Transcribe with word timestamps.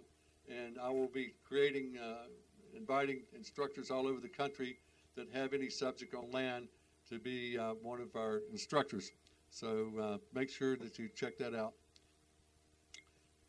and 0.48 0.78
I 0.82 0.88
will 0.88 1.08
be 1.08 1.34
creating, 1.46 1.98
uh, 2.02 2.28
inviting 2.74 3.24
instructors 3.34 3.90
all 3.90 4.06
over 4.06 4.20
the 4.20 4.30
country 4.30 4.78
that 5.16 5.28
have 5.32 5.54
any 5.54 5.70
subject 5.70 6.14
on 6.14 6.30
land 6.30 6.68
to 7.08 7.18
be 7.18 7.58
uh, 7.58 7.72
one 7.82 8.00
of 8.00 8.14
our 8.14 8.42
instructors. 8.52 9.10
So 9.48 9.90
uh, 10.00 10.18
make 10.34 10.50
sure 10.50 10.76
that 10.76 10.98
you 10.98 11.08
check 11.14 11.38
that 11.38 11.54
out. 11.54 11.72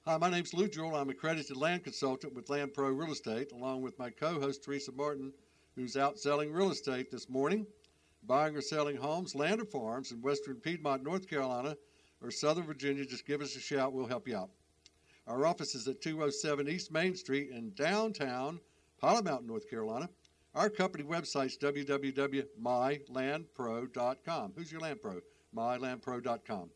Hi, 0.05 0.15
my 0.17 0.29
name's 0.29 0.53
Lou 0.53 0.69
Jewell. 0.69 0.95
I'm 0.95 1.09
accredited 1.09 1.57
land 1.57 1.83
consultant 1.83 2.33
with 2.33 2.49
Land 2.49 2.73
Pro 2.73 2.89
Real 2.89 3.11
Estate, 3.11 3.51
along 3.51 3.81
with 3.81 3.99
my 3.99 4.09
co-host 4.09 4.63
Teresa 4.63 4.93
Martin, 4.93 5.33
who's 5.75 5.97
out 5.97 6.17
selling 6.17 6.53
real 6.53 6.71
estate 6.71 7.11
this 7.11 7.27
morning, 7.27 7.67
buying 8.23 8.55
or 8.55 8.61
selling 8.61 8.95
homes, 8.95 9.35
land 9.35 9.59
or 9.59 9.65
farms 9.65 10.13
in 10.13 10.21
western 10.21 10.55
Piedmont, 10.55 11.03
North 11.03 11.27
Carolina, 11.29 11.75
or 12.21 12.31
Southern 12.31 12.65
Virginia. 12.65 13.05
Just 13.05 13.27
give 13.27 13.41
us 13.41 13.57
a 13.57 13.59
shout. 13.59 13.91
We'll 13.91 14.07
help 14.07 14.29
you 14.29 14.37
out. 14.37 14.49
Our 15.27 15.45
office 15.45 15.75
is 15.75 15.85
at 15.89 16.01
207 16.01 16.69
East 16.69 16.89
Main 16.89 17.13
Street 17.13 17.49
in 17.51 17.73
downtown 17.73 18.61
Pilot 19.01 19.25
Mountain, 19.25 19.47
North 19.47 19.69
Carolina. 19.69 20.09
Our 20.57 20.69
company 20.71 21.03
website 21.03 21.45
is 21.45 21.57
www.mylandpro.com. 21.59 24.53
Who's 24.55 24.71
your 24.71 24.81
land 24.81 25.01
pro? 25.03 25.21
Mylandpro.com. 25.55 26.71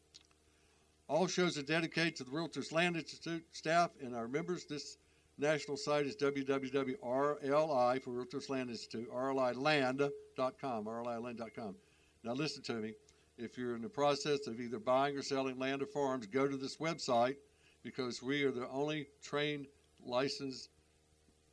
All 1.08 1.26
shows 1.26 1.58
are 1.58 1.64
dedicated 1.64 2.16
to 2.18 2.24
the 2.24 2.30
Realtors 2.30 2.72
Land 2.72 2.96
Institute 2.96 3.44
staff 3.54 3.90
and 4.00 4.16
our 4.16 4.28
members. 4.28 4.66
This 4.66 5.00
national 5.40 5.78
site 5.78 6.06
is 6.06 6.16
www.rli 6.16 8.04
for 8.04 8.12
Realtors 8.12 8.52
Land 8.52 8.70
Institute, 8.70 9.10
rliland.com, 9.12 10.86
rliland.com. 10.86 11.76
Now 12.24 12.34
listen 12.34 12.62
to 12.62 12.74
me. 12.74 12.94
If 13.40 13.58
you're 13.58 13.76
in 13.76 13.82
the 13.82 13.90
process 13.90 14.46
of 14.46 14.62
either 14.62 14.78
buying 14.78 15.18
or 15.18 15.24
selling 15.24 15.58
land 15.58 15.82
or 15.82 15.88
farms, 15.88 16.28
go 16.28 16.48
to 16.48 16.56
this 16.56 16.78
website 16.78 17.38
because 17.82 18.22
we 18.22 18.44
are 18.44 18.52
the 18.52 18.70
only 18.70 19.08
trained, 19.24 19.66
licensed 20.06 20.70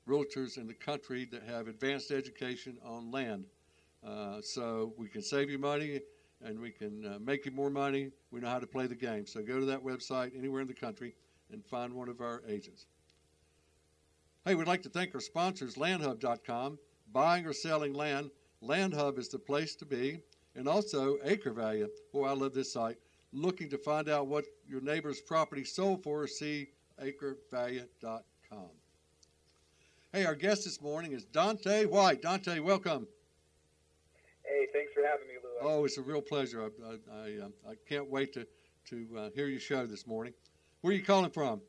realtors 0.09 0.57
in 0.57 0.67
the 0.67 0.75
country 0.75 1.27
that 1.27 1.43
have 1.43 1.69
advanced 1.69 2.11
education 2.11 2.79
on 2.85 3.11
land. 3.11 3.45
Uh, 4.07 4.41
so 4.41 4.95
we 4.97 5.09
can 5.09 5.23
save 5.23 5.51
you 5.51 5.59
money 5.59 6.01
and 6.45 6.59
we 6.59 6.71
can 6.71 7.05
uh, 7.05 7.19
make 7.21 7.45
you 7.45 7.51
more 7.51 7.71
money. 7.71 8.11
We 8.31 8.41
know 8.41 8.49
how 8.49 8.59
to 8.59 8.67
play 8.67 8.87
the 8.87 8.95
game. 8.95 9.27
So 9.27 9.43
go 9.43 9.59
to 9.59 9.67
that 9.67 9.85
website 9.85 10.37
anywhere 10.37 10.61
in 10.61 10.69
the 10.69 10.75
country 10.75 11.15
and 11.53 11.65
find 11.65 11.93
one 11.93 12.09
of 12.09 12.21
our 12.21 12.43
agents. 12.49 12.87
Hey, 14.45 14.55
we'd 14.55 14.67
like 14.67 14.83
to 14.83 14.89
thank 14.89 15.15
our 15.15 15.21
sponsors, 15.21 15.75
landhub.com. 15.75 16.79
Buying 17.13 17.47
or 17.47 17.53
selling 17.53 17.95
land, 17.95 18.31
Landhub 18.63 19.19
is 19.19 19.29
the 19.29 19.39
place 19.39 19.75
to 19.77 19.85
be. 19.85 20.21
And 20.55 20.69
also 20.69 21.19
Acre 21.25 21.53
Value. 21.53 21.89
Boy, 22.13 22.27
I 22.27 22.33
love 22.33 22.55
this 22.55 22.73
site. 22.73 22.97
Looking 23.33 23.69
to 23.71 23.79
find 23.79 24.09
out 24.09 24.27
what 24.27 24.47
your 24.67 24.81
neighbor's 24.81 25.21
property 25.21 25.65
sold 25.65 26.03
for, 26.03 26.27
see 26.27 26.69
acrevalue.com. 27.03 28.71
Hey, 30.13 30.25
our 30.25 30.35
guest 30.35 30.65
this 30.65 30.81
morning 30.81 31.13
is 31.13 31.25
Dante 31.25 31.85
White. 31.85 32.23
Dante, 32.23 32.61
welcome. 32.61 33.07
Hey, 34.43 34.67
thanks 34.73 34.93
for 34.95 35.05
having 35.05 35.29
me, 35.29 35.35
Lou. 35.45 35.69
Oh, 35.69 35.85
it's 35.85 35.99
a 35.99 36.03
real 36.03 36.23
pleasure. 36.23 36.63
I, 36.63 36.67
I, 36.67 36.93
I, 37.13 37.45
uh, 37.45 37.71
I 37.71 37.75
can't 37.87 38.09
wait 38.09 38.33
to, 38.33 38.47
to 38.89 39.07
uh, 39.19 39.31
hear 39.35 39.49
your 39.49 39.61
show 39.61 39.85
this 39.85 40.07
morning. 40.07 40.33
Where 40.81 40.93
are 40.93 40.97
you 40.97 41.05
calling 41.05 41.31
from? 41.31 41.61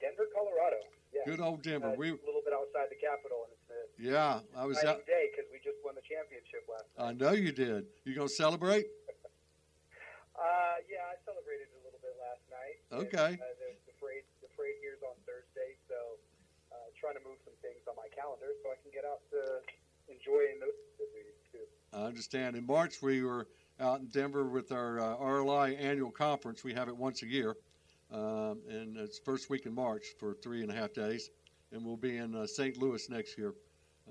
Denver, 0.00 0.28
Colorado. 0.34 0.76
Yeah. 1.14 1.22
Good 1.24 1.40
old 1.40 1.62
Denver. 1.62 1.88
Uh, 1.88 1.96
we 1.96 2.08
a 2.08 2.20
little 2.28 2.44
bit 2.44 2.52
outside 2.52 2.88
the 2.92 3.00
capital, 3.00 3.48
and 3.48 3.52
it's 3.56 3.68
a 3.72 3.80
yeah, 3.96 4.40
I 4.56 4.64
was 4.66 4.76
out. 4.84 5.04
day 5.08 5.28
because 5.32 5.48
we 5.52 5.56
just 5.64 5.76
won 5.84 5.94
the 5.96 6.04
championship 6.04 6.68
last 6.68 6.84
Night. 6.96 7.04
I 7.04 7.12
know 7.16 7.32
you 7.32 7.52
did. 7.52 7.84
You 8.04 8.14
gonna 8.14 8.28
celebrate? 8.28 8.84
Uh, 10.40 10.80
yeah, 10.88 11.04
I 11.04 11.20
celebrated 11.28 11.68
a 11.76 11.80
little 11.84 12.00
bit 12.00 12.16
last 12.16 12.40
night. 12.48 12.80
and, 12.88 13.04
Okay. 13.04 13.36
uh, 13.36 13.52
the, 13.60 13.76
the 13.84 13.92
parade, 14.00 14.24
the 14.40 14.48
parade 14.56 14.80
here's 14.80 15.04
on 15.04 15.12
Thursday, 15.28 15.76
trying 17.00 17.14
to 17.16 17.24
move 17.24 17.40
some 17.44 17.56
things 17.64 17.80
on 17.88 17.96
my 17.96 18.08
calendar 18.14 18.52
so 18.62 18.68
I 18.70 18.76
can 18.84 18.92
get 18.92 19.04
out 19.08 19.24
to 19.32 19.40
enjoying 20.12 20.60
those 20.60 20.76
activities 20.92 21.40
too. 21.50 21.64
I 21.96 22.04
understand. 22.04 22.56
In 22.56 22.66
March, 22.66 23.00
we 23.02 23.22
were 23.22 23.48
out 23.80 24.00
in 24.00 24.06
Denver 24.08 24.44
with 24.44 24.70
our 24.70 25.00
uh, 25.00 25.16
RLI 25.16 25.80
annual 25.80 26.10
conference. 26.10 26.62
We 26.62 26.74
have 26.74 26.88
it 26.88 26.96
once 26.96 27.22
a 27.22 27.26
year, 27.26 27.56
um, 28.12 28.60
and 28.68 28.96
it's 28.96 29.18
first 29.18 29.48
week 29.48 29.66
in 29.66 29.74
March 29.74 30.04
for 30.18 30.34
three 30.34 30.62
and 30.62 30.70
a 30.70 30.74
half 30.74 30.92
days, 30.92 31.30
and 31.72 31.84
we'll 31.84 31.96
be 31.96 32.18
in 32.18 32.34
uh, 32.36 32.46
St. 32.46 32.76
Louis 32.76 33.08
next 33.08 33.38
year, 33.38 33.54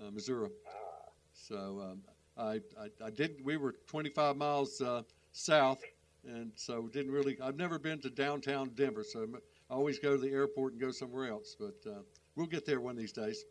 uh, 0.01 0.09
Missouri. 0.11 0.49
Ah, 0.67 1.11
So 1.33 1.91
um, 1.91 2.01
I, 2.37 2.59
I, 2.81 3.05
I 3.05 3.09
did. 3.11 3.35
We 3.43 3.57
were 3.57 3.75
25 3.87 4.35
miles 4.35 4.81
uh, 4.81 5.03
south, 5.31 5.81
and 6.25 6.51
so 6.55 6.87
didn't 6.87 7.11
really. 7.11 7.37
I've 7.41 7.57
never 7.57 7.77
been 7.77 7.99
to 8.01 8.09
downtown 8.09 8.71
Denver, 8.75 9.03
so 9.03 9.27
I 9.69 9.73
always 9.73 9.99
go 9.99 10.15
to 10.15 10.21
the 10.21 10.31
airport 10.31 10.73
and 10.73 10.81
go 10.81 10.91
somewhere 10.91 11.29
else. 11.29 11.55
But 11.59 11.77
uh, 11.89 11.99
we'll 12.39 12.47
get 12.47 12.65
there 12.65 12.79
one 12.79 12.91
of 12.91 12.97
these 12.97 13.11
days. 13.11 13.43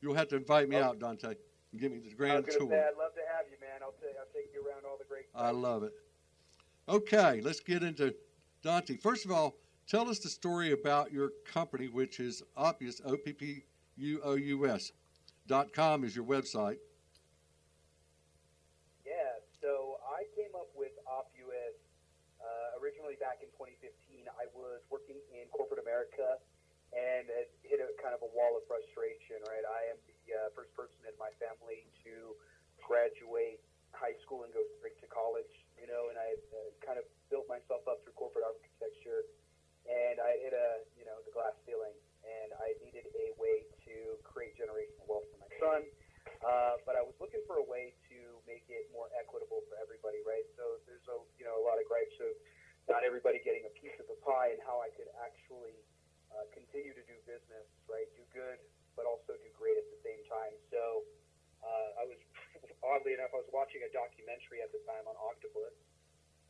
You'll 0.00 0.14
have 0.14 0.28
to 0.28 0.36
invite 0.36 0.68
me 0.68 0.76
Oh. 0.76 0.82
out, 0.82 0.98
Dante, 0.98 1.36
and 1.70 1.80
give 1.80 1.92
me 1.92 2.00
the 2.00 2.12
grand 2.12 2.44
tour. 2.46 2.68
say 2.68 2.82
I'd 2.88 2.96
love 2.98 3.14
to 3.14 3.20
have 3.32 3.46
you, 3.48 3.56
man. 3.60 3.80
I'll, 3.82 3.92
ta- 3.92 4.18
I'll 4.18 4.26
take 4.34 4.52
you 4.52 4.66
around 4.66 4.84
all 4.84 4.98
the 4.98 5.04
great. 5.04 5.26
I 5.34 5.50
love 5.52 5.84
it. 5.84 5.92
Okay, 6.88 7.40
let's 7.40 7.60
get 7.60 7.82
into 7.84 8.14
Dante. 8.62 8.96
First 8.96 9.24
of 9.24 9.30
all, 9.30 9.56
tell 9.86 10.08
us 10.08 10.18
the 10.18 10.28
story 10.28 10.72
about 10.72 11.12
your 11.12 11.30
company, 11.46 11.86
which 11.88 12.18
is 12.20 12.42
Oppuous, 12.56 13.00
O 13.04 13.16
P 13.16 13.32
P 13.32 13.64
U 13.96 14.20
O 14.24 14.34
U 14.34 14.66
S. 14.68 14.90
Dot 15.46 15.72
com 15.72 16.02
is 16.04 16.14
your 16.16 16.24
website. 16.24 16.78
Yeah, 19.04 19.14
so 19.60 19.98
I 20.10 20.24
came 20.34 20.54
up 20.54 20.68
with 20.74 20.92
Oppuous 21.06 21.78
uh, 22.42 22.82
originally 22.82 23.14
back 23.20 23.38
in 23.42 23.48
2015. 23.54 24.26
I 24.38 24.46
was 24.54 24.82
working 24.90 25.16
in 25.32 25.46
corporate 25.50 25.80
America 25.82 26.38
and 26.96 27.28
it 27.28 27.52
hit 27.60 27.78
a 27.84 27.92
kind 28.00 28.16
of 28.16 28.24
a 28.24 28.30
wall 28.32 28.56
of 28.56 28.64
frustration, 28.64 29.36
right? 29.44 29.64
I 29.68 29.92
am 29.92 29.98
the 30.08 30.20
uh, 30.32 30.56
first 30.56 30.72
person 30.72 30.96
in 31.04 31.12
my 31.20 31.28
family 31.36 31.84
to 32.08 32.32
graduate 32.80 33.60
high 33.92 34.16
school 34.24 34.48
and 34.48 34.52
go 34.52 34.64
straight 34.80 34.96
to 35.04 35.08
college, 35.12 35.52
you 35.76 35.84
know, 35.88 36.08
and 36.08 36.16
I 36.16 36.28
uh, 36.56 36.72
kind 36.80 36.96
of 36.96 37.04
built 37.28 37.44
myself 37.52 37.84
up 37.84 38.00
through 38.04 38.16
corporate 38.16 38.48
architecture 38.48 39.28
and 39.86 40.16
I 40.18 40.32
hit 40.42 40.52
a, 40.56 40.68
you 40.98 41.06
know, 41.06 41.20
the 41.22 41.32
glass 41.32 41.54
ceiling 41.68 41.94
and 42.26 42.50
I 42.58 42.74
needed 42.82 43.06
a 43.06 43.28
way 43.38 43.62
to 43.86 43.94
create 44.26 44.58
generational 44.58 45.06
wealth 45.06 45.28
for 45.30 45.38
my 45.40 45.52
son. 45.62 45.80
Uh, 46.42 46.74
but 46.84 46.98
I 46.98 47.02
was 47.06 47.14
looking 47.22 47.40
for 47.46 47.62
a 47.62 47.66
way 47.66 47.94
to 48.10 48.18
make 48.44 48.66
it 48.66 48.90
more 48.90 49.08
equitable 49.14 49.62
for 49.70 49.78
everybody, 49.78 50.20
right? 50.26 50.44
So 50.58 50.82
there's 50.84 51.06
a 51.06 51.16
you 51.38 51.46
know 51.46 51.54
a 51.56 51.64
lot 51.64 51.78
of 51.78 51.86
gripes 51.86 52.18
of 52.18 52.34
not 52.90 53.06
everybody 53.06 53.40
getting 53.46 53.64
a 53.64 53.72
piece 53.78 53.94
of 54.02 54.06
the 54.10 54.18
pie, 54.26 54.52
and 54.52 54.60
how 54.66 54.82
I 54.82 54.90
could 54.94 55.08
actually 55.22 55.78
uh, 56.34 56.46
continue 56.50 56.92
to 56.92 57.04
do 57.06 57.16
business, 57.24 57.66
right? 57.86 58.06
Do 58.18 58.26
good, 58.34 58.58
but 58.98 59.06
also 59.06 59.38
do 59.38 59.50
great 59.54 59.78
at 59.78 59.86
the 59.90 60.00
same 60.02 60.22
time. 60.26 60.54
So 60.70 61.06
uh, 61.62 62.02
I 62.02 62.04
was 62.10 62.20
oddly 62.84 63.14
enough, 63.14 63.32
I 63.34 63.40
was 63.42 63.45
watching 63.56 63.80
a 63.80 63.90
documentary 63.96 64.60
at 64.60 64.68
the 64.68 64.84
time 64.84 65.08
on 65.08 65.16
Octopus, 65.16 65.72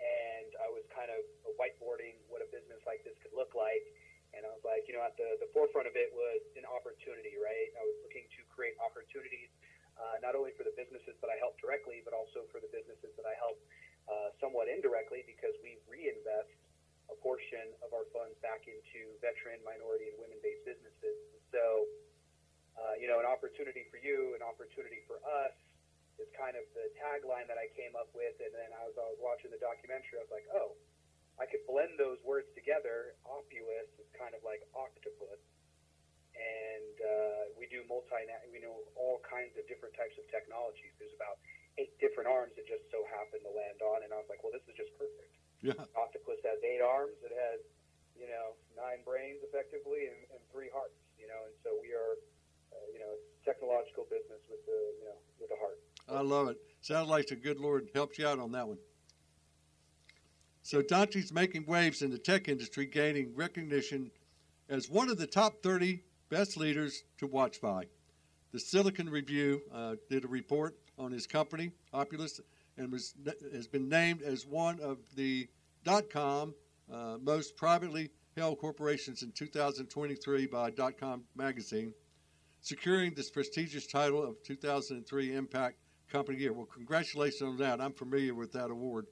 and 0.02 0.50
I 0.58 0.68
was 0.74 0.82
kind 0.90 1.08
of 1.14 1.22
whiteboarding 1.54 2.18
what 2.26 2.42
a 2.42 2.48
business 2.50 2.82
like 2.82 3.06
this 3.06 3.14
could 3.22 3.32
look 3.38 3.54
like. 3.54 3.86
And 4.34 4.42
I 4.42 4.50
was 4.52 4.60
like, 4.66 4.84
you 4.90 4.92
know, 4.92 5.06
at 5.06 5.14
the, 5.16 5.38
the 5.40 5.48
forefront 5.54 5.86
of 5.88 5.94
it 5.96 6.12
was 6.12 6.42
an 6.58 6.66
opportunity, 6.68 7.38
right? 7.40 7.70
I 7.78 7.84
was 7.86 7.96
looking 8.04 8.26
to 8.36 8.40
create 8.52 8.76
opportunities 8.82 9.48
uh, 9.96 10.20
not 10.20 10.36
only 10.36 10.52
for 10.58 10.66
the 10.66 10.74
businesses 10.76 11.16
that 11.24 11.32
I 11.32 11.40
help 11.40 11.56
directly, 11.56 12.04
but 12.04 12.12
also 12.12 12.44
for 12.52 12.60
the 12.60 12.68
businesses 12.68 13.16
that 13.16 13.24
I 13.24 13.32
help 13.40 13.56
uh, 14.12 14.28
somewhat 14.36 14.68
indirectly 14.68 15.24
because 15.24 15.56
we 15.64 15.80
reinvest 15.88 16.52
a 17.08 17.16
portion 17.24 17.72
of 17.80 17.96
our 17.96 18.04
funds 18.12 18.36
back 18.44 18.66
into 18.68 19.08
veteran, 19.24 19.62
minority, 19.64 20.12
and 20.12 20.20
women-based 20.20 20.68
businesses. 20.68 21.16
So, 21.54 21.88
uh, 22.76 23.00
you 23.00 23.08
know, 23.08 23.22
an 23.22 23.28
opportunity 23.30 23.88
for 23.88 23.96
you, 23.96 24.36
an 24.36 24.44
opportunity 24.44 25.00
for 25.08 25.22
us 25.24 25.54
is 26.18 26.28
kind 26.36 26.56
of 26.56 26.64
the 26.72 26.88
tagline 26.96 27.46
that 27.48 27.60
I 27.60 27.68
came 27.76 27.92
up 27.96 28.10
with. 28.16 28.36
And 28.40 28.52
then 28.52 28.70
as 28.86 28.92
I 28.96 29.06
was 29.12 29.20
watching 29.20 29.52
the 29.52 29.60
documentary, 29.60 30.20
I 30.20 30.24
was 30.24 30.34
like, 30.34 30.48
oh, 30.52 30.76
I 31.36 31.44
could 31.44 31.64
blend 31.68 32.00
those 32.00 32.20
words 32.24 32.48
together. 32.56 33.16
Oppuous 33.28 33.92
is 34.00 34.08
kind 34.16 34.32
of 34.32 34.40
like 34.44 34.64
octopus 34.72 35.40
and 36.36 36.96
uh, 37.00 37.42
we 37.56 37.64
do 37.72 37.84
multi 37.88 38.20
we 38.52 38.60
know 38.60 38.84
all 38.96 39.20
kinds 39.24 39.56
of 39.56 39.64
different 39.68 39.96
types 39.96 40.16
of 40.20 40.24
technologies. 40.28 40.92
There's 41.00 41.16
about 41.16 41.40
eight 41.80 41.92
different 42.00 42.28
arms 42.28 42.56
that 42.56 42.68
just 42.68 42.84
so 42.92 43.04
happen 43.08 43.40
to 43.44 43.52
land 43.52 43.80
on, 43.84 44.04
and 44.04 44.12
I 44.12 44.20
was 44.20 44.28
like, 44.28 44.40
well, 44.44 44.52
this 44.52 44.64
is 44.68 44.76
just 44.76 44.92
perfect. 44.96 45.32
Yeah. 45.64 45.76
Octopus 45.96 46.40
has 46.44 46.60
eight 46.64 46.84
arms. 46.84 47.16
It 47.24 47.32
has 47.32 47.60
you 48.16 48.28
know 48.28 48.56
nine 48.76 49.00
brains 49.04 49.40
effectively 49.44 50.12
and, 50.12 50.20
and 50.36 50.40
three 50.52 50.68
hearts. 50.72 50.96
You 51.16 51.28
know, 51.32 51.40
and 51.48 51.56
so 51.64 51.76
we 51.80 51.96
are 51.96 52.14
uh, 52.72 52.86
you 52.92 53.00
know 53.00 53.16
technological 53.44 54.04
business 54.12 54.44
with 54.52 54.60
the 54.68 54.80
you 55.00 55.06
know 55.08 55.18
with 55.40 55.50
a 55.52 55.58
heart. 55.58 55.80
I 56.08 56.20
love 56.20 56.48
it. 56.48 56.56
Sounds 56.80 57.08
like 57.08 57.26
the 57.26 57.36
good 57.36 57.58
Lord 57.58 57.88
helped 57.94 58.18
you 58.18 58.26
out 58.26 58.38
on 58.38 58.52
that 58.52 58.68
one. 58.68 58.78
So 60.62 60.82
Dante's 60.82 61.32
making 61.32 61.66
waves 61.66 62.02
in 62.02 62.10
the 62.10 62.18
tech 62.18 62.48
industry, 62.48 62.86
gaining 62.86 63.34
recognition 63.34 64.10
as 64.68 64.90
one 64.90 65.08
of 65.08 65.18
the 65.18 65.26
top 65.26 65.62
30 65.62 66.02
best 66.28 66.56
leaders 66.56 67.04
to 67.18 67.26
watch 67.26 67.60
by. 67.60 67.84
The 68.52 68.58
Silicon 68.60 69.08
Review 69.08 69.62
uh, 69.72 69.96
did 70.10 70.24
a 70.24 70.28
report 70.28 70.76
on 70.98 71.12
his 71.12 71.26
company, 71.26 71.70
Oppuous, 71.92 72.40
and 72.78 72.90
was, 72.90 73.14
has 73.52 73.66
been 73.66 73.88
named 73.88 74.22
as 74.22 74.46
one 74.46 74.80
of 74.80 74.98
the 75.14 75.48
dot 75.84 76.10
com 76.10 76.54
uh, 76.92 77.16
most 77.22 77.56
privately 77.56 78.10
held 78.36 78.58
corporations 78.58 79.22
in 79.22 79.32
2023 79.32 80.46
by 80.46 80.70
dot 80.70 80.98
com 80.98 81.22
magazine, 81.34 81.92
securing 82.60 83.14
this 83.14 83.30
prestigious 83.30 83.86
title 83.86 84.22
of 84.22 84.42
2003 84.42 85.34
Impact 85.34 85.76
Company 86.10 86.38
Year. 86.38 86.52
Well, 86.52 86.66
congratulations 86.66 87.42
on 87.42 87.56
that. 87.58 87.80
I'm 87.80 87.92
familiar 87.92 88.34
with 88.34 88.52
that 88.52 88.70
award. 88.70 89.06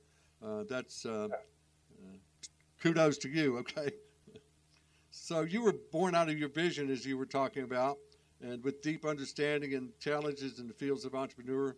Uh, 0.44 0.64
that's 0.68 1.06
uh, 1.06 1.28
uh 1.30 2.16
kudos 2.80 3.18
to 3.18 3.28
you. 3.28 3.58
Okay. 3.64 3.90
So 5.16 5.42
you 5.42 5.62
were 5.62 5.76
born 5.92 6.16
out 6.16 6.28
of 6.28 6.36
your 6.36 6.48
vision, 6.48 6.90
as 6.90 7.06
you 7.06 7.16
were 7.16 7.24
talking 7.24 7.62
about, 7.62 7.98
and 8.42 8.62
with 8.64 8.82
deep 8.82 9.04
understanding 9.04 9.74
and 9.74 9.90
challenges 10.00 10.58
in 10.58 10.66
the 10.66 10.74
fields 10.74 11.04
of 11.04 11.14
entrepreneur. 11.14 11.76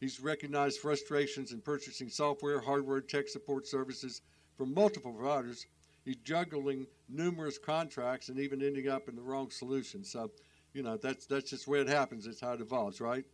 He's 0.00 0.18
recognized 0.20 0.80
frustrations 0.80 1.52
in 1.52 1.60
purchasing 1.60 2.08
software, 2.08 2.60
hardware, 2.60 3.00
tech 3.00 3.28
support 3.28 3.68
services 3.68 4.22
from 4.58 4.74
multiple 4.74 5.12
providers. 5.12 5.66
He's 6.04 6.16
juggling 6.16 6.86
numerous 7.08 7.58
contracts 7.58 8.28
and 8.28 8.38
even 8.38 8.60
ending 8.60 8.88
up 8.88 9.08
in 9.08 9.14
the 9.14 9.22
wrong 9.22 9.50
solution. 9.50 10.04
So, 10.04 10.30
you 10.74 10.82
know, 10.82 10.96
that's 10.96 11.26
that's 11.26 11.48
just 11.48 11.66
where 11.66 11.80
it 11.80 11.88
happens. 11.88 12.26
It's 12.26 12.40
how 12.40 12.52
it 12.52 12.60
evolves, 12.60 13.00
right? 13.00 13.24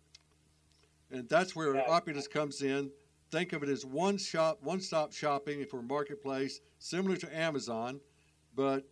And 1.10 1.28
that's 1.28 1.56
where 1.56 1.74
yeah. 1.74 1.84
Oppuous 1.88 2.30
comes 2.30 2.62
in. 2.62 2.90
Think 3.30 3.52
of 3.52 3.62
it 3.62 3.68
as 3.68 3.84
one 3.84 4.18
shop, 4.18 4.58
one-stop 4.62 5.12
shopping 5.12 5.64
for 5.66 5.80
a 5.80 5.82
marketplace 5.82 6.60
similar 6.78 7.16
to 7.16 7.36
Amazon, 7.36 8.00
but 8.54 8.84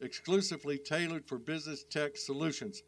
exclusively 0.00 0.78
tailored 0.78 1.26
for 1.26 1.38
business 1.38 1.84
tech 1.84 2.16
solutions. 2.16 2.82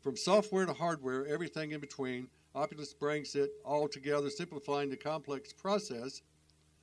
From 0.00 0.16
software 0.16 0.66
to 0.66 0.72
hardware, 0.72 1.26
everything 1.26 1.72
in 1.72 1.80
between, 1.80 2.28
Oppuous 2.54 2.96
brings 2.96 3.34
it 3.34 3.50
all 3.64 3.88
together, 3.88 4.30
simplifying 4.30 4.90
the 4.90 4.96
complex 4.96 5.52
process 5.52 6.22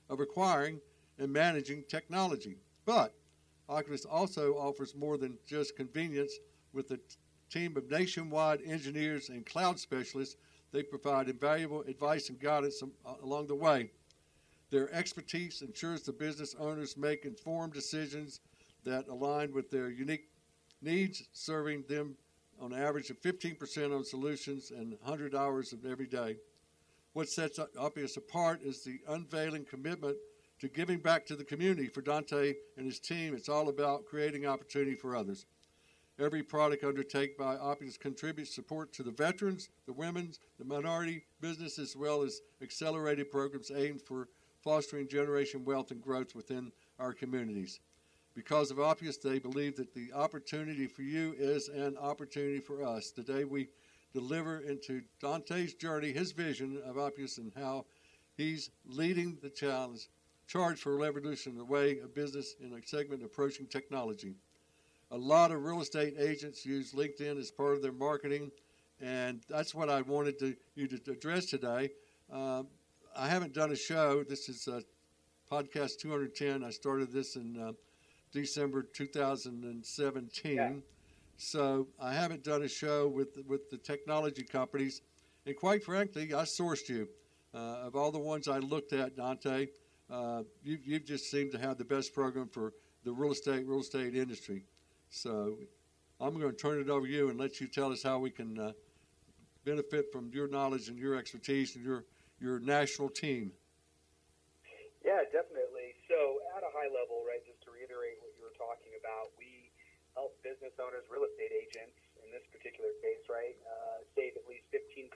of 0.10 0.20
acquiring 0.20 0.82
and 1.18 1.32
managing 1.32 1.84
technology. 1.88 2.58
But 2.86 3.14
Oppuous 3.70 4.06
also 4.10 4.54
offers 4.56 4.96
more 4.96 5.18
than 5.18 5.38
just 5.48 5.78
convenience 5.78 6.34
with 6.74 6.92
a 6.92 7.00
team 7.50 7.78
of 7.78 7.90
nationwide 7.90 8.62
engineers 8.66 9.30
and 9.30 9.46
cloud 9.46 9.80
specialists. 9.80 10.36
They 10.72 10.84
provide 10.84 11.30
invaluable 11.30 11.82
advice 11.82 12.30
and 12.30 12.40
guidance 12.40 12.82
uh, 12.82 13.14
along 13.24 13.48
the 13.48 13.56
way. 13.56 13.92
Their 14.70 14.94
expertise 14.94 15.62
ensures 15.62 16.04
the 16.04 16.14
business 16.14 16.56
owners 16.58 16.96
make 16.96 17.26
informed 17.26 17.74
decisions 17.74 18.40
that 18.86 19.08
align 19.10 19.52
with 19.54 19.70
their 19.70 19.90
unique 19.90 20.30
needs, 20.82 21.24
serving 21.34 21.84
them 21.90 22.16
on 22.60 22.74
average 22.74 23.10
of 23.10 23.22
15% 23.22 23.96
on 23.96 24.06
solutions 24.06 24.72
and 24.72 24.96
100 25.02 25.36
hours 25.36 25.74
of 25.74 25.86
every 25.86 26.08
day. 26.08 26.38
What 27.14 27.28
sets 27.28 27.60
Oppuous 27.78 28.16
apart 28.16 28.62
is 28.64 28.84
the 28.84 29.00
unveiling 29.10 29.66
commitment 29.66 30.16
to 30.60 30.70
giving 30.70 31.00
back 31.00 31.26
to 31.26 31.36
the 31.36 31.44
community. 31.44 31.88
For 31.88 32.02
Dante 32.02 32.54
and 32.78 32.86
his 32.86 33.00
team, 33.00 33.34
it's 33.34 33.50
all 33.50 33.68
about 33.68 34.06
creating 34.06 34.46
opportunity 34.46 34.96
for 34.96 35.16
others. 35.16 35.46
Every 36.22 36.44
product 36.44 36.84
undertaken 36.84 37.36
by 37.40 37.56
Oppuous 37.56 38.00
contributes 38.00 38.54
support 38.54 38.94
to 38.94 39.02
the 39.02 39.10
veterans, 39.10 39.70
the 39.88 39.94
women, 39.94 40.34
the 40.60 40.66
minority 40.66 41.24
business, 41.40 41.80
as 41.80 41.96
well 41.96 42.22
as 42.22 42.42
accelerated 42.62 43.32
programs 43.32 43.72
aimed 43.72 44.04
for 44.04 44.30
fostering 44.62 45.08
generation 45.08 45.66
wealth 45.66 45.90
and 45.90 46.00
growth 46.00 46.36
within 46.36 46.72
our 47.00 47.12
communities. 47.12 47.80
Because 48.36 48.70
of 48.70 48.78
Oppuous, 48.78 49.20
they 49.20 49.40
believe 49.40 49.76
that 49.78 49.96
the 49.96 50.14
opportunity 50.14 50.86
for 50.86 51.02
you 51.02 51.34
is 51.40 51.70
an 51.70 51.98
opportunity 51.98 52.60
for 52.60 52.84
us. 52.84 53.10
Today, 53.10 53.44
we 53.44 53.70
deliver 54.14 54.60
into 54.60 55.02
Dante's 55.20 55.74
journey 55.74 56.12
his 56.12 56.34
vision 56.34 56.84
of 56.86 56.98
Oppuous 56.98 57.40
and 57.40 57.52
how 57.56 57.86
he's 58.38 58.70
leading 58.86 59.40
the 59.42 59.50
challenge, 59.50 60.08
charge 60.46 60.82
for 60.82 60.96
revolution 60.98 61.54
in 61.54 61.58
the 61.58 61.66
way 61.66 61.98
of 61.98 62.14
business 62.14 62.54
in 62.60 62.74
a 62.74 62.86
segment 62.86 63.24
approaching 63.24 63.66
technology. 63.66 64.36
A 65.14 65.18
lot 65.18 65.52
of 65.52 65.66
real 65.66 65.82
estate 65.82 66.16
agents 66.18 66.66
use 66.66 66.94
LinkedIn 66.94 67.38
as 67.38 67.52
part 67.52 67.76
of 67.76 67.82
their 67.82 67.92
marketing, 67.92 68.50
and 69.02 69.42
that's 69.50 69.76
what 69.76 69.90
I 69.90 70.02
wanted 70.04 70.40
to, 70.40 70.56
you 70.76 70.88
to 70.88 71.12
address 71.12 71.48
today. 71.48 71.90
Um, 72.32 72.68
I 73.14 73.28
haven't 73.28 73.54
done 73.54 73.74
a 73.74 73.76
show. 73.76 74.24
This 74.24 74.48
is 74.48 74.70
uh, 74.70 74.80
podcast 75.52 76.00
210. 76.00 76.64
I 76.64 76.70
started 76.70 77.12
this 77.12 77.36
in 77.36 77.60
uh, 77.60 77.74
December 78.32 78.84
2017. 78.84 80.56
Yeah. 80.56 80.72
So 81.36 81.88
I 82.00 82.14
haven't 82.14 82.46
done 82.46 82.64
a 82.64 82.70
show 82.70 83.10
with 83.10 83.38
with 83.46 83.70
the 83.70 83.78
technology 83.78 84.44
companies, 84.44 85.02
and 85.46 85.58
quite 85.58 85.84
frankly, 85.84 86.34
I 86.34 86.44
sourced 86.44 86.88
you. 86.88 87.10
Uh, 87.54 87.82
of 87.84 87.98
all 87.98 88.14
the 88.14 88.20
ones 88.20 88.48
I 88.48 88.60
looked 88.60 88.94
at, 88.94 89.18
Dante, 89.18 89.68
uh, 90.10 90.44
you 90.64 90.78
you 90.86 91.00
just 91.02 91.30
seem 91.30 91.52
to 91.52 91.58
have 91.58 91.78
the 91.78 91.84
best 91.84 92.14
program 92.14 92.48
for 92.48 92.72
the 93.04 93.12
real 93.12 93.34
estate 93.34 93.68
real 93.68 93.82
estate 93.82 94.16
industry. 94.16 94.64
So 95.12 95.60
I'm 96.24 96.40
going 96.40 96.50
to 96.50 96.58
turn 96.58 96.80
it 96.80 96.90
over 96.90 97.06
to 97.06 97.12
you 97.12 97.28
and 97.30 97.38
let 97.38 97.60
you 97.60 97.68
tell 97.68 97.92
us 97.92 98.02
how 98.02 98.18
we 98.18 98.32
can 98.32 98.58
uh, 98.58 98.72
benefit 99.68 100.08
from 100.08 100.32
your 100.32 100.48
knowledge 100.48 100.88
and 100.88 100.98
your 100.98 101.20
expertise 101.20 101.76
and 101.76 101.84
your 101.84 102.08
your 102.40 102.58
national 102.58 103.12
team. 103.12 103.52
Yeah, 105.06 105.22
definitely. 105.30 105.94
So 106.10 106.42
at 106.58 106.64
a 106.64 106.72
high 106.74 106.90
level, 106.90 107.22
right, 107.28 107.44
just 107.46 107.62
to 107.68 107.76
reiterate 107.76 108.18
what 108.24 108.32
you 108.34 108.42
were 108.42 108.56
talking 108.58 108.96
about. 108.98 109.36
We 109.38 109.70
help 110.16 110.40
business 110.42 110.74
owners, 110.80 111.06
real 111.12 111.28
estate 111.28 111.54
agents, 111.54 112.00
in 112.24 112.32
this 112.32 112.48
particular 112.50 112.96
case, 113.04 113.22
right, 113.30 113.54
uh, 113.68 114.08
save 114.16 114.40
at 114.40 114.48
least 114.48 114.66
15% 114.74 115.12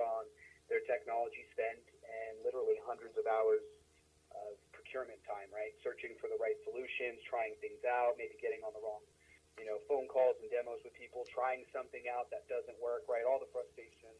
on 0.00 0.24
their 0.72 0.82
technology 0.88 1.44
spend 1.52 1.84
and 2.02 2.32
literally 2.42 2.80
hundreds 2.82 3.14
of 3.20 3.28
hours 3.28 3.62
of 4.34 4.56
procurement 4.74 5.20
time, 5.28 5.46
right? 5.54 5.72
Searching 5.84 6.16
for 6.18 6.26
the 6.32 6.40
right 6.42 6.56
solutions, 6.66 7.22
trying 7.28 7.54
things 7.62 7.80
out, 7.86 8.18
maybe 8.18 8.34
getting 8.42 8.64
on 8.66 8.74
the 8.74 8.82
wrong, 8.82 9.04
you 9.58 9.66
know, 9.66 9.78
phone 9.86 10.10
calls 10.10 10.34
and 10.42 10.50
demos 10.50 10.82
with 10.82 10.94
people, 10.98 11.22
trying 11.30 11.62
something 11.70 12.02
out 12.10 12.30
that 12.34 12.46
doesn't 12.50 12.76
work, 12.82 13.06
right? 13.06 13.22
All 13.22 13.38
the 13.38 13.50
frustration 13.54 14.10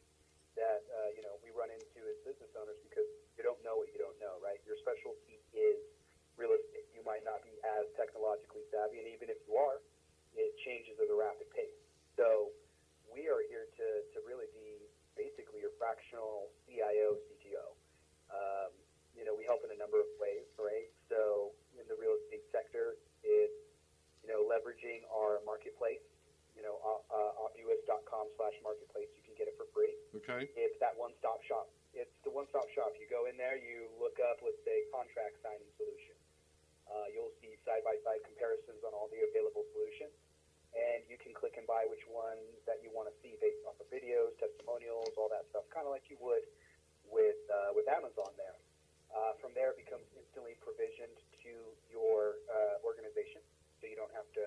that, 0.55 0.87
uh, 0.87 1.11
you 1.19 1.23
know, 1.27 1.35
we 1.43 1.51
run 1.51 1.71
into 1.75 1.99
as 2.07 2.17
business 2.23 2.51
owners 2.55 2.79
because 2.87 3.07
you 3.35 3.43
don't 3.43 3.59
know 3.67 3.75
what 3.75 3.91
you 3.91 3.99
don't 3.99 4.17
know, 4.23 4.39
right? 4.39 4.63
Your 4.63 4.79
specialty 4.79 5.43
is 5.51 5.79
real 6.39 6.55
estate. 6.55 6.87
You 6.95 7.03
might 7.03 7.27
not 7.27 7.43
be 7.43 7.55
as 7.79 7.91
technologically 7.99 8.63
savvy, 8.71 9.03
and 9.03 9.09
even 9.11 9.27
if 9.27 9.39
you 9.47 9.59
are, 9.59 9.83
it 10.35 10.55
changes 10.63 10.99
at 11.03 11.11
a 11.11 11.17
rapid 11.17 11.51
pace. 11.51 11.79
So 12.15 12.55
we 13.11 13.27
are 13.27 13.43
here 13.51 13.67
to, 13.67 13.87
to 14.15 14.19
really 14.27 14.47
be 14.55 14.87
basically 15.19 15.63
your 15.63 15.75
fractional 15.79 16.51
CIO, 16.67 17.19
CTO. 17.27 17.67
Um, 18.31 18.71
you 19.15 19.23
know, 19.23 19.35
we 19.35 19.47
help 19.47 19.63
in 19.63 19.71
a 19.71 19.79
number 19.79 19.99
of 19.99 20.11
ways, 20.19 20.47
right? 20.59 20.91
So 21.07 21.55
in 21.79 21.87
the 21.87 21.95
real 21.99 22.19
estate 22.27 22.47
sector, 22.51 22.99
it's, 23.23 23.64
you 24.25 24.33
know, 24.33 24.41
leveraging 24.49 25.05
our 25.13 25.45
marketplace, 25.45 26.01
you 26.57 26.65
know, 26.65 26.81
uh, 26.81 27.45
oppuous.com 27.45 28.33
slash 28.41 28.57
marketplace. 28.65 29.13
You 29.13 29.23
can 29.29 29.37
get 29.37 29.53
it 29.53 29.57
for 29.61 29.69
free. 29.77 29.93
Okay. 30.17 30.49
It's 30.57 30.81
that 30.81 30.97
one-stop 30.97 31.45
shop. 31.45 31.69
It's 31.93 32.17
the 32.25 32.33
one-stop 32.33 32.65
shop. 32.73 32.97
You 32.97 33.05
go 33.13 33.29
in 33.29 33.37
there, 33.37 33.61
you 33.61 33.93
look 34.01 34.17
up, 34.25 34.41
let's 34.41 34.59
say, 34.65 34.89
contract 34.89 35.45
signing 35.45 35.69
solution. 35.77 36.17
Uh, 36.89 37.13
you'll 37.13 37.37
see 37.45 37.53
side-by-side 37.69 38.25
comparisons 38.25 38.81
on 38.81 38.97
all 38.97 39.13
the 39.13 39.21
available 39.29 39.69
solutions, 39.77 40.17
and 40.73 41.05
you 41.09 41.21
can 41.21 41.37
click 41.37 41.61
and 41.61 41.69
buy 41.69 41.85
which 41.93 42.05
one 42.09 42.41
that 42.65 42.81
you 42.81 42.89
want 42.93 43.13
to 43.13 43.15
see 43.21 43.37
based 43.45 43.61
off 43.69 43.77
of 43.77 43.89
videos, 43.93 44.33
testimonials, 44.41 45.13
all 45.21 45.29
that 45.29 45.45
stuff, 45.53 45.69
kind 45.69 45.85
of 45.85 45.93
like 45.93 46.09
you 46.09 46.17
would 46.25 46.45
with 47.09 47.41
uh, 47.53 47.77
with 47.77 47.85
Amazon 47.89 48.33
there. 48.41 48.57
Uh, 49.15 49.33
from 49.39 49.55
there, 49.55 49.71
it 49.71 49.79
becomes 49.79 50.05
instantly 50.19 50.59
provisioned 50.59 51.15
to 51.47 51.55
your 51.87 52.43
uh, 52.51 52.83
organization, 52.83 53.39
so 53.85 53.93
you 53.93 54.01
don't 54.01 54.17
have 54.17 54.25
to, 54.33 54.41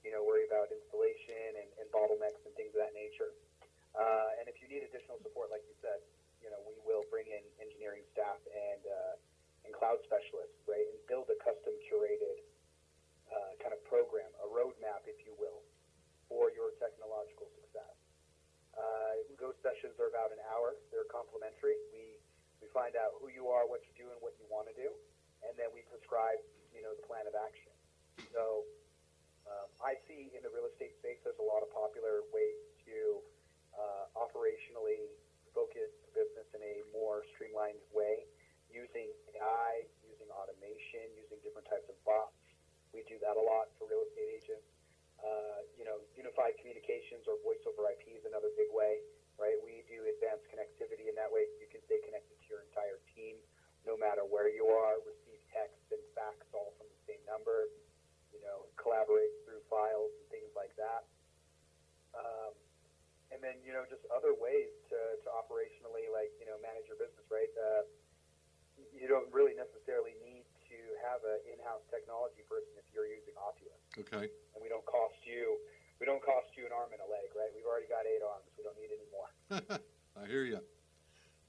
you 0.00 0.08
know, 0.08 0.24
worry 0.24 0.48
about 0.48 0.72
installation 0.72 1.60
and, 1.60 1.68
and 1.76 1.86
bottlenecks 1.92 2.40
and 2.48 2.56
things 2.56 2.72
of 2.72 2.80
that 2.80 2.96
nature. 2.96 3.36
Uh, 3.92 4.40
and 4.40 4.48
if 4.48 4.56
you 4.64 4.66
need 4.72 4.80
additional 4.80 5.20
support, 5.20 5.52
like 5.52 5.60
you 5.68 5.76
said, 5.84 6.00
you 6.40 6.48
know, 6.48 6.56
we 6.64 6.72
will 6.88 7.04
bring 7.12 7.28
in 7.28 7.44
engineering 7.60 8.00
staff 8.16 8.40
and 8.48 8.80
uh, 8.88 9.68
and 9.68 9.76
cloud 9.76 10.00
specialists, 10.08 10.56
right, 10.64 10.88
and 10.88 10.96
build 11.04 11.28
a 11.28 11.36
custom 11.44 11.76
curated 11.84 12.40
uh, 13.28 13.52
kind 13.60 13.76
of 13.76 13.80
program, 13.84 14.32
a 14.40 14.48
roadmap, 14.48 15.04
if 15.04 15.20
you 15.28 15.36
will, 15.36 15.60
for 16.32 16.48
your 16.56 16.72
technological 16.80 17.52
success. 17.60 17.92
Uh, 18.72 19.20
those 19.36 19.58
sessions 19.60 20.00
are 20.00 20.08
about 20.08 20.32
an 20.32 20.40
hour. 20.48 20.80
They're 20.88 21.10
complimentary. 21.12 21.76
We 21.92 22.16
we 22.64 22.72
find 22.72 22.96
out 22.96 23.20
who 23.20 23.28
you 23.28 23.52
are, 23.52 23.68
what 23.68 23.84
you 23.84 23.92
do, 24.00 24.08
and 24.08 24.16
what 24.24 24.32
you 24.40 24.48
want 24.48 24.72
to 24.72 24.76
do, 24.78 24.88
and 25.44 25.52
then 25.60 25.68
we 25.76 25.84
prescribe, 25.92 26.40
you 26.72 26.80
know, 26.80 26.96
the 26.96 27.04
plan 27.04 27.28
of 27.28 27.36
action. 27.36 27.68
So 28.34 28.66
um, 29.46 29.68
I 29.80 29.94
see 30.10 30.34
in 30.34 30.42
the 30.42 30.50
real 30.50 30.66
estate 30.66 30.98
space 30.98 31.22
there's 31.22 31.38
a 31.38 31.46
lot 31.46 31.62
of 31.62 31.70
popular 31.70 32.26
ways 32.34 32.58
to 32.88 33.22
uh, 33.72 34.04
operationally 34.18 35.14
focus 35.54 35.90
the 36.04 36.12
business 36.12 36.48
in 36.52 36.62
a 36.62 36.74
more 36.92 37.24
streamlined 37.34 37.80
way 37.94 38.26
using 38.68 39.08
AI, 39.32 39.88
using 40.04 40.28
automation, 40.28 41.08
using 41.16 41.40
different 41.40 41.64
types 41.70 41.88
of 41.88 41.96
bots. 42.04 42.36
We 42.92 43.04
do 43.08 43.16
that 43.24 43.36
a 43.38 43.44
lot 43.44 43.72
for 43.80 43.88
real 43.88 44.04
estate 44.12 44.28
agents. 44.28 44.68
Uh, 45.18 45.66
you 45.74 45.82
know, 45.82 45.98
unified 46.14 46.54
communications 46.62 47.26
or 47.26 47.40
voice 47.42 47.58
over 47.66 47.90
IP 47.90 48.14
is 48.14 48.22
another 48.28 48.54
big 48.54 48.70
way, 48.70 49.02
right? 49.34 49.58
We 49.66 49.82
do 49.90 49.98
advanced 50.06 50.46
connectivity, 50.46 51.10
and 51.10 51.16
that 51.18 51.26
way 51.26 51.48
you 51.58 51.66
can 51.66 51.82
stay 51.90 51.98
connected 52.06 52.38
to 52.38 52.46
your 52.46 52.62
entire 52.70 53.02
team 53.16 53.40
no 53.86 53.96
matter 53.96 54.20
where 54.20 54.52
you 54.52 54.68
are, 54.68 55.00
receive 55.00 55.40
text 55.48 55.80
and 55.88 56.02
fax 56.12 56.44
all 56.52 56.76
from 56.76 56.92
the 56.92 57.00
same 57.08 57.22
number, 57.24 57.72
you 58.32 58.40
know, 58.44 58.68
collaborate 58.76 59.32
through 59.44 59.62
files 59.66 60.12
and 60.14 60.26
things 60.28 60.52
like 60.52 60.72
that. 60.76 61.02
Um, 62.14 62.52
and 63.32 63.40
then, 63.44 63.60
you 63.64 63.76
know, 63.76 63.84
just 63.88 64.02
other 64.08 64.32
ways 64.32 64.72
to, 64.88 64.98
to 65.24 65.28
operationally, 65.32 66.08
like, 66.08 66.32
you 66.40 66.48
know, 66.48 66.56
manage 66.64 66.88
your 66.88 66.96
business, 66.96 67.24
right? 67.28 67.50
Uh, 67.56 67.84
you 68.94 69.10
don't 69.10 69.28
really 69.34 69.58
necessarily 69.58 70.16
need 70.22 70.46
to 70.70 70.78
have 71.04 71.20
an 71.26 71.40
in-house 71.50 71.84
technology 71.92 72.46
person 72.48 72.72
if 72.78 72.86
you're 72.94 73.08
using 73.08 73.34
Oppuous. 73.36 73.82
Okay. 74.00 74.30
And 74.54 74.60
we 74.62 74.70
don't 74.70 74.86
cost 74.86 75.18
you, 75.26 75.60
we 76.00 76.06
don't 76.06 76.22
cost 76.22 76.48
you 76.56 76.64
an 76.64 76.72
arm 76.72 76.94
and 76.94 77.02
a 77.02 77.08
leg, 77.10 77.28
right? 77.36 77.50
We've 77.52 77.66
already 77.68 77.90
got 77.90 78.06
eight 78.06 78.22
arms. 78.22 78.48
We 78.56 78.64
don't 78.64 78.78
need 78.78 78.94
any 78.94 79.08
more. 79.12 79.28
I 80.18 80.24
hear 80.26 80.46
you. 80.46 80.62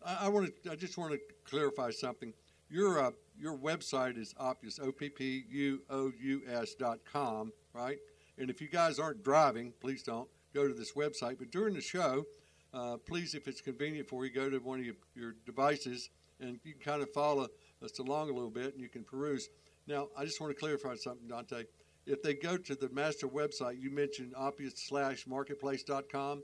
I, 0.03 0.25
I 0.25 0.27
want 0.29 0.49
to. 0.49 0.68
I 0.68 0.68
just 0.79 0.97
want 0.97 1.13
to 1.13 1.19
clarify 1.45 1.91
something. 1.91 2.33
Your 2.69 3.03
uh, 3.03 3.11
your 3.37 3.57
website 3.57 4.17
is 4.17 4.33
Oppuous 4.39 4.79
O 4.81 4.91
P 4.91 5.09
P 5.09 5.43
U 5.49 5.81
O 5.89 6.11
U 6.19 6.41
S 6.47 6.75
dot 6.75 6.99
com, 7.11 7.51
right? 7.73 7.97
And 8.37 8.49
if 8.49 8.61
you 8.61 8.69
guys 8.69 8.99
aren't 8.99 9.23
driving, 9.23 9.73
please 9.81 10.01
don't 10.03 10.29
go 10.53 10.67
to 10.67 10.73
this 10.73 10.93
website. 10.93 11.37
But 11.37 11.51
during 11.51 11.73
the 11.73 11.81
show, 11.81 12.25
uh, 12.73 12.97
please, 12.97 13.35
if 13.35 13.47
it's 13.47 13.61
convenient 13.61 14.07
for 14.07 14.25
you, 14.25 14.31
go 14.31 14.49
to 14.49 14.59
one 14.59 14.79
of 14.79 14.85
your, 14.85 14.95
your 15.15 15.35
devices 15.45 16.09
and 16.39 16.59
you 16.63 16.73
can 16.73 16.81
kind 16.81 17.01
of 17.01 17.11
follow 17.11 17.47
us 17.83 17.99
along 17.99 18.29
a 18.29 18.33
little 18.33 18.49
bit 18.49 18.73
and 18.73 18.81
you 18.81 18.87
can 18.89 19.03
peruse. 19.03 19.49
Now, 19.87 20.07
I 20.17 20.23
just 20.23 20.39
want 20.39 20.55
to 20.55 20.59
clarify 20.59 20.95
something, 20.95 21.27
Dante. 21.27 21.63
If 22.05 22.23
they 22.23 22.33
go 22.33 22.57
to 22.57 22.75
the 22.75 22.89
master 22.89 23.27
website, 23.27 23.81
you 23.81 23.91
mentioned 23.91 24.33
Oppuous 24.35 24.77
slash 24.77 25.27
marketplace.com. 25.27 26.43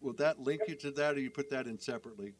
Will 0.00 0.12
that 0.14 0.40
link 0.40 0.62
you 0.68 0.74
to 0.76 0.90
that 0.92 1.16
or 1.16 1.20
you 1.20 1.30
put 1.30 1.50
that 1.50 1.66
in 1.66 1.78
separately? 1.78 2.34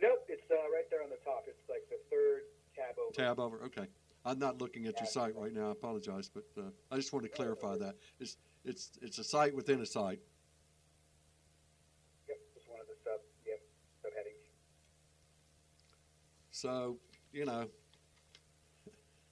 Nope, 0.00 0.24
it's 0.28 0.50
uh, 0.50 0.54
right 0.72 0.88
there 0.90 1.02
on 1.02 1.08
the 1.08 1.20
top. 1.24 1.44
It's 1.48 1.68
like 1.68 1.88
the 1.88 1.96
third 2.10 2.42
tab 3.16 3.40
over. 3.40 3.62
Okay. 3.64 3.86
I'm 4.24 4.38
not 4.40 4.60
looking 4.60 4.86
at 4.86 4.98
your 4.98 5.06
site 5.06 5.36
right 5.36 5.52
now. 5.52 5.68
I 5.68 5.72
apologize, 5.72 6.28
but 6.28 6.44
uh, 6.58 6.62
I 6.90 6.96
just 6.96 7.12
want 7.12 7.24
to 7.24 7.30
clarify 7.30 7.76
that. 7.78 7.94
It's 8.18 8.36
it's 8.64 8.90
it's 9.00 9.18
a 9.18 9.24
site 9.24 9.54
within 9.54 9.80
a 9.80 9.86
site. 9.86 10.18
Yep, 12.28 12.38
just 12.54 12.68
one 12.68 12.80
of 12.80 12.86
the 12.88 12.94
sub 13.04 13.20
yep 13.46 13.60
subheadings. 14.04 14.50
So 16.50 16.96
you 17.32 17.44
know, 17.44 17.68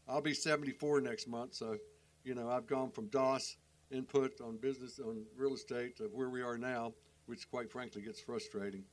I'll 0.09 0.21
be 0.21 0.35
74 0.35 1.01
next 1.01 1.27
month. 1.27 1.55
So 1.55 1.77
you 2.23 2.37
know, 2.37 2.49
I've 2.49 2.69
gone 2.69 2.91
from 2.93 3.09
DOS 3.09 3.57
input 3.91 4.41
on 4.41 4.59
business 4.59 5.01
on 5.01 5.25
real 5.37 5.55
estate 5.55 5.99
of 5.99 6.13
where 6.13 6.31
we 6.31 6.41
are 6.41 6.57
now, 6.57 6.93
which 7.27 7.51
quite 7.51 7.69
frankly 7.71 8.03
gets 8.03 8.21
frustrating 8.21 8.85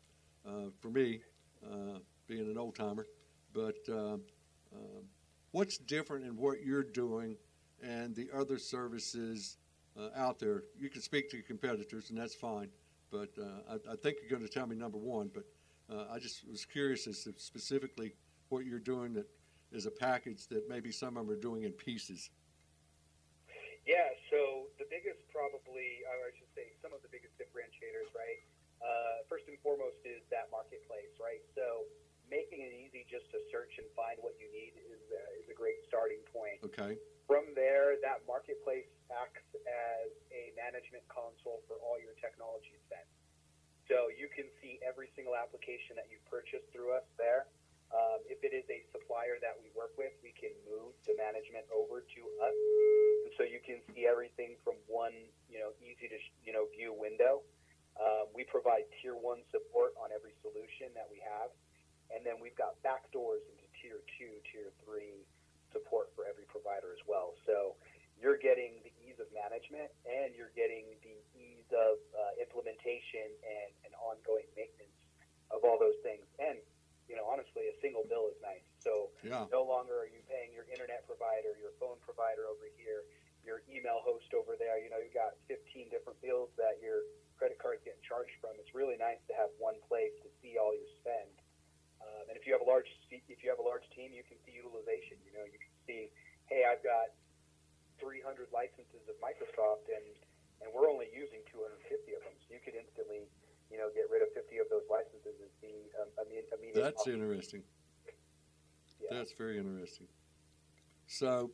uh, 0.48 0.70
for 0.80 0.90
me, 0.90 1.22
uh, 1.64 2.00
being 2.28 2.50
an 2.50 2.58
old 2.58 2.76
timer. 2.76 3.06
But 3.54 3.78
uh, 3.88 4.18
um, 4.74 5.04
what's 5.52 5.78
different 5.78 6.26
in 6.26 6.36
what 6.38 6.64
you're 6.64 6.84
doing 6.84 7.38
and 7.84 8.16
the 8.16 8.30
other 8.34 8.58
services 8.58 9.58
uh, 9.98 10.10
out 10.16 10.40
there? 10.40 10.64
You 10.80 10.90
can 10.90 11.02
speak 11.02 11.30
to 11.32 11.38
your 11.38 11.46
competitors, 11.46 12.10
and 12.10 12.18
that's 12.18 12.36
fine. 12.36 12.70
But 13.12 13.30
uh, 13.38 13.76
I, 13.76 13.94
I, 13.94 13.96
think 13.98 14.18
you're 14.22 14.30
going 14.30 14.48
to 14.48 14.54
tell 14.54 14.68
me 14.68 14.76
number 14.76 14.98
one. 14.98 15.30
But 15.34 15.44
uh, 15.92 16.06
I 16.12 16.20
just 16.20 16.48
was 16.50 16.64
curious 16.64 17.08
as 17.08 17.24
to 17.26 17.34
specifically 17.38 18.14
what 18.50 18.66
you're 18.66 18.80
doing 18.80 19.14
that 19.14 19.28
is 19.72 19.86
a 19.86 19.92
package 19.92 20.48
that 20.48 20.68
maybe 20.68 20.92
some 20.92 21.18
of 21.18 21.28
them 21.28 21.36
are 21.36 21.40
doing 21.40 21.64
in 21.64 21.72
pieces. 21.72 22.30
Yeah, 23.88 24.08
so 24.30 24.72
the 24.78 24.86
biggest, 24.88 25.20
probably, 25.34 26.06
or 26.06 26.30
I 26.30 26.32
should 26.38 26.52
say, 26.54 26.70
some 26.86 26.94
of 26.94 27.02
the 27.02 27.10
biggest 27.10 27.34
differentiators, 27.36 28.14
right? 28.14 28.40
Uh, 28.80 29.26
first 29.28 29.50
and 29.50 29.58
foremost 29.66 29.98
is 30.06 30.22
that 30.30 30.48
marketplace, 30.54 31.12
right? 31.18 31.42
So 31.58 31.90
making 32.32 32.64
it 32.64 32.72
easy 32.72 33.04
just 33.12 33.28
to 33.36 33.44
search 33.52 33.76
and 33.76 33.86
find 33.92 34.16
what 34.24 34.40
you 34.40 34.48
need 34.56 34.72
is, 34.80 35.04
uh, 35.12 35.40
is 35.44 35.52
a 35.52 35.58
great 35.58 35.84
starting 35.92 36.24
point. 36.32 36.64
Okay. 36.72 36.96
From 37.28 37.52
there, 37.54 38.00
that 38.00 38.24
marketplace 38.24 38.88
acts 39.12 39.46
as 39.68 40.10
a 40.32 40.56
management 40.56 41.04
console 41.12 41.60
for 41.68 41.76
all 41.84 42.00
your 42.00 42.16
technology 42.24 42.80
spend. 42.88 43.06
So 43.92 44.08
you 44.08 44.32
can 44.32 44.48
see 44.64 44.80
every 44.80 45.12
single 45.20 45.36
application 45.36 46.00
that 46.00 46.08
you've 46.08 46.24
purchased 46.32 46.64
through 46.72 46.96
us 46.96 47.04
there. 47.20 47.52
Um, 47.92 48.24
if 48.24 48.40
it 48.40 48.56
is 48.56 48.64
a 48.72 48.80
supplier 48.96 49.36
that 49.44 49.60
we 49.60 49.68
work 49.76 49.92
with, 50.00 50.16
we 50.24 50.32
can 50.32 50.56
move 50.64 50.96
the 51.04 51.12
management 51.20 51.68
over 51.76 52.00
to 52.00 52.22
us, 52.40 52.56
and 53.28 53.32
so 53.36 53.44
you 53.44 53.60
can 53.60 53.84
see 53.92 54.08
everything 54.08 54.56
from 54.64 54.80
one, 54.88 55.12
you 55.52 55.60
know, 55.60 55.76
easy 55.84 56.08
to 56.08 56.16
you 56.40 56.56
know 56.56 56.72
view 56.72 56.96
window. 56.96 57.44
Um, 58.00 58.32
we 58.32 58.48
provide 58.48 58.88
tier 59.04 59.20
one 59.20 59.44
support 59.52 59.92
on 60.00 60.16
every 60.16 60.32
solution 60.40 60.88
that 60.96 61.12
we 61.12 61.20
have, 61.20 61.52
and 62.12 62.22
then 62.24 62.38
we've 62.38 62.58
got 62.60 62.78
backdoors 62.84 63.44
into 63.48 63.66
tier 63.80 64.00
two, 64.20 64.38
tier 64.52 64.70
three 64.84 65.24
support 65.72 66.12
for 66.16 66.28
every 66.28 66.46
provider 66.52 66.92
as 66.92 67.02
well. 67.08 67.34
So 67.48 67.80
you're 68.20 68.38
getting 68.38 68.84
the 68.86 68.94
ease 69.02 69.18
of 69.18 69.32
management, 69.34 69.90
and 70.06 70.36
you're 70.38 70.54
getting 70.54 70.86
the 71.02 71.18
ease 71.34 71.70
of 71.74 71.98
uh, 72.14 72.38
implementation 72.38 73.34
and, 73.42 73.72
and 73.88 73.92
ongoing 73.98 74.46
maintenance 74.54 75.00
of 75.50 75.66
all 75.66 75.76
those 75.82 75.98
things, 76.06 76.24
and 76.40 76.60
you 77.12 77.20
know, 77.20 77.28
honestly, 77.28 77.68
a 77.68 77.76
single 77.84 78.08
bill 78.08 78.32
is 78.32 78.40
nice. 78.40 78.64
So 78.80 79.12
yeah. 79.20 79.44
no 79.52 79.68
longer 79.68 80.00
are 80.00 80.08
you 80.08 80.24
paying 80.32 80.56
your 80.56 80.64
internet 80.72 81.04
provider, 81.04 81.60
your 81.60 81.76
phone 81.76 82.00
provider 82.00 82.48
over 82.48 82.72
here, 82.80 83.04
your 83.44 83.68
email 83.68 84.00
host 84.00 84.32
over 84.32 84.56
there. 84.56 84.80
You 84.80 84.88
know, 84.88 85.04
you've 85.04 85.12
got 85.12 85.36
15 85.52 85.92
different 85.92 86.16
bills 86.24 86.56
that 86.56 86.80
your 86.80 87.04
credit 87.36 87.60
card's 87.60 87.84
getting 87.84 88.00
charged 88.00 88.32
from. 88.40 88.56
It's 88.64 88.72
really 88.72 88.96
nice 88.96 89.20
to 89.28 89.36
have 89.36 89.52
one 89.60 89.76
place 89.92 90.16
to 90.24 90.32
see 90.40 90.56
all 90.56 90.72
your 90.72 90.88
spend. 91.04 91.36
Um, 92.00 92.32
and 92.32 92.36
if 92.40 92.48
you 92.48 92.56
have 92.56 92.64
a 92.64 92.70
large 92.70 92.88
if 93.12 93.44
you 93.44 93.52
have 93.52 93.60
a 93.60 93.68
large 93.68 93.86
team, 94.02 94.18
you 94.18 94.26
can 94.26 94.42
see 94.42 94.58
utilization. 94.58 95.22
You 95.22 95.38
know, 95.38 95.46
you 95.46 95.62
can 95.62 95.76
see, 95.86 96.10
hey, 96.50 96.66
I've 96.66 96.82
got 96.82 97.14
300 98.02 98.50
licenses 98.50 99.06
of 99.06 99.14
Microsoft, 99.22 99.86
and 99.94 100.06
and 100.62 100.70
we're 100.74 100.90
only 100.90 101.10
using 101.10 101.42
250 101.50 101.74
of 102.14 102.22
them. 102.22 102.38
So 102.38 102.54
you 102.54 102.62
could 102.62 102.78
instantly 102.78 103.26
you 103.72 103.78
know, 103.80 103.88
get 103.96 104.12
rid 104.12 104.22
of 104.22 104.28
50 104.36 104.60
of 104.60 104.68
those 104.70 104.84
licenses 104.92 105.40
and 105.40 105.50
see 105.64 105.88
um, 105.96 106.12
immediate. 106.20 106.76
That's 106.76 107.08
interesting. 107.08 107.64
Yeah. 109.00 109.18
That's 109.18 109.32
very 109.32 109.58
interesting. 109.58 110.08
So 111.08 111.52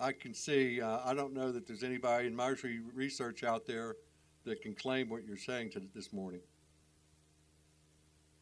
I 0.00 0.12
can 0.12 0.32
see, 0.32 0.80
uh, 0.80 1.00
I 1.04 1.12
don't 1.12 1.34
know 1.34 1.52
that 1.52 1.66
there's 1.66 1.84
anybody 1.84 2.26
in 2.26 2.34
my 2.34 2.54
research 2.94 3.44
out 3.44 3.66
there 3.66 3.96
that 4.44 4.62
can 4.62 4.74
claim 4.74 5.08
what 5.08 5.24
you're 5.24 5.36
saying 5.36 5.70
to 5.72 5.82
this 5.94 6.12
morning. 6.12 6.40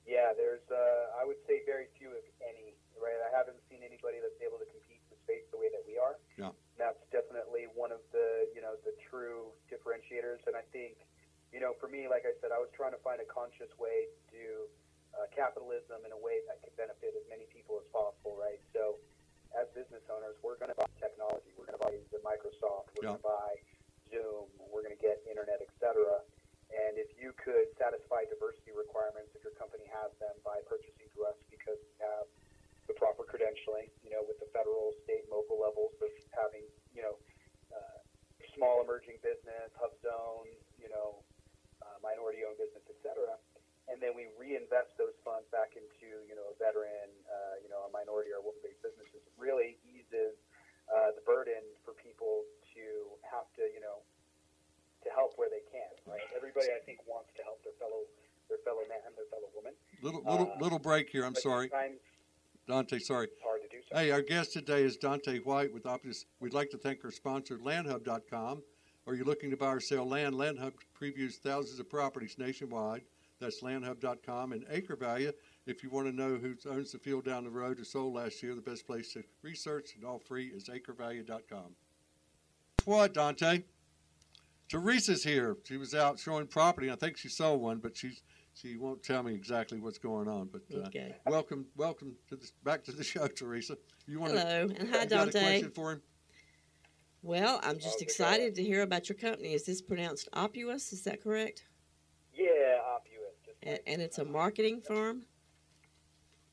Yeah, 0.06 0.30
there's, 0.36 0.66
uh, 0.70 1.20
I 1.20 1.26
would 1.26 1.38
say 1.46 1.62
very 1.66 1.86
few, 1.98 2.10
if 2.10 2.26
any, 2.42 2.74
right? 2.98 3.18
I 3.18 3.36
haven't 3.36 3.58
seen 3.70 3.82
anybody 4.02 4.18
that's 4.18 4.42
able 4.42 4.58
to 4.58 4.66
compete 4.66 4.98
in 5.06 5.14
the 5.14 5.20
space 5.22 5.46
the 5.54 5.58
way 5.62 5.70
that 5.70 5.86
we 5.86 5.94
are. 5.94 6.18
Yeah. 6.34 6.50
That's 6.74 6.98
definitely 7.14 7.70
one 7.78 7.94
of 7.94 8.02
the, 8.10 8.50
you 8.50 8.58
know, 8.58 8.74
the 8.82 8.90
true 9.06 9.54
differentiators. 9.70 10.42
And 10.50 10.58
I 10.58 10.66
think, 10.74 10.98
you 11.54 11.62
know, 11.62 11.78
for 11.78 11.86
me, 11.86 12.10
like 12.10 12.26
I 12.26 12.34
said, 12.42 12.50
I 12.50 12.58
was 12.58 12.74
trying 12.74 12.90
to 12.98 13.02
find 13.06 13.22
a 13.22 13.28
conscious 13.30 13.70
way 13.78 14.10
to 14.10 14.20
do 14.34 14.46
uh, 15.14 15.30
capitalism 15.30 16.02
in 16.02 16.10
a 16.10 16.18
way 16.18 16.42
that 16.50 16.58
could 16.66 16.74
benefit 16.74 17.14
as 17.14 17.22
many 17.30 17.46
people 17.54 17.78
as 17.78 17.86
possible, 17.94 18.34
right? 18.34 18.58
So, 18.74 18.98
as 19.52 19.68
business 19.76 20.02
owners, 20.08 20.34
we're 20.40 20.56
going 20.56 20.72
to 20.72 20.78
buy 20.80 20.88
technology. 20.96 21.52
We're 21.54 21.68
going 21.68 21.76
to 21.76 21.84
buy 21.84 21.92
the 22.08 22.24
Microsoft. 22.24 22.88
We're 22.96 23.04
yeah. 23.04 23.14
going 23.14 23.22
to 23.22 23.28
buy 23.28 23.50
Zoom. 24.08 24.48
We're 24.72 24.80
going 24.80 24.96
to 24.96 25.04
get 25.04 25.20
internet, 25.28 25.60
etc. 25.60 26.24
And 26.72 26.96
if 26.96 27.12
you 27.20 27.36
could 27.36 27.68
satisfy 27.76 28.24
diversity 28.32 28.72
requirements, 28.72 29.28
if 29.36 29.44
your 29.44 29.52
company 29.60 29.84
has 29.92 30.08
them, 30.16 30.32
by 30.40 30.64
purchasing 30.64 31.04
through 31.12 31.28
us 31.28 31.36
because 31.52 31.76
we 31.84 31.92
have 32.00 32.24
the 32.92 33.00
proper 33.00 33.24
credentialing, 33.24 33.88
you 34.04 34.12
know, 34.12 34.20
with 34.28 34.36
the 34.36 34.48
federal, 34.52 34.92
state, 35.08 35.24
and 35.24 35.32
local 35.32 35.56
levels 35.56 35.96
of 36.04 36.12
having, 36.36 36.68
you 36.92 37.00
know, 37.00 37.16
uh, 37.72 37.96
small 38.52 38.84
emerging 38.84 39.16
business, 39.24 39.72
hub 39.80 39.96
zone, 40.04 40.52
you 40.76 40.92
know, 40.92 41.24
uh, 41.80 41.96
minority-owned 42.04 42.60
business, 42.60 42.84
et 42.84 43.00
cetera, 43.00 43.32
and 43.88 43.96
then 44.04 44.12
we 44.12 44.28
reinvest 44.36 44.92
those 45.00 45.16
funds 45.24 45.48
back 45.48 45.72
into, 45.72 46.20
you 46.28 46.36
know, 46.36 46.52
a 46.52 46.56
veteran, 46.60 47.08
uh, 47.24 47.56
you 47.64 47.72
know, 47.72 47.88
a 47.88 47.90
minority 47.96 48.28
or 48.28 48.44
woman-based 48.44 48.84
businesses. 48.84 49.24
It 49.24 49.34
really 49.40 49.80
eases 49.88 50.36
uh, 50.92 51.16
the 51.16 51.24
burden 51.24 51.64
for 51.88 51.96
people 51.96 52.44
to 52.76 52.84
have 53.24 53.48
to, 53.56 53.64
you 53.72 53.80
know, 53.80 54.04
to 55.00 55.08
help 55.16 55.34
where 55.40 55.48
they 55.48 55.64
can. 55.72 55.90
Right? 56.04 56.22
Everybody, 56.36 56.68
I 56.70 56.84
think, 56.84 57.00
wants 57.08 57.32
to 57.40 57.42
help 57.42 57.64
their 57.64 57.74
fellow 57.80 58.04
their 58.52 58.60
fellow 58.68 58.84
man, 58.84 59.00
their 59.16 59.26
fellow 59.32 59.48
woman. 59.56 59.72
Little 60.04 60.20
little 60.28 60.52
uh, 60.52 60.60
little 60.60 60.78
break 60.78 61.08
here. 61.08 61.24
I'm 61.24 61.34
sorry. 61.34 61.72
Dante, 62.66 62.98
sorry. 62.98 63.28
Hard 63.44 63.60
to 63.62 63.68
do 63.68 63.82
so. 63.88 63.96
Hey, 63.96 64.10
our 64.10 64.22
guest 64.22 64.52
today 64.52 64.82
is 64.82 64.96
Dante 64.96 65.38
White 65.40 65.72
with 65.72 65.84
Oppuous. 65.84 66.24
We'd 66.40 66.54
like 66.54 66.70
to 66.70 66.78
thank 66.78 67.04
our 67.04 67.10
sponsor, 67.10 67.58
LandHub.com. 67.58 68.62
Are 69.06 69.14
you 69.14 69.24
looking 69.24 69.50
to 69.50 69.56
buy 69.56 69.72
or 69.74 69.80
sell 69.80 70.06
land? 70.06 70.34
LandHub 70.34 70.74
previews 70.98 71.34
thousands 71.34 71.80
of 71.80 71.90
properties 71.90 72.36
nationwide. 72.38 73.02
That's 73.40 73.62
landhub.com. 73.62 74.52
And 74.52 74.64
Acre 74.70 74.94
Value, 74.94 75.32
if 75.66 75.82
you 75.82 75.90
want 75.90 76.06
to 76.06 76.12
know 76.14 76.36
who 76.36 76.54
owns 76.70 76.92
the 76.92 76.98
field 76.98 77.24
down 77.24 77.42
the 77.42 77.50
road 77.50 77.80
or 77.80 77.84
sold 77.84 78.14
last 78.14 78.42
year, 78.42 78.54
the 78.54 78.60
best 78.60 78.86
place 78.86 79.12
to 79.14 79.24
research 79.42 79.96
and 79.96 80.04
all 80.04 80.20
free 80.20 80.46
is 80.46 80.68
acrevalue.com. 80.68 81.74
What, 82.84 83.14
Dante? 83.14 83.62
Teresa's 84.68 85.24
here. 85.24 85.56
She 85.64 85.76
was 85.76 85.94
out 85.94 86.18
showing 86.18 86.46
property. 86.46 86.90
I 86.90 86.94
think 86.94 87.16
she 87.16 87.28
sold 87.28 87.60
one, 87.60 87.78
but 87.78 87.96
she's 87.96 88.22
she 88.54 88.76
won't 88.76 89.02
tell 89.02 89.22
me 89.22 89.34
exactly 89.34 89.80
what's 89.80 89.98
going 89.98 90.28
on. 90.28 90.48
But 90.52 90.62
uh, 90.74 90.86
Okay. 90.86 91.14
welcome, 91.26 91.66
welcome 91.76 92.14
to 92.28 92.36
the, 92.36 92.48
back 92.64 92.84
to 92.84 92.92
the 92.92 93.04
show, 93.12 93.26
Teresa. 93.26 93.76
You 94.06 94.20
want 94.20 94.32
Hello, 94.32 94.68
and 94.76 94.88
hi, 94.88 95.02
you 95.02 95.08
got 95.08 95.28
a 95.28 95.32
Dante. 95.32 95.40
question 95.40 95.70
for 95.70 95.92
him? 95.92 96.02
Well, 97.22 97.60
I'm 97.62 97.76
just 97.76 97.86
How's 97.86 98.02
it 98.02 98.04
excited 98.04 98.54
to 98.56 98.62
hear 98.62 98.82
about 98.82 99.08
your 99.08 99.16
company. 99.16 99.54
Is 99.54 99.64
this 99.64 99.80
pronounced 99.80 100.28
Opus? 100.32 100.92
Is 100.92 101.02
that 101.02 101.22
correct? 101.22 101.64
Yeah, 102.34 102.78
Oppuous. 102.82 103.54
And, 103.62 103.78
and 103.86 104.02
it's 104.02 104.18
a 104.18 104.24
marketing 104.24 104.80
firm, 104.80 105.22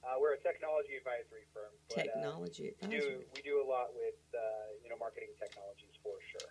uh, 0.10 0.18
we're 0.20 0.34
a 0.34 0.42
technology 0.42 0.98
advisory 0.98 1.46
firm. 1.54 1.70
But, 1.90 1.98
uh, 2.00 2.02
technology 2.04 2.74
we 2.82 2.88
do 2.88 2.98
advisory. 2.98 3.26
we 3.36 3.42
do 3.42 3.62
a 3.62 3.68
lot 3.68 3.94
with 3.94 4.18
uh, 4.34 4.40
you 4.82 4.90
know 4.90 4.98
marketing 4.98 5.30
technologies 5.38 5.94
for 6.02 6.18
sure. 6.34 6.50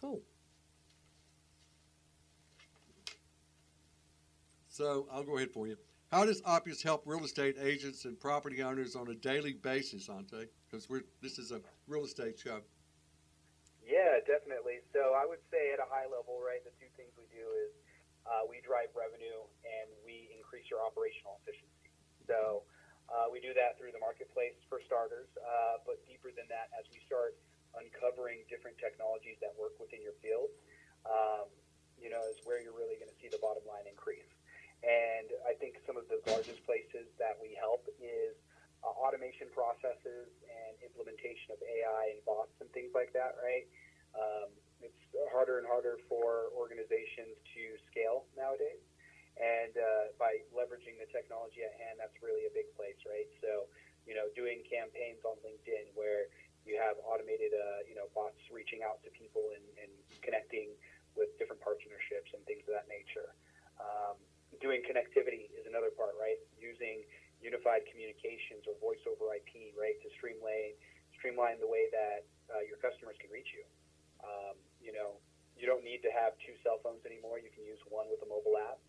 Cool. 0.00 0.22
So 4.72 5.04
I'll 5.12 5.22
go 5.22 5.36
ahead 5.36 5.52
for 5.52 5.68
you. 5.68 5.76
How 6.08 6.24
does 6.24 6.40
Opus 6.48 6.80
help 6.80 7.04
real 7.04 7.20
estate 7.28 7.60
agents 7.60 8.08
and 8.08 8.16
property 8.16 8.64
owners 8.64 8.96
on 8.96 9.12
a 9.12 9.14
daily 9.14 9.52
basis, 9.52 10.08
Ante? 10.08 10.48
Because 10.64 10.88
we're 10.88 11.04
this 11.20 11.36
is 11.36 11.52
a 11.52 11.60
real 11.84 12.08
estate 12.08 12.40
show. 12.40 12.64
Yeah, 13.84 14.24
definitely. 14.24 14.80
So 14.96 15.12
I 15.12 15.28
would 15.28 15.44
say 15.52 15.76
at 15.76 15.80
a 15.80 15.88
high 15.92 16.08
level, 16.08 16.40
right, 16.40 16.64
the 16.64 16.72
two 16.80 16.88
things 16.96 17.12
we 17.20 17.28
do 17.28 17.44
is 17.68 17.72
uh, 18.24 18.48
we 18.48 18.64
drive 18.64 18.88
revenue 18.96 19.44
and 19.60 19.92
we 20.08 20.32
increase 20.32 20.64
your 20.72 20.80
operational 20.80 21.36
efficiency. 21.44 21.92
So 22.24 22.64
uh, 23.12 23.28
we 23.28 23.44
do 23.44 23.52
that 23.52 23.76
through 23.76 23.92
the 23.92 24.00
marketplace 24.00 24.56
for 24.72 24.80
starters, 24.88 25.28
uh, 25.36 25.84
but 25.84 26.00
deeper 26.08 26.32
than 26.32 26.48
that, 26.48 26.72
as 26.72 26.88
we 26.88 26.96
start 27.04 27.36
uncovering 27.76 28.40
different 28.48 28.80
technologies 28.80 29.36
that 29.44 29.52
work 29.60 29.76
within 29.76 30.00
your 30.00 30.16
field, 30.24 30.48
um, 31.04 31.52
you 32.00 32.08
know, 32.08 32.24
is 32.32 32.40
where 32.48 32.56
you're 32.56 32.76
really 32.76 32.96
going 32.96 33.12
to 33.12 33.18
see 33.20 33.28
the 33.28 33.40
bottom 33.44 33.64
line 33.68 33.84
increase. 33.84 34.32
And 34.82 35.30
I 35.46 35.54
think 35.62 35.78
some 35.86 35.94
of 35.94 36.10
the 36.10 36.18
largest 36.26 36.58
places 36.66 37.06
that 37.22 37.38
we 37.38 37.54
help 37.54 37.86
is 38.02 38.34
uh, 38.82 38.90
automation 38.98 39.46
processes 39.54 40.26
and 40.42 40.72
implementation 40.82 41.54
of 41.54 41.62
AI 41.62 42.18
and 42.18 42.20
bots 42.26 42.54
and 42.58 42.66
things 42.74 42.90
like 42.90 43.14
that, 43.14 43.38
right? 43.38 43.66
Um, 44.18 44.50
it's 44.82 44.98
harder 45.30 45.62
and 45.62 45.66
harder 45.70 46.02
for 46.10 46.50
organizations 46.58 47.38
to 47.54 47.62
scale 47.86 48.26
nowadays. 48.34 48.82
And 49.38 49.72
uh, 49.78 50.12
by 50.20 50.44
leveraging 50.52 51.00
the 51.00 51.08
technology 51.08 51.64
at 51.64 51.72
hand, 51.78 51.96
that's 52.02 52.18
really 52.20 52.44
a 52.44 52.52
big 52.52 52.68
place, 52.76 52.98
right? 53.08 53.30
So, 53.40 53.70
you 54.04 54.12
know, 54.18 54.28
doing 54.34 54.60
campaigns 54.66 55.22
on 55.24 55.38
LinkedIn 55.40 55.94
where 55.96 56.28
you 56.68 56.76
have 56.76 56.98
automated, 57.06 57.54
uh, 57.54 57.86
you 57.88 57.96
know, 57.96 58.12
bots 58.12 58.38
reaching 58.52 58.84
out 58.84 59.00
to 59.06 59.10
people 59.14 59.54
and, 59.56 59.64
and 59.80 59.92
connecting 60.20 60.74
with 61.16 61.32
different 61.40 61.62
partnerships 61.64 62.34
and 62.36 62.42
things 62.44 62.66
of 62.68 62.76
that 62.76 62.90
nature. 62.90 63.32
Um, 63.80 64.20
doing 64.62 64.80
connectivity 64.86 65.50
is 65.58 65.66
another 65.66 65.90
part, 65.92 66.14
right? 66.16 66.38
Using 66.56 67.02
unified 67.42 67.82
communications 67.90 68.64
or 68.70 68.78
voice 68.78 69.02
over 69.10 69.34
IP, 69.34 69.74
right, 69.74 69.98
to 70.00 70.08
streamline 70.16 70.78
streamline 71.18 71.58
the 71.62 71.68
way 71.68 71.86
that 71.92 72.26
uh, 72.50 72.62
your 72.66 72.78
customers 72.82 73.14
can 73.22 73.30
reach 73.30 73.50
you. 73.54 73.62
Um, 74.22 74.58
you 74.82 74.90
know, 74.90 75.18
you 75.54 75.70
don't 75.70 75.86
need 75.86 76.02
to 76.02 76.10
have 76.10 76.34
two 76.42 76.56
cell 76.66 76.82
phones 76.82 77.04
anymore. 77.06 77.38
You 77.38 77.52
can 77.54 77.62
use 77.62 77.78
one 77.86 78.10
with 78.10 78.22
a 78.26 78.28
mobile 78.30 78.58
app. 78.58 78.82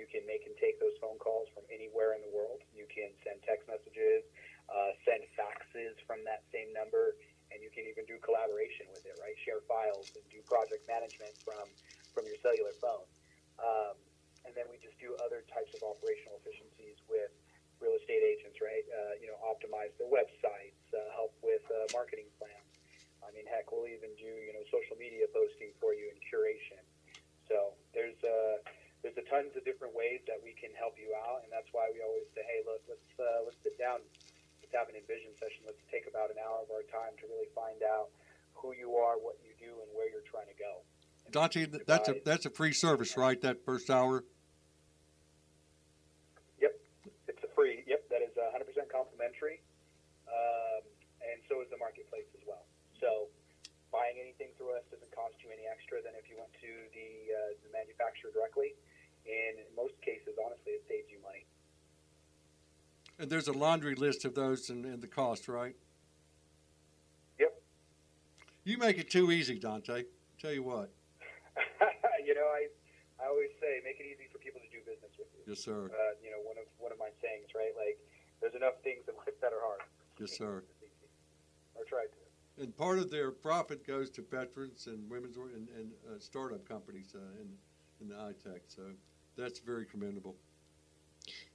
You 0.00 0.08
can 0.08 0.24
make 0.24 0.48
and 0.48 0.56
take 0.56 0.80
those 0.80 0.96
phone 0.96 1.20
calls 1.20 1.44
from 1.52 1.68
anywhere 1.68 2.16
in 2.16 2.24
the 2.24 2.32
world. 2.32 2.64
You 2.72 2.88
can 2.88 3.12
send 3.20 3.44
text 3.44 3.68
messages, 3.68 4.24
uh, 4.72 4.96
send 5.04 5.20
faxes 5.36 5.92
from 6.08 6.24
that 6.24 6.48
same 6.48 6.72
number, 6.72 7.20
and 7.52 7.60
you 7.60 7.68
can 7.68 7.84
even 7.84 8.08
do 8.08 8.16
collaboration 8.24 8.88
with 8.96 9.04
it, 9.04 9.14
right? 9.20 9.36
Share 9.44 9.60
files 9.68 10.08
and 10.16 10.24
do 10.32 10.40
project 10.48 10.88
management 10.88 11.36
from 11.44 11.68
from 12.16 12.24
your 12.24 12.38
cellular 12.40 12.72
phone. 12.80 13.04
Um, 13.58 13.98
and 14.48 14.52
then 14.56 14.70
we 14.70 14.78
just 14.80 14.96
do 15.02 15.16
other 15.20 15.42
types 15.50 15.72
of 15.74 15.82
operational 15.82 16.38
efficiencies 16.40 17.00
with 17.10 17.32
real 17.82 17.96
estate 17.98 18.22
agents, 18.22 18.60
right? 18.62 18.86
Uh, 18.86 19.18
you 19.18 19.26
know, 19.26 19.36
optimize 19.42 19.90
their 19.98 20.08
websites, 20.08 20.78
uh, 20.94 21.00
help 21.12 21.34
with 21.42 21.64
uh, 21.68 21.90
marketing 21.90 22.30
plans. 22.38 22.70
I 23.24 23.32
mean, 23.32 23.48
heck, 23.48 23.72
we'll 23.72 23.88
even 23.88 24.12
do 24.20 24.28
you 24.28 24.52
know 24.52 24.62
social 24.68 25.00
media 25.00 25.24
posting 25.32 25.72
for 25.80 25.96
you 25.96 26.12
and 26.12 26.20
curation. 26.28 26.80
So 27.48 27.72
there's 27.96 28.16
uh, 28.20 28.60
there's 29.00 29.16
a 29.16 29.23
tons 29.34 29.50
of 29.58 29.66
different 29.66 29.90
ways 29.98 30.22
that 30.30 30.38
we 30.38 30.54
can 30.54 30.70
help 30.78 30.94
you 30.94 31.10
out, 31.26 31.42
and 31.42 31.50
that's 31.50 31.66
why 31.74 31.90
we 31.90 31.98
always 32.06 32.26
say, 32.38 32.46
hey, 32.46 32.62
look, 32.62 32.78
let's 32.86 33.10
uh, 33.18 33.42
let's 33.42 33.58
sit 33.66 33.74
down, 33.74 33.98
let's 34.62 34.70
have 34.70 34.86
an 34.86 34.94
envision 34.94 35.34
session. 35.34 35.66
Let's 35.66 35.82
take 35.90 36.06
about 36.06 36.30
an 36.30 36.38
hour 36.38 36.62
of 36.62 36.70
our 36.70 36.86
time 36.86 37.18
to 37.18 37.24
really 37.26 37.50
find 37.50 37.82
out 37.82 38.14
who 38.54 38.70
you 38.78 38.94
are, 38.94 39.18
what 39.18 39.34
you 39.42 39.50
do, 39.58 39.74
and 39.82 39.90
where 39.90 40.06
you're 40.06 40.26
trying 40.30 40.46
to 40.46 40.58
go. 40.58 40.86
Dante, 41.34 41.66
that's 41.66 42.06
a 42.06 42.14
that's 42.22 42.46
a 42.46 42.52
free 42.54 42.72
service, 42.72 43.18
right? 43.18 43.40
That 43.42 43.66
first 43.66 43.90
hour. 43.90 44.22
It's 47.26 47.42
a 47.42 47.50
free. 47.58 47.82
Yep, 47.90 48.06
that 48.14 48.22
is 48.22 48.36
100% 48.38 48.62
complimentary, 48.92 49.58
um, 50.30 50.84
and 51.24 51.42
so 51.50 51.58
is 51.64 51.68
the 51.74 51.80
marketplace 51.80 52.28
as 52.38 52.44
well. 52.46 52.62
So 53.00 53.26
buying 53.90 54.14
anything 54.20 54.54
through 54.54 54.78
us 54.78 54.84
doesn't 54.92 55.10
cost 55.10 55.34
you 55.42 55.50
any 55.50 55.66
extra 55.66 55.98
than 56.04 56.14
if 56.14 56.28
you 56.30 56.36
went 56.38 56.52
to 56.60 56.70
the, 56.92 57.10
uh, 57.30 57.38
the 57.64 57.70
manufacturer 57.72 58.30
directly. 58.30 58.76
And 59.24 59.56
in 59.56 59.68
most 59.72 59.96
cases, 60.04 60.36
honestly, 60.36 60.76
it 60.76 60.84
saves 60.84 61.08
you 61.08 61.16
money. 61.24 61.48
And 63.13 63.13
there's 63.30 63.48
a 63.48 63.52
laundry 63.52 63.94
list 63.94 64.24
of 64.24 64.34
those 64.34 64.70
and, 64.70 64.84
and 64.84 65.02
the 65.02 65.06
cost, 65.06 65.48
right? 65.48 65.74
Yep. 67.38 67.62
You 68.64 68.78
make 68.78 68.98
it 68.98 69.10
too 69.10 69.30
easy, 69.30 69.58
Dante. 69.58 70.04
Tell 70.40 70.52
you 70.52 70.62
what. 70.62 70.90
you 72.26 72.34
know, 72.34 72.46
I 72.46 72.66
I 73.22 73.28
always 73.28 73.50
say 73.60 73.80
make 73.84 74.00
it 74.00 74.06
easy 74.06 74.28
for 74.32 74.38
people 74.38 74.60
to 74.60 74.68
do 74.68 74.82
business 74.84 75.12
with 75.18 75.28
you. 75.32 75.42
Yes, 75.46 75.60
sir. 75.60 75.86
Uh, 75.86 76.14
you 76.22 76.30
know, 76.30 76.40
one 76.42 76.56
of 76.58 76.66
one 76.78 76.92
of 76.92 76.98
my 76.98 77.10
sayings, 77.22 77.54
right? 77.54 77.72
Like, 77.76 77.98
there's 78.40 78.54
enough 78.54 78.74
things 78.82 79.04
in 79.08 79.14
life 79.16 79.38
that 79.40 79.52
are 79.52 79.62
hard. 79.62 79.80
Yes, 80.18 80.36
sir. 80.36 80.62
Or 81.74 81.84
try 81.84 82.04
to. 82.04 82.62
And 82.62 82.76
part 82.76 82.98
of 82.98 83.10
their 83.10 83.30
profit 83.32 83.86
goes 83.86 84.10
to 84.10 84.22
veterans 84.22 84.86
and 84.86 85.10
women's 85.10 85.36
and, 85.36 85.68
and 85.76 85.90
uh, 86.06 86.18
startup 86.18 86.68
companies 86.68 87.14
uh, 87.14 87.40
in 87.40 87.48
in 88.00 88.08
the 88.08 88.16
high 88.16 88.34
tech. 88.42 88.62
So 88.68 88.82
that's 89.36 89.60
very 89.60 89.86
commendable. 89.86 90.36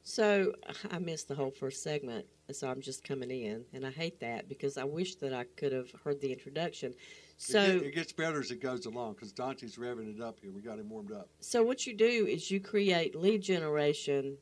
So 0.10 0.54
I 0.90 0.98
missed 0.98 1.28
the 1.28 1.36
whole 1.36 1.52
first 1.52 1.84
segment, 1.84 2.26
so 2.52 2.68
I'm 2.68 2.82
just 2.82 3.04
coming 3.04 3.30
in, 3.30 3.64
and 3.74 3.86
I 3.86 3.92
hate 3.92 4.20
that 4.22 4.50
because 4.50 4.76
I 4.76 4.84
wish 4.84 5.14
that 5.22 5.34
I 5.38 5.44
could 5.56 5.72
have 5.72 5.92
heard 6.04 6.20
the 6.20 6.34
introduction. 6.34 6.94
it, 6.94 6.98
So, 7.38 7.78
get- 7.78 7.86
it 7.90 7.94
gets 7.94 8.12
better 8.12 8.40
as 8.42 8.50
it 8.50 8.60
goes 8.60 8.88
along 8.88 9.14
because 9.14 9.32
Dante's 9.32 9.78
revving 9.78 10.10
it 10.18 10.20
up 10.20 10.40
here. 10.42 10.50
We 10.52 10.62
got 10.62 10.80
him 10.80 10.90
warmed 10.90 11.12
up. 11.12 11.30
so 11.42 11.62
what 11.62 11.86
you 11.86 11.94
do 11.94 12.26
is 12.26 12.50
you 12.50 12.60
create 12.60 13.14
lead 13.16 13.44
generation 13.44 14.40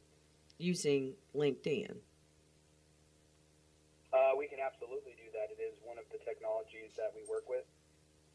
using 0.57 1.13
LinkedIn. 1.35 1.97
Uh, 4.13 4.31
we 4.39 4.47
can 4.47 4.59
absolutely 4.63 5.19
do 5.19 5.27
that. 5.35 5.51
It 5.51 5.61
is 5.61 5.75
one 5.83 5.97
of 5.99 6.05
the 6.15 6.17
technologies 6.23 6.95
that 6.95 7.11
we 7.13 7.27
work 7.29 7.49
with, 7.49 7.65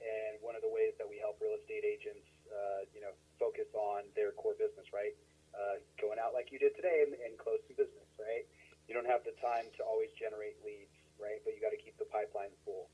and 0.04 0.36
one 0.42 0.54
of 0.54 0.60
the 0.60 0.68
ways 0.68 0.92
that 0.98 1.08
we 1.08 1.16
help 1.18 1.40
real 1.40 1.56
estate 1.58 1.82
agents, 1.82 2.28
uh, 2.52 2.84
you 2.94 3.00
know, 3.00 3.12
focus 3.40 3.72
on 3.74 4.04
their 4.14 4.32
core 4.32 4.54
business, 4.60 4.92
right? 4.92 5.16
Uh, 5.52 5.76
going 6.00 6.16
out 6.16 6.32
like 6.32 6.48
you 6.48 6.56
did 6.56 6.72
today 6.72 7.04
and, 7.04 7.12
and 7.28 7.36
close 7.36 7.60
some 7.68 7.76
business, 7.76 8.08
right? 8.16 8.48
You 8.88 8.96
don't 8.96 9.04
have 9.04 9.20
the 9.20 9.36
time 9.36 9.68
to 9.76 9.84
always 9.84 10.08
generate 10.16 10.56
leads, 10.64 10.96
right? 11.20 11.44
But 11.44 11.52
you 11.52 11.60
got 11.60 11.76
to 11.76 11.82
keep 11.82 11.92
the 12.00 12.08
pipeline 12.08 12.56
full, 12.64 12.88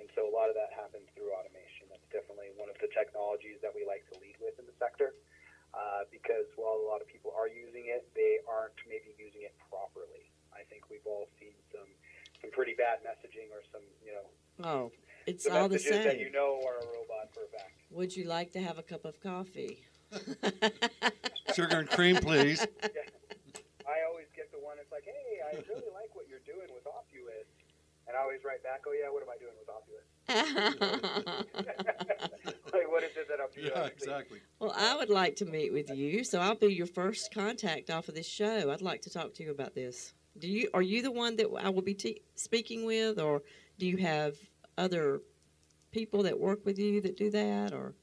and 0.00 0.08
so 0.16 0.24
a 0.24 0.32
lot 0.32 0.48
of 0.48 0.56
that 0.56 0.72
happens 0.72 1.04
through 1.12 1.36
automation. 1.36 1.84
That's 1.92 2.08
definitely 2.08 2.56
one 2.56 2.72
of 2.72 2.80
the 2.80 2.88
technologies 2.96 3.60
that 3.60 3.76
we 3.76 3.84
like 3.84 4.08
to 4.08 4.16
lead 4.24 4.40
with 4.40 4.56
in 4.56 4.64
the 4.64 4.72
sector. 4.80 5.12
Uh, 5.76 6.08
because 6.08 6.48
while 6.56 6.80
a 6.80 6.86
lot 6.88 7.04
of 7.04 7.08
people 7.12 7.28
are 7.36 7.44
using 7.44 7.92
it, 7.92 8.08
they 8.16 8.40
aren't 8.48 8.72
maybe 8.88 9.12
using 9.20 9.44
it 9.44 9.52
properly. 9.68 10.32
I 10.56 10.64
think 10.72 10.88
we've 10.88 11.04
all 11.04 11.28
seen 11.36 11.52
some 11.68 11.92
some 12.40 12.48
pretty 12.56 12.72
bad 12.72 13.04
messaging 13.04 13.52
or 13.52 13.60
some, 13.68 13.84
you 14.00 14.16
know, 14.16 14.26
Oh, 14.64 14.92
it's 15.28 15.44
some 15.44 15.57
all 15.68 15.70
the 15.70 15.74
messages 15.74 15.96
same. 15.96 16.04
that 16.04 16.18
you 16.18 16.30
know 16.32 16.60
are 16.66 16.78
a 16.78 16.86
robot 16.86 17.28
for 17.32 17.44
a 17.44 17.48
fact. 17.48 17.72
Would 17.90 18.16
you 18.16 18.24
like 18.24 18.52
to 18.52 18.60
have 18.60 18.78
a 18.78 18.82
cup 18.82 19.04
of 19.04 19.20
coffee? 19.20 19.84
Sugar 21.54 21.78
and 21.78 21.88
cream, 21.90 22.16
please. 22.16 22.60
I 22.62 22.66
always 24.08 24.26
get 24.34 24.50
the 24.52 24.58
one 24.60 24.76
that's 24.78 24.90
like, 24.92 25.04
hey, 25.04 25.40
I 25.44 25.52
really 25.68 25.90
like 25.92 26.14
what 26.14 26.26
you're 26.28 26.40
doing 26.46 26.68
with 26.74 26.86
Opus. 26.86 27.46
And 28.06 28.16
I 28.16 28.20
always 28.22 28.42
write 28.42 28.62
back, 28.62 28.84
oh, 28.86 28.92
yeah, 28.92 29.10
what 29.10 29.22
am 29.22 29.28
I 29.28 29.36
doing 29.36 29.52
with 29.60 29.68
Opus? 29.68 30.06
like, 32.72 32.88
what 32.90 33.02
is 33.02 33.10
it 33.16 33.28
that 33.28 33.38
I'm 33.42 33.50
doing? 33.54 33.70
Yeah, 33.74 33.84
exactly. 33.84 34.40
well, 34.58 34.72
I 34.74 34.96
would 34.96 35.10
like 35.10 35.36
to 35.36 35.44
meet 35.44 35.74
with 35.74 35.90
you, 35.90 36.24
so 36.24 36.40
I'll 36.40 36.54
be 36.54 36.68
your 36.68 36.86
first 36.86 37.30
contact 37.34 37.90
off 37.90 38.08
of 38.08 38.14
this 38.14 38.26
show. 38.26 38.70
I'd 38.70 38.80
like 38.80 39.02
to 39.02 39.10
talk 39.10 39.34
to 39.34 39.42
you 39.42 39.50
about 39.50 39.74
this. 39.74 40.14
Do 40.38 40.48
you 40.48 40.70
are 40.72 40.80
you 40.82 41.02
the 41.02 41.10
one 41.10 41.36
that 41.36 41.50
I 41.60 41.68
will 41.68 41.82
be 41.82 41.92
te- 41.94 42.22
speaking 42.34 42.86
with, 42.86 43.18
or 43.18 43.42
do 43.78 43.86
you 43.86 43.96
have 43.96 44.36
other 44.78 45.20
people 45.98 46.22
that 46.22 46.38
work 46.38 46.62
with 46.62 46.78
you 46.78 47.02
that 47.02 47.18
do 47.18 47.26
that? 47.34 47.74
Or 47.74 47.98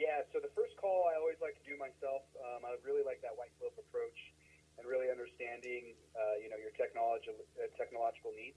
Yeah, 0.00 0.24
so 0.32 0.40
the 0.40 0.48
first 0.56 0.72
call, 0.80 1.04
I 1.12 1.20
always 1.20 1.36
like 1.44 1.60
to 1.60 1.64
do 1.68 1.76
myself. 1.76 2.24
Um, 2.40 2.64
I 2.64 2.72
really 2.80 3.04
like 3.04 3.20
that 3.20 3.36
white 3.36 3.52
glove 3.60 3.76
approach 3.76 4.16
and 4.80 4.88
really 4.88 5.12
understanding, 5.12 5.92
uh, 6.16 6.40
you 6.40 6.48
know, 6.48 6.56
your 6.56 6.72
technological 6.80 7.36
uh, 7.60 7.68
technological 7.76 8.32
needs. 8.32 8.56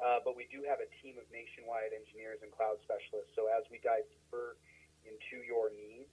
Uh, 0.00 0.18
but 0.24 0.32
we 0.32 0.48
do 0.48 0.64
have 0.64 0.80
a 0.80 0.88
team 1.04 1.20
of 1.20 1.28
nationwide 1.28 1.92
engineers 1.92 2.40
and 2.40 2.50
cloud 2.56 2.80
specialists. 2.82 3.36
So 3.36 3.52
as 3.52 3.62
we 3.68 3.78
dive 3.84 4.08
deeper 4.08 4.56
into 5.04 5.44
your 5.44 5.70
needs, 5.70 6.10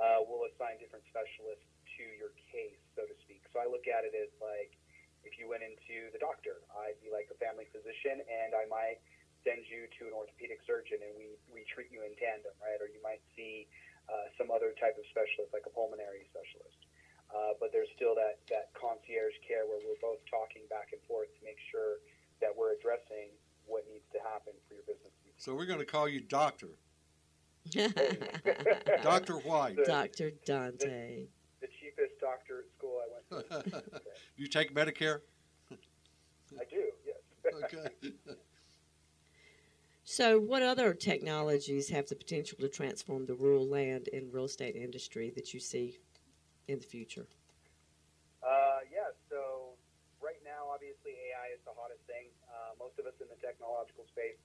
uh, 0.00 0.24
we'll 0.24 0.48
assign 0.50 0.80
different 0.80 1.04
specialists 1.12 1.68
to 2.00 2.04
your 2.16 2.32
case, 2.48 2.80
so 2.96 3.04
to 3.04 3.14
speak. 3.28 3.44
So 3.52 3.60
I 3.60 3.68
look 3.68 3.84
at 3.86 4.08
it 4.08 4.16
as 4.16 4.32
like 4.40 4.72
if 5.20 5.36
you 5.36 5.52
went 5.52 5.62
into 5.62 6.08
the 6.16 6.20
doctor, 6.20 6.64
I'd 6.72 6.96
be 7.04 7.12
like 7.12 7.28
a 7.28 7.36
family 7.36 7.68
physician, 7.68 8.24
and 8.24 8.56
I 8.56 8.64
might 8.72 9.04
send 9.44 9.64
you 9.68 9.88
to 10.00 10.02
an 10.08 10.14
orthopedic 10.14 10.60
surgeon, 10.66 11.00
and 11.00 11.12
we 11.16 11.32
we 11.48 11.64
treat 11.70 11.88
you 11.88 12.04
in 12.04 12.12
tandem, 12.20 12.52
right? 12.60 12.78
Or 12.80 12.88
you 12.88 13.00
might 13.00 13.22
see 13.36 13.68
uh, 14.08 14.28
some 14.36 14.50
other 14.50 14.74
type 14.76 14.98
of 14.98 15.04
specialist, 15.08 15.54
like 15.54 15.64
a 15.64 15.72
pulmonary 15.72 16.26
specialist. 16.28 16.80
Uh, 17.30 17.54
but 17.62 17.70
there's 17.70 17.88
still 17.94 18.14
that, 18.18 18.42
that 18.50 18.74
concierge 18.74 19.38
care 19.46 19.62
where 19.62 19.78
we're 19.86 20.00
both 20.02 20.18
talking 20.26 20.66
back 20.66 20.90
and 20.90 20.98
forth 21.06 21.30
to 21.38 21.40
make 21.46 21.58
sure 21.70 22.02
that 22.42 22.50
we're 22.50 22.74
addressing 22.74 23.30
what 23.70 23.86
needs 23.86 24.02
to 24.10 24.18
happen 24.18 24.50
for 24.66 24.74
your 24.74 24.82
business. 24.82 25.14
So 25.38 25.54
we're 25.54 25.66
going 25.66 25.78
to 25.78 25.86
call 25.86 26.08
you 26.08 26.20
Doctor. 26.20 26.74
Doctor 29.02 29.34
White. 29.46 29.76
The- 29.76 29.84
Dr. 29.86 30.32
Dante. 30.44 31.26
The 31.60 31.68
cheapest 31.78 32.18
doctor 32.20 32.64
at 32.64 32.72
school 32.76 32.98
I 32.98 33.36
went 33.36 33.70
to. 33.70 34.00
you 34.36 34.48
take 34.48 34.74
Medicare? 34.74 35.20
I 35.70 36.64
do, 36.68 36.82
yes. 37.06 37.16
Okay. 37.64 37.88
So, 40.20 40.36
what 40.36 40.60
other 40.60 40.92
technologies 40.92 41.88
have 41.96 42.04
the 42.04 42.12
potential 42.12 42.60
to 42.60 42.68
transform 42.68 43.24
the 43.24 43.32
rural 43.32 43.64
land 43.64 44.12
and 44.12 44.28
real 44.28 44.44
estate 44.44 44.76
industry 44.76 45.32
that 45.32 45.56
you 45.56 45.60
see 45.64 45.96
in 46.68 46.76
the 46.76 46.84
future? 46.84 47.24
Uh, 48.44 48.84
yeah, 48.92 49.16
so 49.32 49.80
right 50.20 50.36
now, 50.44 50.68
obviously, 50.68 51.16
AI 51.32 51.56
is 51.56 51.64
the 51.64 51.72
hottest 51.72 52.04
thing. 52.04 52.28
Uh, 52.44 52.76
most 52.76 53.00
of 53.00 53.08
us 53.08 53.16
in 53.16 53.32
the 53.32 53.40
technological 53.40 54.04
space 54.12 54.36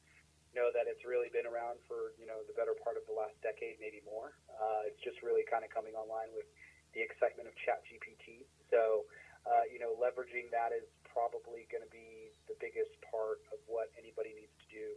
know 0.56 0.72
that 0.72 0.88
it's 0.88 1.04
really 1.04 1.28
been 1.36 1.44
around 1.44 1.84
for, 1.92 2.16
you 2.16 2.24
know, 2.24 2.40
the 2.48 2.56
better 2.56 2.80
part 2.80 2.96
of 2.96 3.04
the 3.12 3.12
last 3.12 3.36
decade, 3.44 3.76
maybe 3.84 4.00
more. 4.08 4.32
Uh, 4.48 4.88
it's 4.88 5.04
just 5.04 5.20
really 5.28 5.44
kind 5.44 5.68
of 5.68 5.76
coming 5.76 5.92
online 6.00 6.32
with 6.32 6.48
the 6.96 7.04
excitement 7.04 7.52
of 7.52 7.56
ChatGPT. 7.68 8.48
So, 8.72 9.04
uh, 9.44 9.68
you 9.68 9.84
know, 9.84 9.92
leveraging 10.00 10.48
that 10.56 10.72
is 10.72 10.88
probably 11.04 11.68
going 11.68 11.84
to 11.84 11.92
be 11.92 12.32
the 12.48 12.56
biggest 12.64 12.96
part 13.12 13.44
of 13.52 13.60
what 13.68 13.92
anybody 14.00 14.32
needs 14.40 14.56
to 14.64 14.68
do 14.72 14.96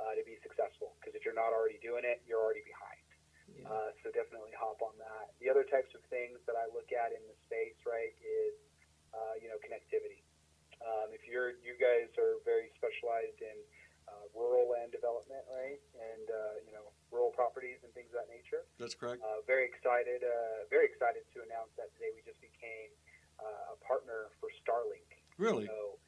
uh, 0.00 0.16
to 0.16 0.22
be 0.24 0.40
successful. 0.40 0.96
Because 0.98 1.12
if 1.12 1.22
you're 1.28 1.36
not 1.36 1.52
already 1.52 1.76
doing 1.84 2.08
it, 2.08 2.24
you're 2.24 2.40
already 2.40 2.64
behind. 2.64 3.04
Yeah. 3.52 3.68
Uh, 3.68 3.90
so 4.00 4.08
definitely 4.14 4.54
hop 4.56 4.80
on 4.80 4.96
that. 4.96 5.36
The 5.42 5.52
other 5.52 5.66
types 5.66 5.92
of 5.92 6.00
things 6.08 6.40
that 6.48 6.56
I 6.56 6.70
look 6.72 6.88
at 6.94 7.12
in 7.12 7.22
the 7.28 7.36
space, 7.44 7.76
right, 7.84 8.14
is 8.22 8.56
uh, 9.12 9.34
you 9.42 9.50
know 9.50 9.58
connectivity. 9.60 10.22
Um, 10.80 11.12
if 11.12 11.26
you're 11.28 11.58
you 11.60 11.76
guys 11.76 12.08
are 12.16 12.40
very 12.46 12.72
specialized 12.78 13.42
in 13.42 13.58
uh, 14.08 14.26
rural 14.32 14.70
land 14.70 14.94
development, 14.94 15.42
right, 15.50 15.82
and 15.98 16.24
uh, 16.30 16.62
you 16.64 16.72
know 16.72 16.94
rural 17.10 17.34
properties 17.34 17.82
and 17.82 17.90
things 17.92 18.10
of 18.14 18.22
that 18.22 18.30
nature. 18.30 18.64
That's 18.78 18.94
correct. 18.94 19.20
Uh, 19.20 19.42
very 19.44 19.66
excited, 19.66 20.22
uh, 20.22 20.70
very 20.70 20.86
excited 20.86 21.26
to 21.34 21.42
announce 21.42 21.74
that 21.74 21.90
today 21.98 22.14
we 22.14 22.22
just 22.22 22.38
became 22.38 22.94
uh, 23.42 23.74
a 23.74 23.76
partner 23.82 24.30
for 24.38 24.48
Starlink. 24.62 25.10
Really? 25.36 25.66
So, 25.66 25.98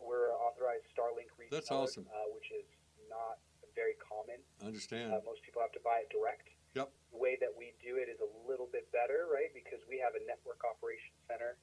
we're 0.00 0.32
authorized 0.34 0.88
Starlink 0.92 1.30
reseller, 1.36 1.52
That's 1.52 1.70
awesome. 1.70 2.08
uh, 2.08 2.26
which 2.32 2.48
is 2.50 2.66
not 3.08 3.38
very 3.76 3.94
common. 4.02 4.40
I 4.60 4.72
understand. 4.72 5.12
Uh, 5.14 5.22
most 5.22 5.44
people 5.46 5.62
have 5.62 5.72
to 5.76 5.82
buy 5.84 6.02
it 6.04 6.10
direct. 6.10 6.50
Yep. 6.74 6.90
The 7.14 7.20
way 7.20 7.34
that 7.42 7.50
we 7.50 7.74
do 7.82 7.98
it 7.98 8.06
is 8.06 8.18
a 8.22 8.30
little 8.46 8.70
bit 8.70 8.86
better, 8.94 9.26
right? 9.30 9.50
Because 9.50 9.82
we 9.90 9.98
have 9.98 10.14
a 10.14 10.22
network 10.22 10.62
operations 10.62 11.18
center 11.26 11.58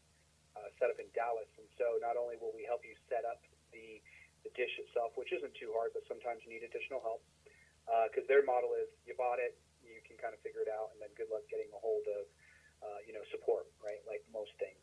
uh, 0.55 0.67
set 0.79 0.91
up 0.91 0.99
in 0.99 1.07
Dallas, 1.15 1.47
and 1.55 1.67
so 1.79 1.99
not 2.03 2.19
only 2.19 2.35
will 2.39 2.51
we 2.51 2.67
help 2.67 2.83
you 2.83 2.95
set 3.11 3.23
up 3.27 3.43
the 3.71 3.99
the 4.45 4.53
dish 4.53 4.71
itself, 4.77 5.17
which 5.17 5.33
isn't 5.33 5.51
too 5.57 5.73
hard, 5.73 5.91
but 5.97 6.05
sometimes 6.05 6.45
you 6.45 6.53
need 6.53 6.61
additional 6.63 7.01
help 7.01 7.25
because 8.11 8.27
their 8.27 8.43
model 8.45 8.75
is 8.77 8.87
you 9.07 9.15
bought 9.17 9.39
it, 9.39 9.57
you 9.81 9.99
can 10.03 10.19
kind 10.19 10.35
of 10.35 10.39
figure 10.43 10.61
it 10.61 10.71
out, 10.71 10.91
and 10.93 10.99
then 10.99 11.09
good 11.15 11.27
luck 11.31 11.43
getting 11.47 11.67
a 11.71 11.79
hold 11.79 12.03
of 12.11 12.23
uh, 12.83 12.99
you 13.07 13.15
know 13.15 13.23
support, 13.31 13.67
right? 13.79 14.03
Like 14.05 14.23
most 14.31 14.51
things. 14.59 14.79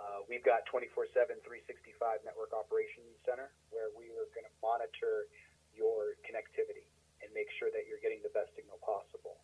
Uh, 0.00 0.24
we've 0.28 0.44
got 0.44 0.64
24/7, 0.66 1.44
365 1.44 2.24
network 2.24 2.52
operations 2.56 3.20
center 3.24 3.52
where 3.68 3.92
we 3.96 4.08
are 4.16 4.28
going 4.32 4.48
to 4.48 4.54
monitor 4.64 5.28
your 5.76 6.16
connectivity 6.24 6.88
and 7.22 7.28
make 7.34 7.48
sure 7.58 7.68
that 7.70 7.84
you're 7.86 8.00
getting 8.00 8.22
the 8.22 8.32
best 8.32 8.48
signal 8.56 8.78
possible. 8.80 9.36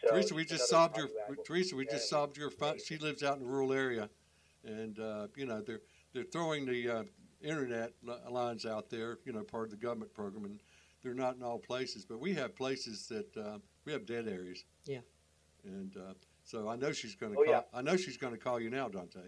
So 0.00 0.08
Teresa, 0.10 0.34
we 0.34 0.44
just 0.44 0.72
another 0.72 0.88
solved 0.88 0.96
your 0.96 1.08
value. 1.08 1.42
Teresa. 1.44 1.76
We 1.76 1.84
just 1.84 2.06
Yeah. 2.08 2.16
solved 2.16 2.36
your. 2.36 2.50
Fun, 2.50 2.78
she 2.78 2.96
lives 2.98 3.22
out 3.22 3.38
in 3.38 3.44
a 3.44 3.46
rural 3.46 3.72
area, 3.72 4.08
and 4.64 4.98
uh, 4.98 5.28
you 5.36 5.46
know 5.46 5.60
they're 5.60 5.82
they're 6.12 6.24
throwing 6.24 6.64
the 6.66 6.88
uh, 6.88 7.04
internet 7.42 7.92
lines 8.02 8.64
out 8.66 8.88
there. 8.90 9.18
You 9.24 9.32
know, 9.32 9.44
part 9.44 9.64
of 9.64 9.70
the 9.70 9.76
government 9.76 10.14
program, 10.14 10.44
and 10.46 10.62
they're 11.02 11.14
not 11.14 11.36
in 11.36 11.42
all 11.42 11.58
places. 11.58 12.04
But 12.06 12.20
we 12.20 12.32
have 12.34 12.56
places 12.56 13.06
that 13.08 13.36
uh, 13.36 13.58
we 13.84 13.92
have 13.92 14.06
dead 14.06 14.28
areas. 14.28 14.64
Yeah. 14.86 15.00
And 15.64 15.96
uh, 15.96 16.14
so 16.42 16.68
I 16.68 16.76
know 16.76 16.92
she's 16.92 17.14
going 17.14 17.32
to 17.32 17.38
Oh, 17.38 17.44
call. 17.44 17.52
yeah. 17.52 17.62
I 17.72 17.80
know 17.80 17.96
she's 17.96 18.18
going 18.18 18.34
to 18.34 18.38
call 18.38 18.60
you 18.60 18.68
now, 18.68 18.88
Dante. 18.88 19.20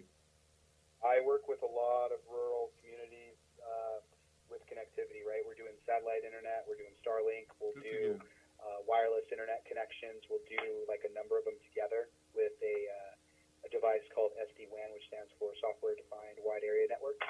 I 1.07 1.23
work 1.23 1.47
with 1.47 1.63
a 1.63 1.71
lot 1.71 2.11
of 2.11 2.19
rural 2.27 2.75
communities 2.83 3.39
uh, 3.63 4.03
with 4.51 4.59
connectivity, 4.67 5.23
right? 5.23 5.47
We're 5.47 5.59
doing 5.59 5.79
satellite 5.87 6.27
internet, 6.27 6.67
we're 6.67 6.79
doing 6.79 6.99
Starlink, 6.99 7.47
we'll 7.63 7.79
do 7.79 8.19
uh, 8.59 8.83
wireless 8.91 9.27
internet 9.31 9.63
connections, 9.71 10.27
we'll 10.27 10.43
do 10.51 10.83
like 10.91 11.07
a 11.07 11.13
number 11.15 11.39
of 11.39 11.47
them 11.47 11.55
together 11.71 12.11
with 12.35 12.59
a, 12.59 12.77
uh, 12.91 13.67
a 13.67 13.69
device 13.71 14.03
called 14.11 14.35
SD-WAN, 14.51 14.91
which 14.91 15.07
stands 15.07 15.31
for 15.39 15.55
Software 15.63 15.95
Defined 15.95 16.43
Wide 16.43 16.67
Area 16.67 16.91
Network, 16.91 17.23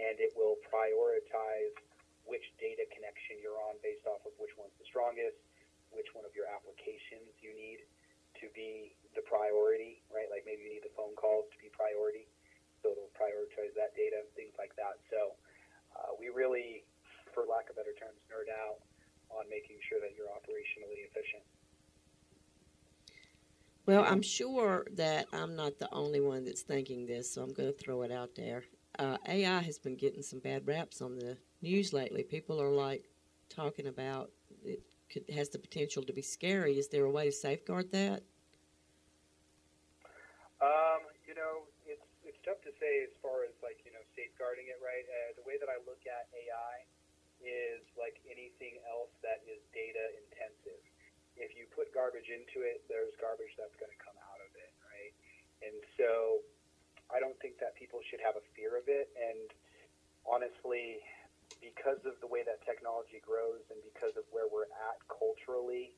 and 0.00 0.16
it 0.16 0.32
will 0.32 0.56
prioritize 0.64 1.76
which 2.24 2.44
data 2.56 2.88
connection 2.96 3.36
you're 3.44 3.60
on 3.68 3.76
based 3.84 4.08
off 4.08 4.24
of 4.24 4.32
which 4.40 4.52
one's 4.56 4.72
the 4.80 4.88
strongest, 4.88 5.36
which 5.92 6.08
one 6.16 6.24
of 6.24 6.32
your 6.32 6.48
applications 6.48 7.28
you 7.44 7.52
need 7.52 7.84
to 8.40 8.48
be 8.56 8.96
the 9.12 9.24
priority, 9.28 10.00
right? 10.08 10.32
Like 10.32 10.48
maybe 10.48 10.64
you 10.64 10.72
need 10.72 10.84
the 10.84 10.96
phone 10.96 11.12
calls 11.16 11.48
to 11.52 11.56
be 11.60 11.68
priority 11.72 12.28
so 12.82 12.92
it'll 12.94 13.12
prioritize 13.14 13.74
that 13.74 13.94
data, 13.94 14.22
and 14.22 14.30
things 14.34 14.54
like 14.58 14.74
that. 14.76 14.98
So 15.10 15.34
uh, 15.96 16.14
we 16.18 16.30
really, 16.30 16.84
for 17.34 17.44
lack 17.48 17.70
of 17.70 17.76
better 17.76 17.94
terms, 17.98 18.18
nerd 18.30 18.48
out 18.48 18.82
on 19.30 19.44
making 19.50 19.76
sure 19.88 20.00
that 20.00 20.16
you're 20.16 20.30
operationally 20.32 21.04
efficient. 21.04 21.44
Well, 23.86 24.04
I'm 24.04 24.20
sure 24.22 24.86
that 24.96 25.26
I'm 25.32 25.56
not 25.56 25.78
the 25.78 25.88
only 25.94 26.20
one 26.20 26.44
that's 26.44 26.60
thinking 26.60 27.06
this, 27.06 27.32
so 27.32 27.42
I'm 27.42 27.54
going 27.54 27.72
to 27.72 27.78
throw 27.78 28.02
it 28.02 28.12
out 28.12 28.34
there. 28.34 28.64
Uh, 28.98 29.16
AI 29.26 29.60
has 29.62 29.78
been 29.78 29.96
getting 29.96 30.22
some 30.22 30.40
bad 30.40 30.66
raps 30.66 31.00
on 31.00 31.16
the 31.16 31.38
news 31.62 31.92
lately. 31.92 32.22
People 32.22 32.60
are 32.60 32.70
like 32.70 33.08
talking 33.48 33.86
about 33.86 34.30
it 34.62 34.82
could, 35.10 35.24
has 35.34 35.48
the 35.48 35.58
potential 35.58 36.02
to 36.02 36.12
be 36.12 36.22
scary. 36.22 36.78
Is 36.78 36.88
there 36.88 37.04
a 37.04 37.10
way 37.10 37.26
to 37.26 37.32
safeguard 37.32 37.90
that? 37.92 38.22
Um, 40.60 41.06
you 41.26 41.34
know, 41.34 41.64
it's 41.86 42.04
it's 42.26 42.38
tough 42.44 42.60
to 42.64 42.67
say 42.78 43.04
as 43.06 43.14
far 43.22 43.44
as 43.44 43.54
like 43.62 43.78
you 43.84 43.92
know 43.92 44.02
safeguarding 44.14 44.70
it, 44.70 44.78
right? 44.82 45.04
Uh, 45.06 45.38
the 45.38 45.44
way 45.46 45.58
that 45.58 45.70
I 45.70 45.78
look 45.86 46.02
at 46.06 46.26
AI 46.34 46.74
is 47.42 47.82
like 47.94 48.18
anything 48.26 48.78
else 48.90 49.12
that 49.22 49.42
is 49.46 49.62
data 49.70 50.02
intensive. 50.18 50.82
If 51.38 51.54
you 51.54 51.70
put 51.70 51.94
garbage 51.94 52.26
into 52.26 52.66
it, 52.66 52.82
there's 52.90 53.14
garbage 53.22 53.54
that's 53.54 53.74
going 53.78 53.94
to 53.94 54.00
come 54.02 54.18
out 54.26 54.42
of 54.42 54.50
it, 54.58 54.72
right? 54.90 55.14
And 55.62 55.78
so, 55.94 56.42
I 57.14 57.22
don't 57.22 57.38
think 57.38 57.62
that 57.62 57.78
people 57.78 58.02
should 58.10 58.18
have 58.20 58.34
a 58.34 58.44
fear 58.58 58.74
of 58.74 58.90
it. 58.90 59.06
And 59.14 59.46
honestly, 60.26 60.98
because 61.62 62.02
of 62.04 62.18
the 62.20 62.26
way 62.26 62.42
that 62.42 62.60
technology 62.66 63.22
grows 63.22 63.62
and 63.70 63.78
because 63.86 64.18
of 64.18 64.26
where 64.34 64.50
we're 64.50 64.68
at 64.90 64.98
culturally, 65.06 65.94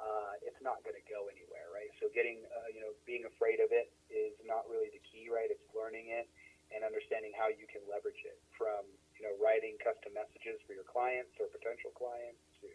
uh, 0.00 0.32
it's 0.40 0.58
not 0.64 0.80
going 0.80 0.96
to 0.96 1.04
go 1.04 1.28
anywhere, 1.28 1.68
right? 1.68 1.92
So 2.00 2.08
getting, 2.08 2.40
uh, 2.48 2.72
you 2.72 2.80
know, 2.80 2.96
being 3.04 3.28
afraid 3.28 3.60
of 3.60 3.68
it 3.70 3.92
is 4.08 4.32
not 4.48 4.64
really 4.64 4.88
the 4.88 5.02
key, 5.04 5.28
right? 5.28 5.52
It's 5.52 5.68
learning 5.76 6.08
it 6.08 6.24
and 6.72 6.80
understanding 6.80 7.36
how 7.36 7.52
you 7.52 7.68
can 7.68 7.84
leverage 7.84 8.24
it 8.24 8.40
from, 8.56 8.88
you 9.20 9.28
know, 9.28 9.34
writing 9.36 9.76
custom 9.76 10.16
messages 10.16 10.56
for 10.64 10.72
your 10.72 10.88
clients 10.88 11.36
or 11.36 11.52
potential 11.52 11.92
clients 11.92 12.40
to, 12.64 12.72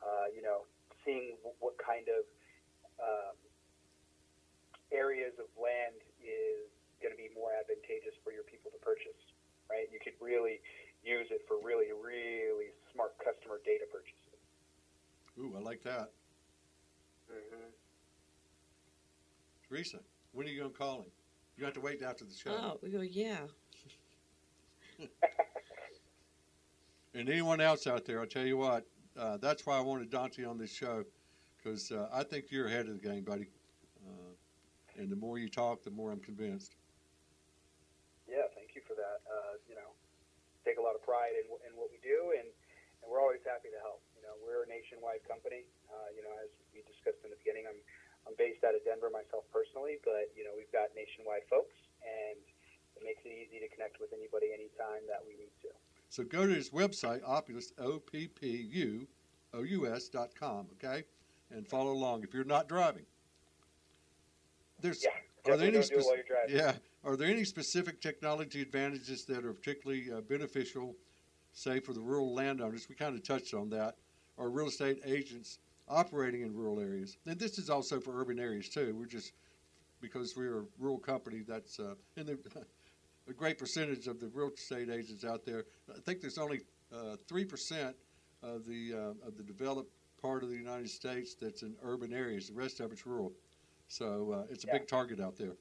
uh, 0.00 0.26
you 0.32 0.40
know, 0.40 0.64
seeing 1.04 1.36
w- 1.44 1.58
what 1.60 1.76
kind 1.76 2.08
of 2.08 2.24
um, 2.96 3.36
areas 4.94 5.36
of 5.36 5.50
land 5.60 6.00
is 6.22 6.72
going 7.04 7.12
to 7.12 7.20
be 7.20 7.28
more 7.36 7.52
advantageous 7.52 8.16
for 8.24 8.32
your 8.32 8.46
people 8.48 8.72
to 8.72 8.80
purchase, 8.80 9.20
right? 9.68 9.90
You 9.92 10.00
could 10.00 10.16
really 10.22 10.62
use 11.04 11.28
it 11.28 11.44
for 11.44 11.60
really, 11.60 11.92
really 11.92 12.72
smart 12.94 13.12
customer 13.20 13.60
data 13.66 13.84
purchases. 13.90 14.40
Ooh, 15.36 15.52
I 15.58 15.60
like 15.60 15.82
that. 15.84 16.10
Mm-hmm. 17.30 17.70
Teresa, 19.68 19.98
when 20.32 20.46
are 20.46 20.50
you 20.50 20.60
going 20.60 20.72
to 20.72 20.78
call 20.78 21.00
him? 21.00 21.10
You 21.56 21.64
have 21.64 21.74
to 21.74 21.80
wait 21.80 22.02
after 22.02 22.24
the 22.24 22.34
show. 22.34 22.50
Oh, 22.50 22.78
well, 22.82 23.04
yeah. 23.04 23.38
And 27.16 27.30
anyone 27.30 27.62
else 27.64 27.86
out 27.86 28.04
there, 28.04 28.20
I'll 28.20 28.28
tell 28.28 28.44
you 28.44 28.58
what, 28.58 28.84
uh, 29.16 29.38
that's 29.40 29.64
why 29.64 29.78
I 29.78 29.80
wanted 29.80 30.10
Dante 30.12 30.44
on 30.44 30.58
this 30.58 30.68
show 30.68 31.02
because 31.56 31.90
uh, 31.90 32.12
I 32.12 32.22
think 32.22 32.52
you're 32.52 32.68
ahead 32.68 32.92
of 32.92 33.00
the 33.00 33.08
game, 33.08 33.24
buddy. 33.24 33.48
Uh, 34.04 34.36
And 35.00 35.08
the 35.08 35.16
more 35.16 35.38
you 35.38 35.48
talk, 35.48 35.82
the 35.82 35.90
more 35.90 36.12
I'm 36.12 36.20
convinced. 36.20 36.76
Yeah, 38.28 38.44
thank 38.54 38.76
you 38.76 38.82
for 38.84 38.92
that. 39.00 39.24
Uh, 39.24 39.56
you 39.64 39.74
know, 39.76 39.96
take 40.64 40.76
a 40.76 40.84
lot 40.84 40.92
of 40.94 41.00
pride 41.00 41.32
in, 41.40 41.48
in 41.64 41.72
what 41.72 41.88
we 41.88 41.96
do, 42.04 42.36
and, 42.36 42.44
and 43.00 43.06
we're 43.08 43.20
always 43.20 43.40
happy 43.48 43.72
to 43.72 43.80
help. 43.80 44.04
You 44.12 44.20
know, 44.20 44.36
we're 44.44 44.64
a 44.64 44.68
nationwide 44.68 45.24
company. 45.24 45.64
Uh, 45.96 46.12
you 46.12 46.20
know, 46.20 46.34
as 46.44 46.52
we 46.76 46.84
discussed 46.84 47.24
in 47.24 47.32
the 47.32 47.40
beginning, 47.40 47.64
I'm 47.64 47.80
I'm 48.28 48.36
based 48.36 48.60
out 48.66 48.74
of 48.74 48.84
Denver 48.84 49.08
myself 49.08 49.48
personally, 49.48 49.96
but 50.04 50.28
you 50.36 50.44
know, 50.44 50.52
we've 50.52 50.70
got 50.72 50.92
nationwide 50.92 51.48
folks, 51.48 51.72
and 52.04 52.36
it 52.98 53.02
makes 53.06 53.24
it 53.24 53.32
easy 53.32 53.64
to 53.64 53.68
connect 53.72 53.96
with 54.00 54.12
anybody 54.12 54.52
anytime 54.52 55.06
that 55.08 55.24
we 55.24 55.38
need 55.40 55.54
to. 55.64 55.72
So 56.10 56.24
go 56.24 56.46
to 56.46 56.52
his 56.52 56.70
website, 56.70 57.22
Oppuous, 57.24 57.72
O 57.78 57.98
P 57.98 58.28
P 58.28 58.68
U 58.72 59.06
O 59.54 59.62
U 59.62 59.86
S 59.86 60.08
dot 60.08 60.30
com, 60.38 60.66
okay? 60.76 61.04
And 61.50 61.66
follow 61.66 61.92
along 61.92 62.24
if 62.24 62.34
you're 62.34 62.44
not 62.44 62.68
driving. 62.68 63.06
There's 64.80 65.04
Yeah, 65.04 65.52
Are 65.52 65.56
there 65.56 65.68
any 65.68 65.78
don't 65.78 65.88
do 65.88 65.96
it 65.96 66.02
spec- 66.02 66.04
while 66.04 66.16
you're 66.16 66.56
yeah. 66.56 66.72
Are 67.04 67.16
there 67.16 67.28
any 67.28 67.44
specific 67.44 68.00
technology 68.00 68.60
advantages 68.60 69.24
that 69.26 69.44
are 69.44 69.52
particularly 69.52 70.10
uh, 70.12 70.20
beneficial, 70.22 70.96
say 71.52 71.78
for 71.78 71.92
the 71.92 72.00
rural 72.00 72.34
landowners? 72.34 72.88
We 72.88 72.96
kind 72.96 73.14
of 73.14 73.22
touched 73.22 73.54
on 73.54 73.70
that, 73.70 73.94
or 74.36 74.50
real 74.50 74.66
estate 74.66 75.00
agents 75.04 75.60
operating 75.88 76.42
in 76.42 76.54
rural 76.54 76.80
areas. 76.80 77.16
And 77.26 77.38
this 77.38 77.58
is 77.58 77.70
also 77.70 78.00
for 78.00 78.20
urban 78.20 78.38
areas 78.38 78.68
too. 78.68 78.94
We're 78.98 79.06
just 79.06 79.32
because 80.00 80.36
we're 80.36 80.60
a 80.60 80.64
rural 80.78 80.98
company. 80.98 81.42
That's 81.46 81.78
uh, 81.78 81.94
and 82.16 82.26
the, 82.28 82.38
a 83.28 83.32
great 83.32 83.58
percentage 83.58 84.06
of 84.06 84.20
the 84.20 84.28
real 84.28 84.50
estate 84.50 84.90
agents 84.90 85.24
out 85.24 85.44
there. 85.44 85.64
I 85.94 86.00
think 86.00 86.20
there's 86.20 86.38
only 86.38 86.60
uh, 86.92 87.16
three 87.28 87.44
percent 87.44 87.96
of 88.42 88.66
the 88.66 88.92
uh, 88.94 89.26
of 89.26 89.36
the 89.36 89.42
developed 89.42 89.90
part 90.20 90.42
of 90.42 90.50
the 90.50 90.56
United 90.56 90.90
States 90.90 91.34
that's 91.34 91.62
in 91.62 91.74
urban 91.82 92.12
areas. 92.12 92.48
The 92.48 92.54
rest 92.54 92.80
of 92.80 92.92
it's 92.92 93.06
rural. 93.06 93.32
So 93.88 94.32
uh, 94.32 94.52
it's 94.52 94.64
a 94.64 94.66
Yeah. 94.66 94.78
big 94.78 94.88
target 94.88 95.20
out 95.20 95.36
there. 95.36 95.56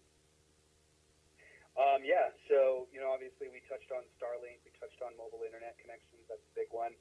Um, 1.76 2.08
yeah, 2.08 2.32
so 2.48 2.88
you 2.96 3.04
know, 3.04 3.12
obviously 3.12 3.52
we 3.52 3.60
touched 3.68 3.92
on 3.92 4.08
Starlink, 4.16 4.64
we 4.64 4.72
touched 4.80 5.02
on 5.04 5.12
mobile 5.20 5.44
internet 5.44 5.76
connections. 5.78 6.24
That's 6.32 6.44
a 6.48 6.56
big 6.56 6.72
one. 6.72 6.96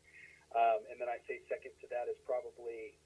Um, 0.55 0.83
and 0.91 0.99
then 0.99 1.07
I 1.09 1.23
say 1.27 1.43
second 1.47 1.75
to 1.83 1.87
that 1.95 2.11
is 2.11 2.19
probably 2.27 2.99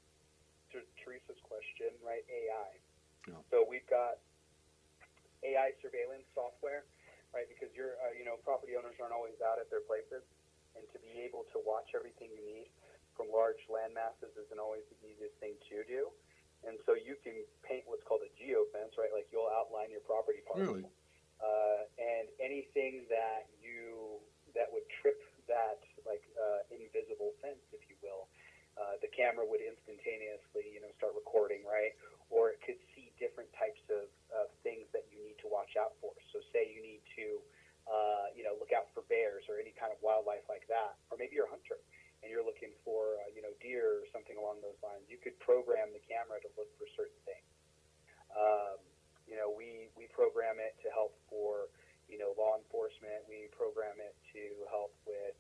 to 0.75 0.85
Teresa's 1.01 1.41
question, 1.45 1.93
right? 2.05 2.25
AI. 2.29 2.73
Yeah. 3.29 3.41
So 3.53 3.65
we've 3.65 3.87
got 3.89 4.21
AI 5.45 5.73
surveillance 5.81 6.27
software, 6.35 6.85
right? 7.33 7.47
Because 7.49 7.73
you're, 7.77 7.97
uh, 8.03 8.13
you 8.17 8.25
know, 8.25 8.41
property 8.43 8.75
owners 8.75 8.97
aren't 8.99 9.15
always 9.15 9.39
out 9.45 9.61
at 9.61 9.69
their 9.73 9.85
places, 9.85 10.25
and 10.77 10.85
to 10.93 10.99
be 11.01 11.23
able 11.25 11.49
to 11.55 11.59
watch 11.65 11.93
everything 11.95 12.33
you 12.33 12.43
need 12.45 12.69
from 13.19 13.31
large 13.35 13.59
land 13.67 13.93
masses 13.99 14.31
isn't 14.39 14.63
always 14.63 14.87
the 14.95 14.99
easiest 15.03 15.35
thing 15.43 15.59
to 15.67 15.83
do. 15.91 16.07
And 16.67 16.79
so 16.87 16.95
you 16.95 17.19
can 17.23 17.39
paint 17.63 17.87
what's 17.87 18.03
called 18.07 18.23
a 18.23 18.31
geofence, 18.39 18.95
right? 18.99 19.11
Like 19.15 19.31
you'll 19.31 19.51
outline 19.51 19.91
your 19.91 20.03
property 20.03 20.43
parcel. 20.47 20.83
Really? 20.83 20.87
Uh, 21.39 21.87
and 21.99 22.27
anything 22.43 23.07
that 23.07 23.47
you 23.63 24.19
that 24.59 24.67
would 24.75 24.83
trip 25.03 25.23
that 25.47 25.79
like 26.03 26.23
uh, 26.35 26.67
invisible 26.75 27.31
fence, 27.39 27.63
if 27.71 27.83
you 27.87 27.95
will, 28.03 28.27
uh, 28.79 28.95
the 29.03 29.11
camera 29.11 29.43
would 29.43 29.59
instantaneously, 29.59 30.71
you 30.71 30.79
know, 30.79 30.91
start 30.95 31.19
recording, 31.19 31.67
right? 31.67 31.99
Or 32.31 32.55
it 32.55 32.63
could 32.63 32.79
see 32.95 33.11
different 33.19 33.51
types 33.59 33.83
of, 33.91 34.07
of 34.31 34.47
things 34.63 34.87
that 34.95 35.11
you 35.11 35.19
need 35.19 35.35
to 35.43 35.51
watch 35.51 35.75
out 35.75 35.99
for. 35.99 36.15
So, 36.31 36.39
say 36.55 36.71
you 36.71 36.79
need 36.79 37.03
to, 37.19 37.43
uh, 37.91 38.31
you 38.39 38.47
know, 38.47 38.55
look 38.55 38.71
out 38.71 38.87
for 38.95 39.03
bears 39.11 39.43
or 39.51 39.59
any 39.59 39.75
kind 39.75 39.91
of 39.91 39.99
wildlife 39.99 40.47
like 40.47 40.63
that, 40.71 40.95
or 41.11 41.19
maybe 41.19 41.35
you're 41.35 41.51
a 41.51 41.53
hunter 41.53 41.83
and 42.23 42.31
you're 42.31 42.47
looking 42.47 42.75
for, 42.87 43.19
uh, 43.23 43.31
you 43.35 43.43
know, 43.43 43.55
deer 43.63 44.03
or 44.03 44.07
something 44.15 44.39
along 44.39 44.63
those 44.63 44.79
lines. 44.83 45.07
You 45.11 45.19
could 45.19 45.39
program 45.43 45.91
the 45.95 46.03
camera 46.07 46.39
to 46.43 46.51
look 46.59 46.71
for 46.79 46.87
certain 46.95 47.19
things. 47.27 47.51
Um, 48.35 48.79
you 49.27 49.39
know, 49.39 49.51
we, 49.51 49.91
we 49.95 50.11
program 50.11 50.59
it 50.59 50.75
to 50.83 50.89
help 50.91 51.15
for, 51.31 51.71
you 52.11 52.19
know, 52.19 52.35
law 52.35 52.59
enforcement. 52.59 53.23
We 53.31 53.51
program 53.55 53.99
it 54.03 54.15
to 54.35 54.43
help 54.67 54.95
with, 55.07 55.37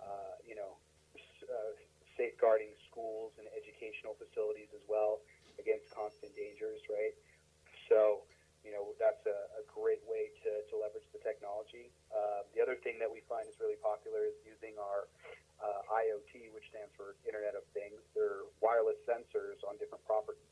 uh, 0.00 0.34
you 0.42 0.56
know, 0.58 0.78
uh, 1.46 1.72
safeguarding 2.16 2.72
schools 2.96 3.36
and 3.36 3.44
educational 3.52 4.16
facilities 4.16 4.72
as 4.72 4.80
well 4.88 5.20
against 5.60 5.92
constant 5.92 6.32
dangers, 6.32 6.80
right? 6.88 7.12
So, 7.92 8.24
you 8.64 8.72
know, 8.72 8.96
that's 8.96 9.20
a, 9.28 9.60
a 9.60 9.62
great 9.68 10.00
way 10.08 10.32
to, 10.48 10.64
to 10.72 10.74
leverage 10.80 11.04
the 11.12 11.20
technology. 11.20 11.92
Uh, 12.08 12.48
the 12.56 12.64
other 12.64 12.80
thing 12.80 12.96
that 13.04 13.12
we 13.12 13.20
find 13.28 13.44
is 13.44 13.60
really 13.60 13.76
popular 13.84 14.24
is 14.24 14.40
using 14.48 14.72
our 14.80 15.12
uh, 15.60 15.84
IoT, 15.92 16.48
which 16.56 16.64
stands 16.72 16.88
for 16.96 17.20
Internet 17.28 17.52
of 17.52 17.68
Things. 17.76 18.00
They're 18.16 18.48
wireless 18.64 18.96
sensors 19.04 19.60
on 19.68 19.76
different 19.76 20.02
properties. 20.08 20.48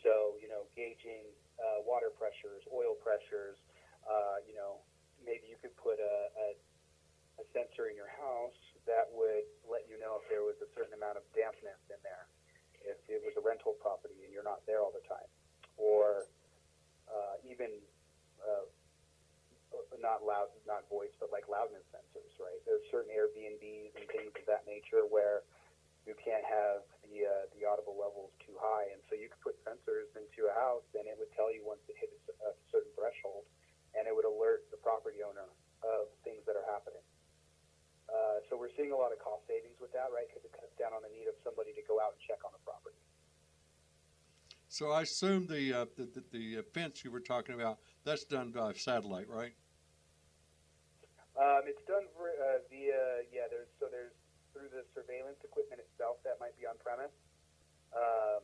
So, 0.00 0.40
you 0.40 0.48
know, 0.48 0.64
gauging 0.72 1.28
uh, 1.60 1.84
water 1.84 2.08
pressures, 2.08 2.64
oil 2.72 2.96
pressures, 3.04 3.60
uh, 4.08 4.40
you 4.48 4.56
know, 4.56 4.80
maybe 5.20 5.44
you 5.50 5.58
could 5.60 5.76
put 5.76 6.00
a, 6.00 6.16
a, 6.32 6.46
a 7.42 7.44
sensor 7.52 7.92
in 7.92 7.94
your 7.98 8.10
house 8.16 8.56
that 8.86 9.10
would 9.12 9.46
let 9.66 9.86
you 9.90 9.98
know 9.98 10.22
if 10.22 10.24
there 10.30 10.42
was 10.46 10.58
a 10.62 10.68
certain 10.74 10.94
amount 10.94 11.18
of 11.18 11.24
dampness 11.34 11.78
in 11.90 12.00
there, 12.06 12.26
if 12.82 12.98
it 13.10 13.20
was 13.22 13.34
a 13.38 13.42
rental 13.42 13.74
property 13.82 14.16
and 14.22 14.30
you're 14.30 14.46
not 14.46 14.62
there 14.66 14.82
all 14.82 14.94
the 14.94 15.04
time, 15.06 15.28
or 15.76 16.30
uh, 17.10 17.36
even 17.46 17.70
uh, 18.42 18.66
not 19.98 20.22
loud, 20.22 20.50
not 20.66 20.86
voice, 20.88 21.12
but 21.18 21.32
like 21.34 21.48
loudness 21.50 21.84
sensors, 21.90 22.34
right? 22.38 22.60
There's 22.64 22.84
certain 22.90 23.10
Airbnbs 23.10 23.92
and 23.96 24.06
things 24.10 24.32
of 24.34 24.44
that 24.46 24.66
nature 24.68 25.06
where 25.08 25.42
you 26.06 26.14
can't 26.22 26.46
have 26.46 26.86
the 27.02 27.26
uh, 27.26 27.44
the 27.58 27.66
audible 27.66 27.98
levels 27.98 28.30
too 28.46 28.54
high, 28.62 28.86
and 28.94 29.02
so 29.10 29.18
you 29.18 29.26
could 29.26 29.42
put 29.42 29.56
sensors 29.66 30.06
into 30.14 30.46
a 30.46 30.54
house, 30.54 30.86
and 30.94 31.06
it 31.10 31.18
would 31.18 31.32
tell 31.34 31.50
you 31.50 31.66
once 31.66 31.82
it 31.90 31.98
hit 31.98 32.10
a 32.14 32.26
a 32.46 32.50
certain 32.70 32.92
threshold, 32.94 33.42
and 33.98 34.06
it 34.06 34.14
would 34.14 34.28
alert 34.28 34.66
the 34.70 34.78
property 34.78 35.22
owner 35.26 35.50
of 35.82 36.06
things 36.22 36.42
that 36.46 36.54
are 36.54 36.66
happening. 36.70 37.02
Uh, 38.16 38.40
so 38.48 38.56
we're 38.56 38.72
seeing 38.80 38.92
a 38.92 38.96
lot 38.96 39.12
of 39.12 39.20
cost 39.20 39.44
savings 39.44 39.76
with 39.76 39.92
that, 39.92 40.08
right? 40.08 40.24
Because 40.24 40.40
it 40.48 40.52
cuts 40.56 40.72
down 40.80 40.96
on 40.96 41.04
the 41.04 41.12
need 41.12 41.28
of 41.28 41.36
somebody 41.44 41.76
to 41.76 41.84
go 41.84 42.00
out 42.00 42.16
and 42.16 42.20
check 42.24 42.40
on 42.48 42.52
the 42.56 42.62
property. 42.64 42.96
So 44.72 44.88
I 44.92 45.04
assume 45.04 45.46
the 45.46 45.84
uh, 45.84 45.86
the, 45.96 46.08
the, 46.08 46.22
the 46.32 46.44
fence 46.72 47.04
you 47.04 47.12
were 47.12 47.20
talking 47.20 47.54
about 47.54 47.78
that's 48.04 48.24
done 48.24 48.56
by 48.56 48.72
satellite, 48.72 49.28
right? 49.28 49.52
Um, 51.36 51.68
it's 51.68 51.84
done 51.84 52.08
ver- 52.16 52.40
uh, 52.40 52.64
via 52.72 53.28
yeah. 53.28 53.52
There's 53.52 53.68
so 53.76 53.92
there's 53.92 54.16
through 54.56 54.72
the 54.72 54.88
surveillance 54.96 55.36
equipment 55.44 55.84
itself 55.84 56.16
that 56.24 56.40
might 56.40 56.56
be 56.56 56.64
on 56.64 56.80
premise. 56.80 57.12
Um, 57.92 58.42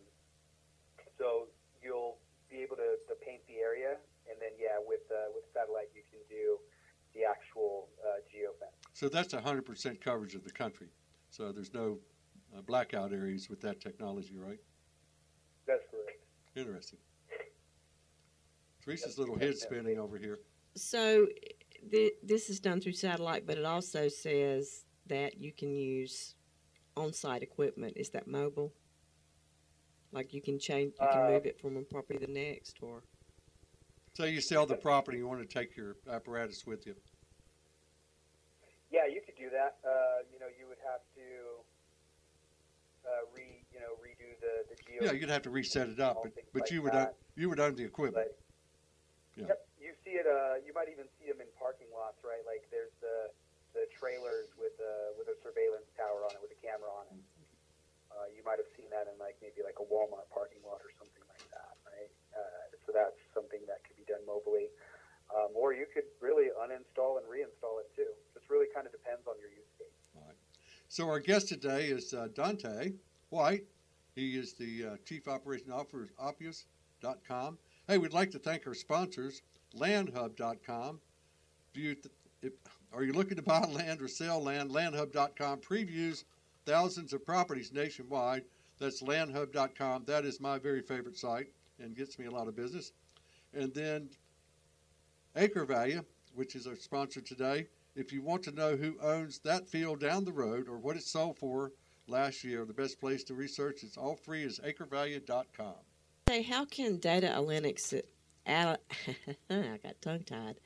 so 1.17 1.49
you'll 1.81 2.21
be 2.53 2.61
able 2.61 2.77
to, 2.77 3.01
to 3.09 3.17
paint 3.25 3.41
the 3.49 3.65
area, 3.65 3.97
and 4.29 4.37
then 4.37 4.53
yeah, 4.61 4.77
with 4.77 5.09
uh, 5.09 5.33
with 5.33 5.49
satellite 5.57 5.89
you 5.97 6.05
can 6.13 6.21
do 6.29 6.61
the 7.17 7.25
actual 7.25 7.89
uh, 8.05 8.21
geofence. 8.29 8.82
So 9.03 9.09
that's 9.09 9.35
hundred 9.35 9.67
percent 9.67 10.01
coverage 10.01 10.37
of 10.37 10.45
the 10.45 10.53
country. 10.53 10.87
So 11.29 11.51
there's 11.51 11.75
no 11.75 11.99
uh, 12.57 12.63
blackout 12.63 13.13
areas 13.13 13.51
with 13.51 13.61
that 13.63 13.81
technology, 13.81 14.37
right? 14.39 14.61
That's 15.67 15.83
correct. 15.91 16.21
Interesting. 16.55 17.01
Teresa's 18.85 19.19
little 19.19 19.37
head 19.37 19.57
spinning 19.59 19.99
over 19.99 20.17
here. 20.19 20.39
So 20.77 21.27
th- 21.91 22.13
this 22.23 22.49
is 22.49 22.61
done 22.61 22.81
through 22.81 22.93
satellite, 22.93 23.45
but 23.45 23.59
it 23.59 23.65
also 23.65 24.07
says 24.07 24.85
that 25.07 25.37
you 25.37 25.51
can 25.51 25.75
use 25.75 26.37
on-site 26.97 27.43
equipment. 27.43 27.95
Is 27.97 28.11
that 28.11 28.29
mobile? 28.29 28.73
Like 30.13 30.33
you 30.33 30.41
can 30.41 30.61
change, 30.61 30.93
you 31.01 31.09
can 31.11 31.23
Uh, 31.23 31.31
move 31.31 31.47
it 31.47 31.59
from 31.59 31.75
one 31.75 31.87
property 31.87 32.21
to 32.21 32.27
the 32.27 32.33
next, 32.33 32.77
or 32.81 33.03
So 34.15 34.27
you 34.27 34.41
sell 34.41 34.65
the 34.65 34.77
property, 34.77 35.19
you 35.19 35.27
want 35.27 35.41
to 35.41 35.59
take 35.59 35.77
your 35.77 35.97
apparatus 36.09 36.65
with 36.67 36.87
you. 36.87 36.95
Yeah, 38.93 39.07
you 39.09 39.23
could 39.25 39.37
do 39.41 39.49
that. 39.63 39.79
Uh, 39.87 40.27
you 40.35 40.43
know, 40.43 40.51
you 40.51 40.67
would 40.67 40.83
have 40.83 41.03
to 41.15 41.29
uh, 43.07 43.23
re 43.31 43.63
you 43.71 43.79
know 43.79 43.95
redo 44.03 44.29
the 44.43 44.67
the 44.67 44.77
geo. 44.83 45.01
Yeah, 45.07 45.15
you'd 45.15 45.31
have 45.31 45.47
to 45.47 45.55
reset 45.55 45.89
it 45.89 46.03
up, 46.03 46.23
but, 46.23 46.35
but 46.51 46.67
like 46.67 46.71
you 46.75 46.83
would 46.83 46.95
that. 46.95 47.15
you 47.39 47.47
would 47.49 47.63
own 47.63 47.79
the 47.79 47.87
equipment. 47.87 48.27
But, 48.27 48.39
Yeah. 49.33 49.49
Yep, 49.49 49.61
you 49.81 49.93
see 50.05 50.15
it. 50.21 50.29
Uh, 50.29 50.61
you 50.61 50.77
might 50.77 50.93
even 50.93 51.09
see 51.17 51.25
them 51.33 51.41
in 51.41 51.49
parking 51.57 51.89
lots, 51.89 52.21
right? 52.21 52.45
Like 52.45 52.67
there's 52.69 52.93
the 53.01 53.33
the 53.73 53.89
trailers 53.97 54.53
with 54.61 54.77
a 54.83 55.17
with 55.17 55.33
a 55.33 55.37
surveillance 55.41 55.89
tower 55.97 56.27
on 56.29 56.37
it 56.37 56.41
with 56.43 56.53
a 56.53 56.61
camera 56.61 56.91
on 56.93 57.09
it. 57.09 57.17
Uh, 58.13 58.29
you 58.29 58.45
might 58.45 58.61
have 58.61 58.69
seen 58.77 58.93
that 58.93 59.09
in 59.09 59.17
like 59.17 59.41
maybe 59.41 59.65
like 59.65 59.81
a 59.81 59.87
Walmart 59.89 60.29
parking 60.29 60.61
lot 60.61 60.85
or 60.85 60.93
something 61.01 61.25
like 61.33 61.47
that, 61.49 61.73
right? 61.89 62.13
Uh, 62.37 62.77
so 62.85 62.93
that's 62.93 63.17
something 63.33 63.65
that 63.65 63.81
could 63.89 63.97
be 63.97 64.05
done 64.05 64.21
mobily, 64.29 64.69
um, 65.33 65.57
or 65.57 65.73
you 65.73 65.89
could 65.89 66.05
really 66.21 66.53
uninstall 66.61 67.17
and 67.17 67.25
reinstall 67.25 67.81
it 67.81 67.89
too. 67.97 68.13
Really 68.53 68.67
kind 68.75 68.87
of 68.87 68.93
depends 68.93 69.27
on 69.27 69.35
your 69.41 69.49
use 69.49 69.73
case. 69.79 69.89
So 70.89 71.09
our 71.09 71.21
guest 71.21 71.49
today 71.49 71.87
is 71.87 72.13
uh, 72.13 72.29
Dante 72.35 72.93
White. 73.31 73.65
He 74.15 74.37
is 74.37 74.53
the 74.53 74.85
uh, 74.85 74.97
Chief 75.07 75.27
Operation 75.27 75.73
Officer 75.73 76.03
of 76.19 76.35
Oppuous.com. 76.37 77.57
Hey, 77.89 77.97
we'd 77.97 78.13
like 78.13 78.31
to 78.33 78.39
thank 78.39 78.67
our 78.67 78.75
sponsors, 78.75 79.41
LandHub.com. 79.75 81.01
You, 81.73 81.97
if, 82.43 82.53
are 82.93 83.03
you 83.05 83.15
looking 83.15 83.37
to 83.37 83.43
buy 83.43 83.61
land 83.61 84.03
or 84.03 84.09
sell 84.09 84.43
land? 84.43 84.71
LandHub.com 84.71 85.61
previews 85.61 86.25
thousands 86.67 87.15
of 87.15 87.25
properties 87.25 87.73
nationwide. 87.73 88.45
That's 88.79 89.03
LandHub.com. 89.03 90.05
That 90.05 90.27
is 90.27 90.41
my 90.41 90.59
very 90.59 90.83
favorite 90.83 91.17
site 91.17 91.47
and 91.83 91.97
gets 91.97 92.19
me 92.19 92.27
a 92.27 92.31
lot 92.31 92.49
of 92.49 92.55
business. 92.55 92.93
And 93.55 93.73
then 93.73 94.11
Acre 95.37 95.65
Value, 95.65 96.05
which 96.35 96.55
is 96.55 96.67
our 96.67 96.77
sponsor 96.77 97.23
today. 97.23 97.67
If 97.95 98.11
you 98.11 98.23
want 98.23 98.43
to 98.45 98.53
know 98.53 98.75
who 98.75 98.97
owns 99.03 99.39
that 99.41 99.69
field 99.69 100.01
down 100.01 100.25
the 100.25 100.33
road 100.33 100.67
or 100.67 100.79
what 100.79 100.97
it 100.97 101.03
sold 101.03 101.37
for 101.37 101.73
last 102.07 102.43
year, 102.43 102.65
the 102.65 102.73
best 102.73 102.99
place 102.99 103.23
to 103.25 103.35
research 103.35 103.83
it's 103.83 103.99
all 103.99 104.17
free 104.17 104.45
is 104.45 104.59
acrevalue.com. 104.61 105.75
Say, 106.27 106.43
how 106.43 106.65
can 106.65 106.97
data 106.97 107.27
analytics, 107.27 107.93
I 108.47 108.77
got 109.51 110.01
tongue 110.01 110.25
tied, 110.25 110.57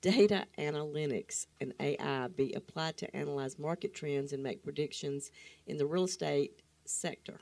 data 0.00 0.46
analytics 0.56 1.46
and 1.60 1.74
AI 1.80 2.28
be 2.28 2.52
applied 2.52 2.96
to 2.98 3.16
analyze 3.16 3.58
market 3.58 3.92
trends 3.92 4.32
and 4.32 4.40
make 4.40 4.62
predictions 4.62 5.32
in 5.66 5.78
the 5.78 5.86
real 5.86 6.04
estate 6.04 6.62
sector? 6.84 7.40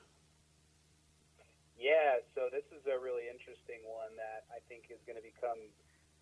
Yeah, 1.77 2.25
so 2.35 2.49
this 2.51 2.65
is 2.73 2.87
a 2.87 2.99
really 2.99 3.29
interesting 3.29 3.85
one 3.85 4.17
that 4.17 4.45
I 4.49 4.61
think 4.69 4.89
is 4.89 5.01
going 5.07 5.17
to 5.17 5.25
become 5.25 5.61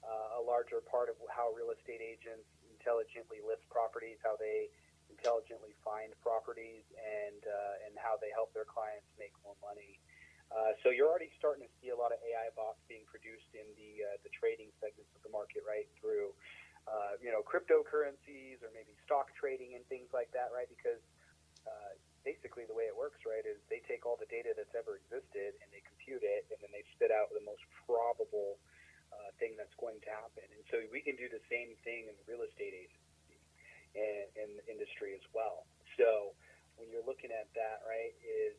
uh, 0.02 0.40
a 0.40 0.42
larger 0.42 0.82
part 0.82 1.08
of 1.08 1.14
how 1.30 1.50
real 1.54 1.70
estate 1.70 2.02
agents 2.02 2.46
intelligently 2.88 3.44
list 3.44 3.68
properties, 3.68 4.16
how 4.24 4.32
they 4.40 4.72
intelligently 5.12 5.76
find 5.84 6.16
properties, 6.24 6.88
and 6.96 7.44
uh, 7.44 7.84
and 7.84 7.92
how 8.00 8.16
they 8.16 8.32
help 8.32 8.48
their 8.56 8.64
clients 8.64 9.04
make 9.20 9.36
more 9.44 9.60
money. 9.60 10.00
Uh, 10.48 10.72
so 10.80 10.88
you're 10.88 11.12
already 11.12 11.28
starting 11.36 11.68
to 11.68 11.72
see 11.84 11.92
a 11.92 11.98
lot 11.98 12.08
of 12.08 12.16
AI 12.24 12.48
bots 12.56 12.80
being 12.88 13.04
produced 13.04 13.52
in 13.52 13.68
the 13.76 14.08
uh, 14.08 14.16
the 14.24 14.32
trading 14.32 14.72
segments 14.80 15.12
of 15.12 15.20
the 15.20 15.28
market, 15.28 15.60
right? 15.68 15.84
Through 16.00 16.32
uh, 16.88 17.20
you 17.20 17.28
know 17.28 17.44
cryptocurrencies 17.44 18.64
or 18.64 18.72
maybe 18.72 18.96
stock 19.04 19.28
trading 19.36 19.76
and 19.76 19.84
things 19.92 20.08
like 20.16 20.32
that, 20.32 20.48
right? 20.48 20.68
Because 20.72 21.04
uh, 21.68 21.92
basically 22.24 22.64
the 22.64 22.72
way 22.72 22.88
it 22.88 22.96
works, 22.96 23.20
right, 23.28 23.44
is 23.44 23.60
they 23.68 23.84
take 23.84 24.08
all 24.08 24.16
the 24.16 24.28
data 24.32 24.56
that's 24.56 24.72
ever 24.72 24.96
existed 24.96 25.60
and 25.60 25.68
they 25.68 25.84
compute 25.84 26.24
it, 26.24 26.48
and 26.48 26.56
then 26.64 26.72
they 26.72 26.88
spit 26.96 27.12
out 27.12 27.28
the 27.36 27.44
most 27.44 27.60
probable 27.84 28.56
uh, 29.12 29.30
thing 29.40 29.54
that's 29.56 29.74
going 29.80 30.00
to 30.04 30.10
happen. 30.10 30.46
And 30.50 30.62
so 30.68 30.80
we 30.92 31.00
can 31.00 31.16
do 31.16 31.28
the 31.30 31.42
same 31.48 31.74
thing 31.84 32.08
in 32.10 32.14
the 32.16 32.26
real 32.28 32.44
estate 32.44 32.74
agency 32.74 33.36
and 33.96 34.58
the 34.60 34.64
industry 34.68 35.16
as 35.16 35.24
well. 35.32 35.64
So 35.96 36.36
when 36.78 36.92
you're 36.92 37.04
looking 37.06 37.32
at 37.34 37.50
that, 37.58 37.82
right, 37.82 38.14
is 38.22 38.54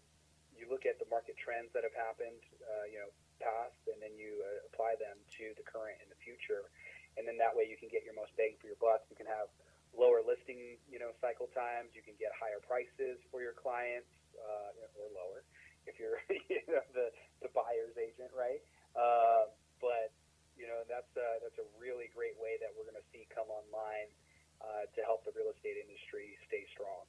you 0.52 0.68
look 0.68 0.84
at 0.84 1.00
the 1.00 1.08
market 1.08 1.40
trends 1.40 1.72
that 1.72 1.88
have 1.88 1.96
happened, 1.96 2.42
uh, 2.60 2.86
you 2.90 3.00
know, 3.00 3.12
past, 3.40 3.80
and 3.88 3.96
then 4.04 4.12
you 4.20 4.44
uh, 4.44 4.68
apply 4.68 5.00
them 5.00 5.16
to 5.40 5.56
the 5.56 5.64
current 5.64 5.96
and 6.04 6.12
the 6.12 6.20
future, 6.20 6.68
and 7.16 7.24
then 7.24 7.40
that 7.40 7.56
way 7.56 7.64
you 7.64 7.80
can 7.80 7.88
get 7.88 8.04
your 8.04 8.12
most 8.18 8.36
bang 8.36 8.60
for 8.60 8.68
your 8.68 8.80
buck. 8.84 9.08
You 9.08 9.16
can 9.16 9.30
have 9.32 9.48
lower 9.96 10.20
listing, 10.20 10.76
you 10.92 11.00
know, 11.00 11.16
cycle 11.24 11.48
times. 11.56 11.96
You 11.96 12.04
can 12.04 12.20
get 12.20 12.36
higher 12.36 12.60
prices 12.60 13.24
for 13.32 13.40
your 13.40 13.56
clients, 13.56 14.12
uh, 14.36 15.00
or 15.00 15.08
lower 15.16 15.48
if 15.88 15.96
you're 15.98 16.20
you 16.52 16.60
know, 16.68 16.84
the 16.92 17.08
the 17.40 17.50
buyer's 17.56 17.96
agent, 17.96 18.30
right? 18.36 18.60
Uh, 18.94 19.48
but 19.80 20.12
you 20.60 20.68
know, 20.68 20.84
and 20.84 20.90
that's 20.92 21.10
a, 21.16 21.28
that's 21.40 21.56
a 21.58 21.68
really 21.80 22.12
great 22.12 22.36
way 22.36 22.60
that 22.60 22.76
we're 22.76 22.84
going 22.84 23.00
to 23.00 23.08
see 23.16 23.24
come 23.32 23.48
online 23.48 24.12
uh, 24.60 24.84
to 24.92 25.00
help 25.08 25.24
the 25.24 25.32
real 25.32 25.48
estate 25.56 25.80
industry 25.80 26.36
stay 26.52 26.68
strong. 26.76 27.08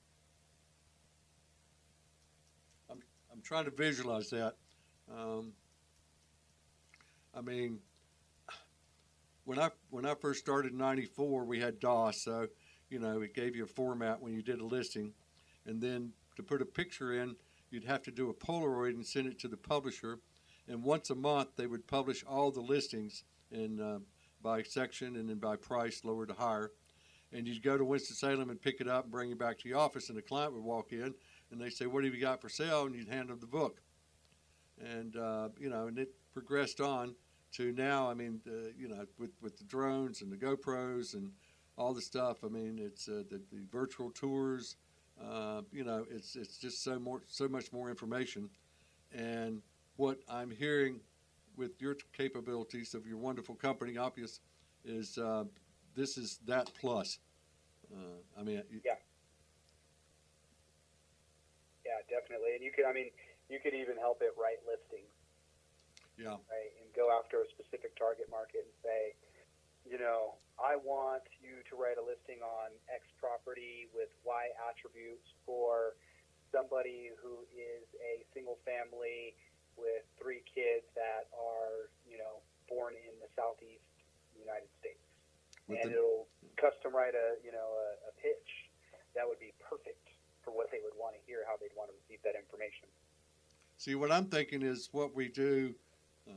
I'm, 2.86 3.02
I'm 3.34 3.42
trying 3.42 3.66
to 3.66 3.74
visualize 3.74 4.30
that. 4.30 4.54
Um, 5.10 5.58
I 7.34 7.42
mean, 7.42 7.80
when 9.44 9.58
I 9.58 9.70
when 9.90 10.06
I 10.06 10.14
first 10.14 10.38
started 10.38 10.72
in 10.72 10.78
'94, 10.78 11.44
we 11.44 11.58
had 11.58 11.80
DOS, 11.80 12.22
so 12.22 12.46
you 12.88 13.00
know 13.00 13.20
it 13.20 13.34
gave 13.34 13.56
you 13.56 13.64
a 13.64 13.66
format 13.66 14.22
when 14.22 14.32
you 14.32 14.42
did 14.42 14.60
a 14.60 14.64
listing, 14.64 15.12
and 15.66 15.82
then 15.82 16.12
to 16.36 16.42
put 16.42 16.62
a 16.62 16.66
picture 16.66 17.20
in, 17.20 17.34
you'd 17.70 17.84
have 17.84 18.02
to 18.04 18.12
do 18.12 18.30
a 18.30 18.34
Polaroid 18.34 18.90
and 18.90 19.04
send 19.04 19.26
it 19.26 19.40
to 19.40 19.48
the 19.48 19.56
publisher, 19.56 20.20
and 20.68 20.84
once 20.84 21.10
a 21.10 21.16
month 21.16 21.56
they 21.56 21.66
would 21.66 21.88
publish 21.88 22.22
all 22.24 22.52
the 22.52 22.60
listings 22.60 23.24
and 23.52 23.80
uh, 23.80 23.98
by 24.42 24.62
section 24.62 25.16
and 25.16 25.28
then 25.28 25.38
by 25.38 25.56
price, 25.56 26.02
lower 26.04 26.26
to 26.26 26.34
higher. 26.34 26.70
And 27.32 27.46
you'd 27.46 27.62
go 27.62 27.78
to 27.78 27.84
Winston-Salem 27.84 28.50
and 28.50 28.60
pick 28.60 28.80
it 28.80 28.88
up 28.88 29.04
and 29.04 29.12
bring 29.12 29.30
it 29.30 29.38
back 29.38 29.58
to 29.58 29.68
the 29.68 29.74
office, 29.74 30.08
and 30.08 30.18
the 30.18 30.22
client 30.22 30.52
would 30.52 30.64
walk 30.64 30.92
in 30.92 31.14
and 31.50 31.60
they 31.60 31.70
say, 31.70 31.86
"What 31.86 32.04
have 32.04 32.14
you 32.14 32.20
got 32.20 32.40
for 32.40 32.48
sale?" 32.48 32.86
And 32.86 32.94
you'd 32.94 33.08
hand 33.08 33.28
them 33.28 33.38
the 33.40 33.46
book. 33.46 33.80
And 34.80 35.16
uh, 35.16 35.50
you 35.58 35.68
know, 35.68 35.86
and 35.86 35.98
it 35.98 36.14
progressed 36.32 36.80
on 36.80 37.14
to 37.52 37.72
now. 37.72 38.10
I 38.10 38.14
mean, 38.14 38.40
uh, 38.46 38.70
you 38.76 38.88
know, 38.88 39.04
with 39.18 39.30
with 39.40 39.58
the 39.58 39.64
drones 39.64 40.22
and 40.22 40.32
the 40.32 40.36
GoPros 40.36 41.14
and 41.14 41.32
all 41.76 41.94
the 41.94 42.02
stuff. 42.02 42.44
I 42.44 42.48
mean, 42.48 42.78
it's 42.78 43.08
uh, 43.08 43.22
the, 43.30 43.40
the 43.52 43.64
virtual 43.70 44.10
tours. 44.10 44.76
Uh, 45.20 45.62
you 45.72 45.84
know, 45.84 46.06
it's 46.10 46.36
it's 46.36 46.58
just 46.58 46.82
so 46.82 46.98
more 46.98 47.22
so 47.26 47.48
much 47.48 47.72
more 47.72 47.90
information. 47.90 48.48
And 49.12 49.62
what 49.96 50.18
I'm 50.28 50.50
hearing 50.50 51.00
with 51.60 51.76
your 51.76 51.94
capabilities 52.16 52.96
of 52.96 53.04
your 53.06 53.20
wonderful 53.20 53.54
company, 53.54 54.00
Oppuous, 54.00 54.40
is 54.82 55.18
uh, 55.20 55.44
this 55.94 56.16
is 56.16 56.40
that 56.48 56.72
plus. 56.80 57.20
Uh, 57.92 58.24
I 58.32 58.42
mean, 58.42 58.64
yeah, 58.80 58.96
yeah, 61.84 62.00
definitely. 62.08 62.56
And 62.56 62.64
you 62.64 62.72
could, 62.72 62.88
I 62.88 62.96
mean, 62.96 63.12
you 63.52 63.60
could 63.60 63.76
even 63.76 64.00
help 64.00 64.24
it 64.24 64.32
write 64.40 64.64
listings. 64.64 65.12
Yeah. 66.16 66.40
Right, 66.48 66.72
and 66.80 66.88
go 66.96 67.12
after 67.12 67.44
a 67.44 67.48
specific 67.52 67.92
target 67.96 68.32
market 68.32 68.64
and 68.64 68.76
say, 68.80 69.12
you 69.84 70.00
know, 70.00 70.40
I 70.56 70.80
want 70.80 71.24
you 71.40 71.60
to 71.68 71.72
write 71.76 72.00
a 72.00 72.04
listing 72.04 72.40
on 72.40 72.72
X 72.88 73.04
property 73.20 73.88
with 73.92 74.12
Y 74.24 74.48
attributes 74.64 75.28
for 75.44 75.96
somebody 76.52 77.12
who 77.20 77.44
is 77.52 77.84
a 78.00 78.24
single 78.32 78.60
family 78.64 79.36
with 79.80 80.04
three 80.20 80.44
kids 80.44 80.84
that 80.94 81.32
are, 81.32 81.88
you 82.04 82.20
know, 82.20 82.44
born 82.68 82.94
in 82.94 83.16
the 83.18 83.28
southeast 83.34 83.82
United 84.36 84.68
States. 84.78 85.02
With 85.66 85.80
and 85.82 85.90
the- 85.90 85.98
it'll 85.98 86.28
custom 86.56 86.94
write 86.94 87.16
a, 87.16 87.40
you 87.42 87.50
know, 87.52 87.64
a, 87.64 87.88
a 88.08 88.12
pitch 88.20 88.50
that 89.16 89.26
would 89.26 89.40
be 89.40 89.52
perfect 89.58 90.12
for 90.44 90.52
what 90.52 90.70
they 90.70 90.78
would 90.84 90.96
want 90.96 91.16
to 91.16 91.20
hear, 91.26 91.44
how 91.48 91.56
they'd 91.60 91.74
want 91.76 91.90
to 91.90 91.96
receive 92.04 92.22
that 92.24 92.36
information. 92.36 92.88
See, 93.76 93.94
what 93.94 94.12
I'm 94.12 94.26
thinking 94.26 94.62
is 94.62 94.88
what 94.92 95.14
we 95.16 95.28
do 95.28 95.74
uh, 96.28 96.32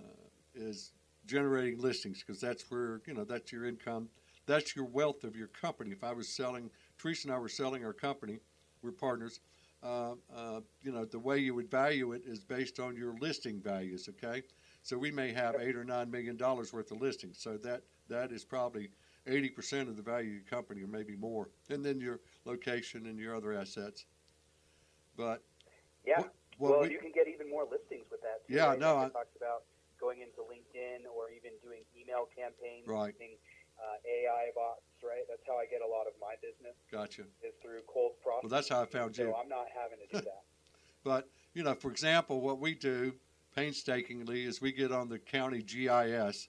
is 0.56 0.91
generating 1.25 1.79
listings 1.79 2.23
because 2.25 2.39
that's 2.41 2.69
where 2.69 3.01
you 3.06 3.13
know 3.13 3.23
that's 3.23 3.51
your 3.51 3.65
income, 3.65 4.10
that's 4.45 4.75
your 4.75 4.86
wealth 4.86 5.23
of 5.23 5.36
your 5.36 5.47
company. 5.47 5.91
If 5.91 6.03
I 6.03 6.13
was 6.13 6.27
selling, 6.29 6.69
Teresa 6.97 7.27
and 7.27 7.36
I 7.36 7.39
were 7.39 7.49
selling 7.49 7.84
our 7.86 7.93
company, 7.93 8.39
we're 8.82 8.91
partners. 8.91 9.39
Uh, 9.84 10.15
uh, 10.34 10.62
you 10.82 10.91
know, 10.93 11.04
the 11.04 11.19
way 11.19 11.38
you 11.38 11.54
would 11.54 11.69
value 11.69 12.13
it 12.13 12.22
is 12.26 12.43
based 12.43 12.80
on 12.80 12.96
your 12.96 13.15
listing 13.19 13.60
values. 13.60 14.08
Okay, 14.08 14.41
so 14.82 14.98
we 14.98 15.12
may 15.12 15.34
have 15.34 15.56
eight 15.60 15.76
or 15.76 15.84
nine 15.84 16.10
million 16.10 16.38
dollars 16.38 16.72
worth 16.72 16.89
of 16.91 17.02
listings. 17.02 17.38
So 17.38 17.58
that 17.58 17.82
that 18.08 18.32
is 18.32 18.46
probably 18.46 18.89
eighty 19.28 19.50
percent 19.50 19.89
of 19.89 19.98
the 19.98 20.02
value 20.02 20.30
of 20.30 20.34
your 20.36 20.43
company, 20.43 20.84
or 20.84 20.88
maybe 20.88 21.17
more, 21.17 21.50
and 21.69 21.84
then 21.84 22.00
your 22.00 22.22
location 22.46 23.08
and 23.08 23.19
your 23.19 23.36
other 23.36 23.52
assets. 23.54 24.06
But 25.17 25.43
Yeah. 26.06 26.19
What- 26.19 26.36
what 26.58 26.72
well, 26.72 26.82
we- 26.82 26.91
you 26.91 27.00
can 27.00 27.12
get 27.12 27.28
even 27.28 27.50
more 27.50 27.65
listings 27.65 28.10
with 28.12 28.22
that. 28.22 28.46
Too, 28.48 28.54
Yeah, 28.54 28.67
right? 28.67 28.80
no, 28.80 28.98
I 29.00 29.10
talked 29.10 29.36
about 29.36 29.65
going 29.98 30.22
into 30.22 30.41
LinkedIn 30.43 31.06
or 31.08 31.30
even 31.32 31.58
doing 31.60 31.84
email 31.96 32.26
campaigns 32.28 32.88
Right. 32.88 33.13
using 33.13 33.38
uh, 33.80 33.98
AI 34.06 34.52
bots. 34.52 34.84
Right, 35.03 35.23
that's 35.27 35.43
how 35.45 35.57
I 35.57 35.65
get 35.65 35.81
a 35.81 35.89
lot 35.89 36.07
of 36.07 36.13
my 36.21 36.35
business 36.41 36.75
gotcha. 36.89 37.23
is 37.43 37.53
through 37.61 37.81
cold 37.91 38.13
prospecting. 38.23 38.49
Well, 38.49 38.55
that's 38.55 38.69
how 38.69 38.81
I 38.81 38.85
found 38.85 39.15
so 39.15 39.23
you. 39.23 39.35
I'm 39.35 39.49
not 39.49 39.67
having 39.75 39.99
to 39.99 40.17
do 40.17 40.23
that. 40.23 40.43
But 41.03 41.27
you 41.53 41.63
know, 41.63 41.75
for 41.75 41.91
example, 41.91 42.39
what 42.39 42.59
we 42.59 42.75
do 42.75 43.13
painstakingly 43.55 44.45
is 44.45 44.61
we 44.61 44.71
get 44.71 44.93
on 44.93 45.09
the 45.09 45.19
county 45.19 45.61
GIS, 45.61 46.47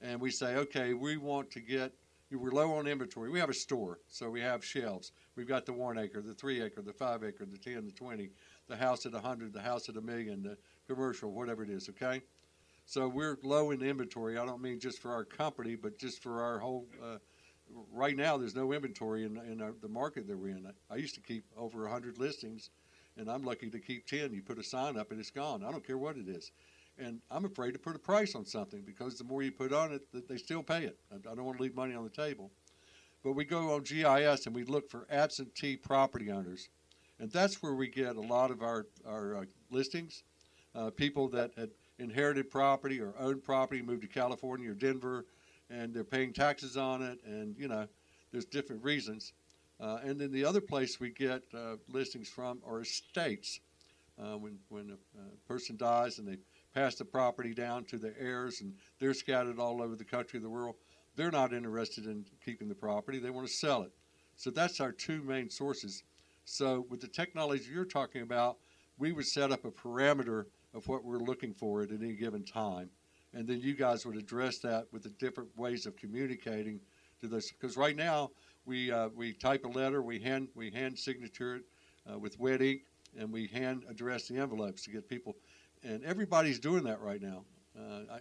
and 0.00 0.20
we 0.20 0.30
say, 0.30 0.56
okay, 0.56 0.94
we 0.94 1.16
want 1.16 1.50
to 1.52 1.60
get. 1.60 1.92
We're 2.32 2.52
low 2.52 2.74
on 2.74 2.86
inventory. 2.86 3.28
We 3.28 3.40
have 3.40 3.50
a 3.50 3.54
store, 3.54 3.98
so 4.06 4.30
we 4.30 4.40
have 4.40 4.64
shelves. 4.64 5.10
We've 5.34 5.48
got 5.48 5.66
the 5.66 5.72
one 5.72 5.98
acre, 5.98 6.22
the 6.22 6.32
three 6.32 6.62
acre, 6.62 6.80
the 6.80 6.92
five 6.92 7.24
acre, 7.24 7.44
the 7.44 7.58
ten, 7.58 7.84
the 7.84 7.90
twenty, 7.90 8.30
the 8.68 8.76
house 8.76 9.04
at 9.04 9.14
a 9.14 9.20
hundred, 9.20 9.52
the 9.52 9.60
house 9.60 9.88
at 9.88 9.96
a 9.96 10.00
million, 10.00 10.44
the 10.44 10.56
commercial, 10.86 11.32
whatever 11.32 11.64
it 11.64 11.70
is. 11.70 11.88
Okay, 11.88 12.22
so 12.86 13.08
we're 13.08 13.36
low 13.42 13.72
in 13.72 13.82
inventory. 13.82 14.38
I 14.38 14.46
don't 14.46 14.62
mean 14.62 14.78
just 14.78 15.00
for 15.00 15.10
our 15.10 15.24
company, 15.24 15.74
but 15.74 15.98
just 15.98 16.22
for 16.22 16.40
our 16.40 16.60
whole. 16.60 16.86
Uh, 17.02 17.16
right 17.92 18.16
now, 18.16 18.36
there's 18.36 18.54
no 18.54 18.72
inventory 18.72 19.24
in, 19.24 19.36
in 19.38 19.60
our, 19.60 19.72
the 19.80 19.88
market 19.88 20.26
that 20.28 20.36
we're 20.36 20.48
in. 20.48 20.70
I 20.90 20.96
used 20.96 21.14
to 21.14 21.20
keep 21.20 21.44
over 21.56 21.86
hundred 21.88 22.18
listings 22.18 22.70
and 23.16 23.30
I'm 23.30 23.44
lucky 23.44 23.68
to 23.70 23.78
keep 23.78 24.06
10. 24.06 24.32
You 24.32 24.42
put 24.42 24.58
a 24.58 24.62
sign 24.62 24.96
up 24.96 25.10
and 25.10 25.20
it's 25.20 25.30
gone. 25.30 25.62
I 25.62 25.70
don't 25.70 25.86
care 25.86 25.98
what 25.98 26.16
it 26.16 26.28
is. 26.28 26.52
And 26.98 27.20
I'm 27.30 27.44
afraid 27.44 27.72
to 27.72 27.78
put 27.78 27.96
a 27.96 27.98
price 27.98 28.34
on 28.34 28.44
something 28.44 28.82
because 28.82 29.16
the 29.16 29.24
more 29.24 29.42
you 29.42 29.52
put 29.52 29.72
on 29.72 29.92
it, 29.92 30.02
th- 30.12 30.24
they 30.28 30.36
still 30.36 30.62
pay 30.62 30.84
it. 30.84 30.98
I 31.12 31.16
I 31.16 31.34
don't 31.34 31.44
want 31.44 31.58
to 31.58 31.62
leave 31.62 31.74
money 31.74 31.94
on 31.94 32.04
the 32.04 32.10
table. 32.10 32.50
But 33.22 33.32
we 33.32 33.44
go 33.44 33.74
on 33.74 33.82
GIS 33.82 34.46
and 34.46 34.54
we 34.54 34.64
look 34.64 34.90
for 34.90 35.06
absentee 35.10 35.76
property 35.76 36.30
owners. 36.30 36.68
And 37.18 37.30
that's 37.30 37.62
where 37.62 37.74
we 37.74 37.88
get 37.88 38.16
a 38.16 38.20
lot 38.20 38.50
of 38.50 38.62
our, 38.62 38.86
our 39.06 39.36
uh, 39.36 39.44
listings. 39.70 40.22
Uh, 40.74 40.90
people 40.90 41.28
that 41.28 41.50
had 41.56 41.70
inherited 41.98 42.50
property 42.50 43.00
or 43.00 43.12
owned 43.18 43.42
property, 43.42 43.82
moved 43.82 44.02
to 44.02 44.08
California 44.08 44.70
or 44.70 44.74
Denver, 44.74 45.26
and 45.70 45.94
they're 45.94 46.04
paying 46.04 46.32
taxes 46.32 46.76
on 46.76 47.02
it. 47.02 47.18
And, 47.24 47.56
you 47.56 47.68
know, 47.68 47.86
there's 48.32 48.44
different 48.44 48.82
reasons. 48.82 49.32
Uh, 49.80 49.98
and 50.04 50.20
then 50.20 50.30
the 50.30 50.44
other 50.44 50.60
place 50.60 51.00
we 51.00 51.10
get 51.10 51.42
uh, 51.54 51.76
listings 51.88 52.28
from 52.28 52.60
are 52.66 52.82
estates. 52.82 53.60
Uh, 54.20 54.36
when 54.36 54.58
when 54.68 54.90
a, 54.90 55.18
a 55.18 55.48
person 55.48 55.78
dies 55.78 56.18
and 56.18 56.28
they 56.28 56.36
pass 56.74 56.94
the 56.96 57.04
property 57.04 57.54
down 57.54 57.84
to 57.84 57.96
the 57.96 58.12
heirs, 58.20 58.60
and 58.60 58.74
they're 58.98 59.14
scattered 59.14 59.58
all 59.58 59.80
over 59.80 59.96
the 59.96 60.04
country, 60.04 60.36
of 60.36 60.42
the 60.42 60.50
world. 60.50 60.74
They're 61.16 61.30
not 61.30 61.54
interested 61.54 62.04
in 62.04 62.26
keeping 62.44 62.68
the 62.68 62.74
property; 62.74 63.18
they 63.18 63.30
want 63.30 63.46
to 63.46 63.52
sell 63.52 63.82
it. 63.82 63.92
So 64.36 64.50
that's 64.50 64.78
our 64.78 64.92
two 64.92 65.22
main 65.22 65.48
sources. 65.48 66.02
So 66.44 66.84
with 66.90 67.00
the 67.00 67.08
technology 67.08 67.64
you're 67.72 67.86
talking 67.86 68.20
about, 68.20 68.58
we 68.98 69.12
would 69.12 69.26
set 69.26 69.52
up 69.52 69.64
a 69.64 69.70
parameter 69.70 70.46
of 70.74 70.86
what 70.86 71.04
we're 71.04 71.18
looking 71.18 71.54
for 71.54 71.82
at 71.82 71.90
any 71.90 72.12
given 72.12 72.44
time, 72.44 72.90
and 73.34 73.46
then 73.46 73.60
you 73.60 73.74
guys 73.74 74.04
would 74.04 74.16
address 74.16 74.58
that 74.58 74.86
with 74.92 75.02
the 75.02 75.10
different 75.10 75.50
ways 75.56 75.86
of 75.86 75.96
communicating 75.96 76.80
to 77.20 77.28
those. 77.28 77.50
Because 77.50 77.76
right 77.76 77.96
now 77.96 78.30
we 78.64 78.90
uh, 78.90 79.08
we 79.14 79.32
type 79.32 79.64
a 79.64 79.68
letter, 79.68 80.02
we 80.02 80.18
hand 80.18 80.48
we 80.54 80.70
hand 80.70 80.98
signature 80.98 81.56
it 81.56 81.62
uh, 82.10 82.18
with 82.18 82.38
wet 82.38 82.62
ink, 82.62 82.82
and 83.18 83.32
we 83.32 83.46
hand 83.46 83.84
address 83.88 84.28
the 84.28 84.38
envelopes 84.38 84.82
to 84.82 84.90
get 84.90 85.08
people. 85.08 85.36
And 85.82 86.04
everybody's 86.04 86.58
doing 86.58 86.84
that 86.84 87.00
right 87.00 87.22
now. 87.22 87.44
Uh, 87.78 88.14
I, 88.14 88.18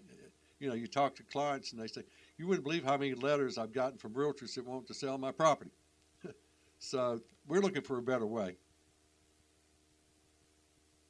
you 0.59 0.69
know, 0.69 0.75
you 0.75 0.87
talk 0.87 1.15
to 1.15 1.23
clients 1.23 1.71
and 1.71 1.81
they 1.81 1.87
say, 1.87 2.03
"You 2.37 2.47
wouldn't 2.47 2.63
believe 2.63 2.83
how 2.83 2.97
many 2.97 3.13
letters 3.13 3.57
I've 3.57 3.73
gotten 3.73 3.97
from 3.97 4.13
realtors 4.13 4.55
that 4.55 4.65
want 4.65 4.87
to 4.87 4.93
sell 4.93 5.17
my 5.17 5.31
property." 5.31 5.71
so 6.79 7.19
we're 7.47 7.61
looking 7.61 7.81
for 7.81 7.97
a 7.97 8.01
better 8.01 8.27
way. 8.27 8.55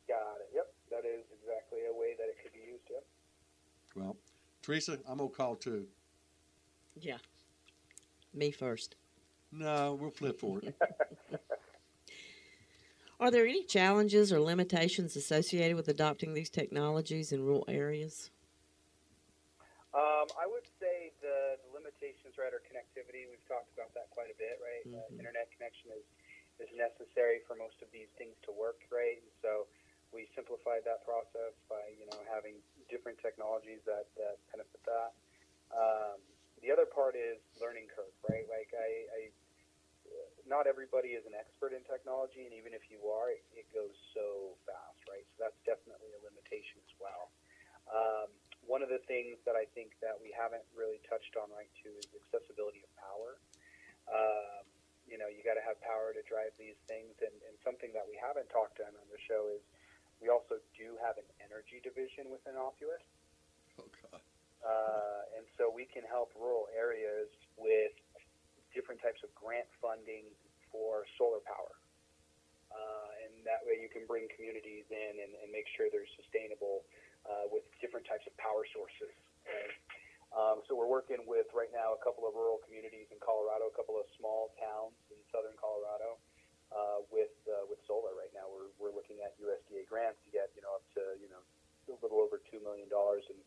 Got 0.08 0.38
it. 0.42 0.50
Yep, 0.56 0.74
that 0.92 1.06
is 1.06 1.26
exactly 1.42 1.80
a 1.90 1.94
way 1.94 2.16
that 2.18 2.30
it 2.30 2.38
could 2.42 2.54
be 2.54 2.72
used. 2.72 2.84
Yep. 2.90 3.06
Well, 3.96 4.18
Teresa, 4.62 5.00
I'm 5.08 5.18
gonna 5.18 5.30
call 5.30 5.56
too. 5.56 5.88
Yeah. 7.00 7.18
Me 8.34 8.52
first. 8.52 8.96
No, 9.52 9.98
we'll 10.00 10.12
flip 10.12 10.40
for 10.40 10.60
it. 10.60 10.76
Are 13.20 13.32
there 13.32 13.46
any 13.46 13.64
challenges 13.66 14.32
or 14.32 14.40
limitations 14.40 15.16
associated 15.18 15.76
with 15.76 15.90
adopting 15.90 16.34
these 16.34 16.50
technologies 16.50 17.34
in 17.34 17.44
rural 17.44 17.66
areas? 17.68 18.32
Um, 19.92 20.30
I 20.40 20.46
would 20.46 20.64
say 20.80 21.12
the, 21.20 21.58
the 21.66 21.70
limitations, 21.74 22.38
right, 22.38 22.54
are 22.54 22.62
connectivity. 22.64 23.26
We've 23.28 23.44
talked 23.50 23.74
about 23.74 23.92
that 23.98 24.08
quite 24.14 24.30
a 24.32 24.38
bit, 24.38 24.62
right? 24.62 24.86
Uh, 24.88 25.02
Mhm. 25.10 25.20
internet 25.20 25.50
connection 25.52 25.92
is, 25.92 26.06
is 26.62 26.70
necessary 26.78 27.42
for 27.44 27.58
most 27.58 27.82
of 27.82 27.92
these 27.92 28.08
things 28.16 28.38
to 28.46 28.52
work, 28.54 28.86
right? 28.94 29.18
And 29.20 29.32
so 29.42 29.68
we 30.10 30.26
simplified 30.34 30.82
that 30.90 31.06
process 31.06 31.54
by, 31.70 31.82
you 31.98 32.06
know, 32.10 32.20
having 32.30 32.58
different 32.90 33.22
technologies 33.22 33.82
that, 33.86 34.10
that 34.18 34.42
benefit 34.50 34.82
that. 34.86 35.12
Um, 35.70 36.18
the 36.66 36.74
other 36.74 36.90
part 36.90 37.14
is 37.16 37.40
learning 37.62 37.88
curve, 37.94 38.14
right? 38.26 38.44
Like 38.50 38.74
I, 38.74 38.90
I, 39.14 39.20
not 40.50 40.66
everybody 40.66 41.14
is 41.14 41.24
an 41.30 41.38
expert 41.38 41.78
in 41.78 41.86
technology, 41.86 42.42
and 42.50 42.54
even 42.58 42.74
if 42.74 42.90
you 42.90 43.06
are, 43.06 43.30
it, 43.30 43.46
it 43.54 43.68
goes 43.70 43.94
so 44.18 44.58
fast, 44.66 45.00
right? 45.06 45.24
So 45.38 45.46
that's 45.46 45.60
definitely 45.64 46.10
a 46.18 46.22
limitation 46.26 46.82
as 46.82 46.94
well. 46.98 47.30
Um, 47.90 48.30
one 48.66 48.82
of 48.82 48.90
the 48.90 49.02
things 49.06 49.38
that 49.46 49.54
I 49.54 49.70
think 49.78 49.98
that 50.02 50.18
we 50.18 50.34
haven't 50.34 50.66
really 50.74 51.02
touched 51.06 51.38
on 51.38 51.50
right 51.54 51.70
too 51.82 51.94
is 52.02 52.10
accessibility 52.18 52.82
of 52.82 52.92
power. 52.98 53.38
Um, 54.10 54.66
you 55.06 55.18
know, 55.18 55.26
you 55.26 55.42
got 55.42 55.58
to 55.58 55.66
have 55.66 55.78
power 55.82 56.14
to 56.14 56.22
drive 56.30 56.54
these 56.62 56.78
things, 56.86 57.18
and, 57.22 57.34
and 57.46 57.56
something 57.66 57.90
that 57.98 58.06
we 58.06 58.18
haven't 58.18 58.50
talked 58.54 58.78
on 58.82 58.94
on 58.94 59.08
the 59.10 59.22
show 59.26 59.50
is 59.54 59.62
we 60.20 60.28
also 60.28 60.60
do 60.76 61.00
have 61.00 61.16
an 61.16 61.28
energy 61.40 61.80
division 61.80 62.28
within 62.28 62.60
Oppuous. 62.60 63.04
Oh 63.80 63.88
God. 64.04 64.20
Uh, 64.60 65.40
and 65.40 65.48
so 65.56 65.72
we 65.72 65.88
can 65.88 66.04
help 66.04 66.36
rural 66.36 66.68
areas 66.76 67.32
with 67.56 67.96
different 68.76 69.00
types 69.00 69.24
of 69.24 69.32
grant 69.32 69.68
funding 69.80 70.28
for 70.68 71.08
solar 71.16 71.40
power. 71.48 71.74
Uh, 72.70 73.26
and 73.26 73.32
that 73.48 73.64
way 73.64 73.80
you 73.80 73.90
can 73.90 74.04
bring 74.06 74.28
communities 74.36 74.86
in 74.92 75.14
and, 75.24 75.32
and 75.40 75.48
make 75.50 75.66
sure 75.74 75.88
they're 75.90 76.12
sustainable 76.20 76.84
uh, 77.26 77.48
with 77.50 77.64
different 77.80 78.06
types 78.06 78.28
of 78.28 78.36
power 78.38 78.68
sources. 78.76 79.16
Right? 79.48 79.74
Um, 80.30 80.62
so 80.70 80.78
we're 80.78 80.92
working 80.92 81.26
with 81.26 81.50
right 81.58 81.72
now 81.74 81.98
a 81.98 82.02
couple 82.06 82.30
of 82.30 82.38
rural 82.38 82.62
communities 82.62 83.10
in 83.10 83.18
Colorado, 83.18 83.72
a 83.72 83.76
couple 83.76 83.98
of 83.98 84.06
small 84.20 84.54
towns 84.62 84.94
in 85.10 85.18
southern 85.34 85.58
Colorado 85.58 86.22
uh, 86.70 87.02
with 87.10 87.34
uh, 87.50 87.66
with 87.66 87.82
solar. 87.90 88.14
Right 88.14 88.32
now, 88.34 88.46
we're, 88.50 88.70
we're 88.78 88.96
looking 88.96 89.22
at 89.26 89.38
USDA 89.42 89.90
grants 89.90 90.22
to 90.26 90.32
get 90.34 90.54
you 90.54 90.62
know 90.62 90.78
up 90.78 90.86
to 90.98 91.18
you 91.22 91.30
know 91.30 91.42
a 91.90 91.98
little 92.02 92.22
over 92.22 92.38
two 92.50 92.62
million 92.62 92.90
dollars 92.90 93.26
in 93.30 93.40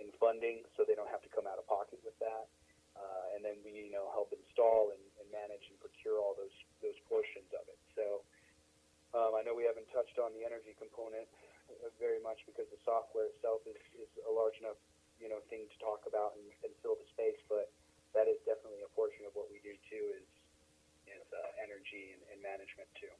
in 0.00 0.08
funding, 0.16 0.64
so 0.74 0.86
they 0.86 0.96
don't 0.96 1.10
have 1.10 1.20
to 1.20 1.30
come 1.30 1.44
out 1.44 1.60
of 1.60 1.66
pocket 1.68 2.00
with 2.06 2.16
that. 2.22 2.48
Uh, 2.96 3.36
and 3.36 3.40
then 3.40 3.56
we, 3.62 3.70
you 3.86 3.94
know, 3.94 4.10
help 4.12 4.34
install 4.34 4.90
and, 4.92 5.02
and 5.22 5.26
manage 5.30 5.62
and 5.70 5.78
procure 5.78 6.18
all 6.18 6.34
those 6.34 6.52
those 6.82 6.96
portions 7.06 7.48
of 7.54 7.64
it. 7.70 7.78
So 7.94 8.24
um, 9.14 9.34
I 9.34 9.42
know 9.42 9.54
we 9.54 9.66
haven't 9.66 9.88
touched 9.90 10.18
on 10.22 10.34
the 10.34 10.42
energy 10.46 10.74
component 10.78 11.26
uh, 11.70 11.90
very 11.98 12.22
much 12.22 12.42
because 12.46 12.66
the 12.70 12.80
software 12.86 13.30
itself 13.30 13.62
is, 13.66 13.78
is 13.98 14.10
a 14.26 14.32
large 14.32 14.58
enough, 14.62 14.78
you 15.18 15.30
know, 15.30 15.42
thing 15.50 15.66
to 15.66 15.76
talk 15.82 16.06
about 16.06 16.38
and, 16.38 16.46
and 16.66 16.72
fill 16.82 16.98
the 16.98 17.08
space. 17.14 17.38
But 17.46 17.70
that 18.14 18.26
is 18.26 18.38
definitely 18.46 18.82
a 18.82 18.90
portion 18.94 19.26
of 19.26 19.34
what 19.38 19.46
we 19.50 19.62
do 19.62 19.74
too 19.86 20.04
is 20.18 20.26
is 20.26 20.39
uh, 21.32 21.64
energy 21.64 22.12
and, 22.14 22.22
and 22.32 22.42
management 22.42 22.88
too. 22.98 23.12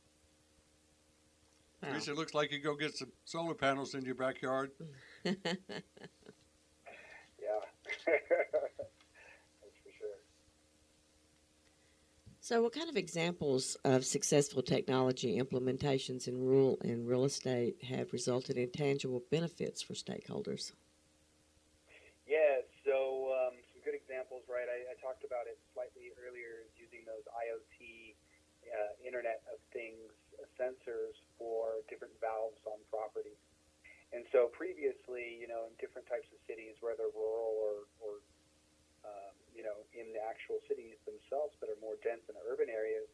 Wow. 1.82 1.92
Teresa, 1.92 2.12
it 2.12 2.16
looks 2.16 2.34
like 2.34 2.52
you 2.52 2.60
go 2.60 2.74
get 2.76 2.96
some 2.96 3.12
solar 3.24 3.54
panels 3.54 3.94
in 3.94 4.04
your 4.04 4.14
backyard. 4.14 4.70
Yeah, 7.40 7.64
that's 8.06 9.78
for 9.82 9.92
sure. 9.98 10.20
so, 12.40 12.62
what 12.62 12.72
kind 12.72 12.88
of 12.88 12.96
examples 12.96 13.76
of 13.84 14.04
successful 14.04 14.62
technology 14.62 15.40
implementations 15.40 16.28
in 16.28 16.38
rural 16.38 16.78
and 16.84 17.08
real 17.08 17.24
estate 17.24 17.82
have 17.84 18.12
resulted 18.12 18.58
in 18.58 18.70
tangible 18.70 19.22
benefits 19.30 19.80
for 19.80 19.94
stakeholders? 19.94 20.72
Yeah, 22.28 22.62
so 22.84 23.34
um, 23.34 23.58
some 23.72 23.82
good 23.82 23.96
examples, 23.96 24.44
right? 24.46 24.68
I, 24.68 24.92
I 24.92 24.94
talked 25.02 25.24
about 25.24 25.48
it 25.50 25.58
slightly 25.74 26.12
earlier, 26.20 26.68
using 26.78 27.02
those 27.08 27.24
IoT, 27.26 27.79
uh, 28.70 28.92
Internet 29.04 29.42
of 29.50 29.58
Things 29.74 30.10
sensors 30.60 31.16
for 31.40 31.80
different 31.88 32.12
valves 32.20 32.60
on 32.68 32.76
property. 32.92 33.36
And 34.12 34.26
so 34.34 34.50
previously, 34.52 35.38
you 35.38 35.46
know, 35.46 35.70
in 35.70 35.72
different 35.78 36.04
types 36.10 36.26
of 36.34 36.38
cities, 36.44 36.74
whether 36.82 37.08
rural 37.14 37.54
or, 37.56 37.74
or 38.02 38.12
um, 39.06 39.34
you 39.54 39.62
know, 39.62 39.80
in 39.94 40.10
the 40.12 40.20
actual 40.20 40.58
cities 40.66 40.98
themselves 41.06 41.54
that 41.62 41.70
are 41.70 41.78
more 41.78 41.96
dense 42.02 42.26
in 42.28 42.34
urban 42.44 42.68
areas, 42.68 43.06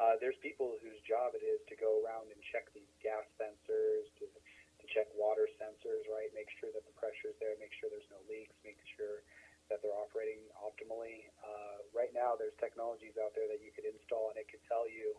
uh, 0.00 0.16
there's 0.22 0.38
people 0.40 0.78
whose 0.80 0.98
job 1.04 1.34
it 1.36 1.44
is 1.44 1.60
to 1.68 1.76
go 1.76 2.00
around 2.00 2.30
and 2.32 2.40
check 2.48 2.70
these 2.72 2.90
gas 3.02 3.26
sensors, 3.36 4.08
to, 4.16 4.24
to 4.30 4.84
check 4.88 5.10
water 5.18 5.44
sensors, 5.58 6.06
right? 6.08 6.30
Make 6.32 6.48
sure 6.62 6.70
that 6.72 6.86
the 6.86 6.96
pressure's 6.96 7.36
there, 7.42 7.58
make 7.60 7.74
sure 7.76 7.92
there's 7.92 8.08
no 8.08 8.22
leaks, 8.30 8.54
make 8.64 8.78
sure 8.96 9.26
that 9.68 9.84
they're 9.84 9.96
operating 9.96 10.40
optimally. 10.60 11.28
Uh, 11.40 11.84
right 11.92 12.12
now, 12.16 12.34
there's 12.36 12.56
technologies 12.56 13.16
out 13.20 13.32
there 13.36 13.48
that 13.48 13.60
you 13.60 13.72
could 13.72 13.84
install, 13.88 14.32
and 14.32 14.36
it 14.40 14.48
could 14.48 14.64
tell 14.68 14.88
you, 14.88 15.16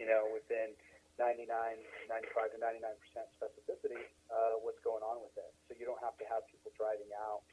you 0.00 0.08
know, 0.08 0.28
within 0.32 0.72
99, 1.20 1.44
95 2.08 2.56
to 2.56 2.58
99 2.58 2.88
percent 2.96 3.26
specificity 3.36 4.00
uh, 4.32 4.56
what's 4.64 4.80
going 4.80 5.04
on 5.04 5.20
with 5.20 5.36
it. 5.36 5.52
So 5.68 5.76
you 5.76 5.84
don't 5.84 6.00
have 6.00 6.16
to 6.20 6.26
have 6.32 6.48
people 6.48 6.72
driving 6.72 7.12
out 7.12 7.44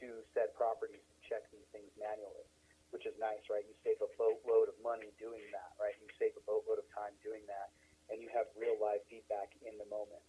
to 0.00 0.22
said 0.32 0.54
properties 0.56 1.02
to 1.02 1.16
check 1.26 1.44
these 1.50 1.66
things 1.74 1.90
manually, 1.98 2.46
which 2.94 3.04
is 3.04 3.14
nice, 3.18 3.42
right? 3.50 3.66
You 3.66 3.74
save 3.82 3.98
a 4.00 4.10
boatload 4.16 4.70
of 4.70 4.76
money 4.80 5.10
doing 5.18 5.44
that, 5.52 5.74
right? 5.76 5.94
You 5.98 6.08
save 6.16 6.38
a 6.38 6.44
boatload 6.46 6.80
of 6.80 6.88
time 6.94 7.12
doing 7.20 7.42
that, 7.50 7.74
and 8.08 8.22
you 8.22 8.30
have 8.32 8.48
real 8.54 8.78
live 8.78 9.02
feedback 9.10 9.52
in 9.66 9.74
the 9.76 9.86
moment. 9.90 10.22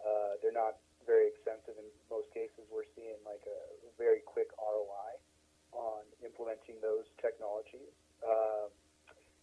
Uh, 0.00 0.40
they're 0.40 0.56
not 0.56 0.80
very 1.04 1.28
expensive 1.28 1.76
in 1.76 1.86
most 2.08 2.32
cases. 2.32 2.64
We're 2.72 2.88
seeing 2.96 3.20
like 3.24 3.44
a 3.44 3.60
very 4.00 4.24
quick 4.24 4.48
ROI 4.56 5.20
on 5.76 6.02
implementing 6.24 6.80
those 6.80 7.04
technologies. 7.20 7.92
Um, 8.24 8.72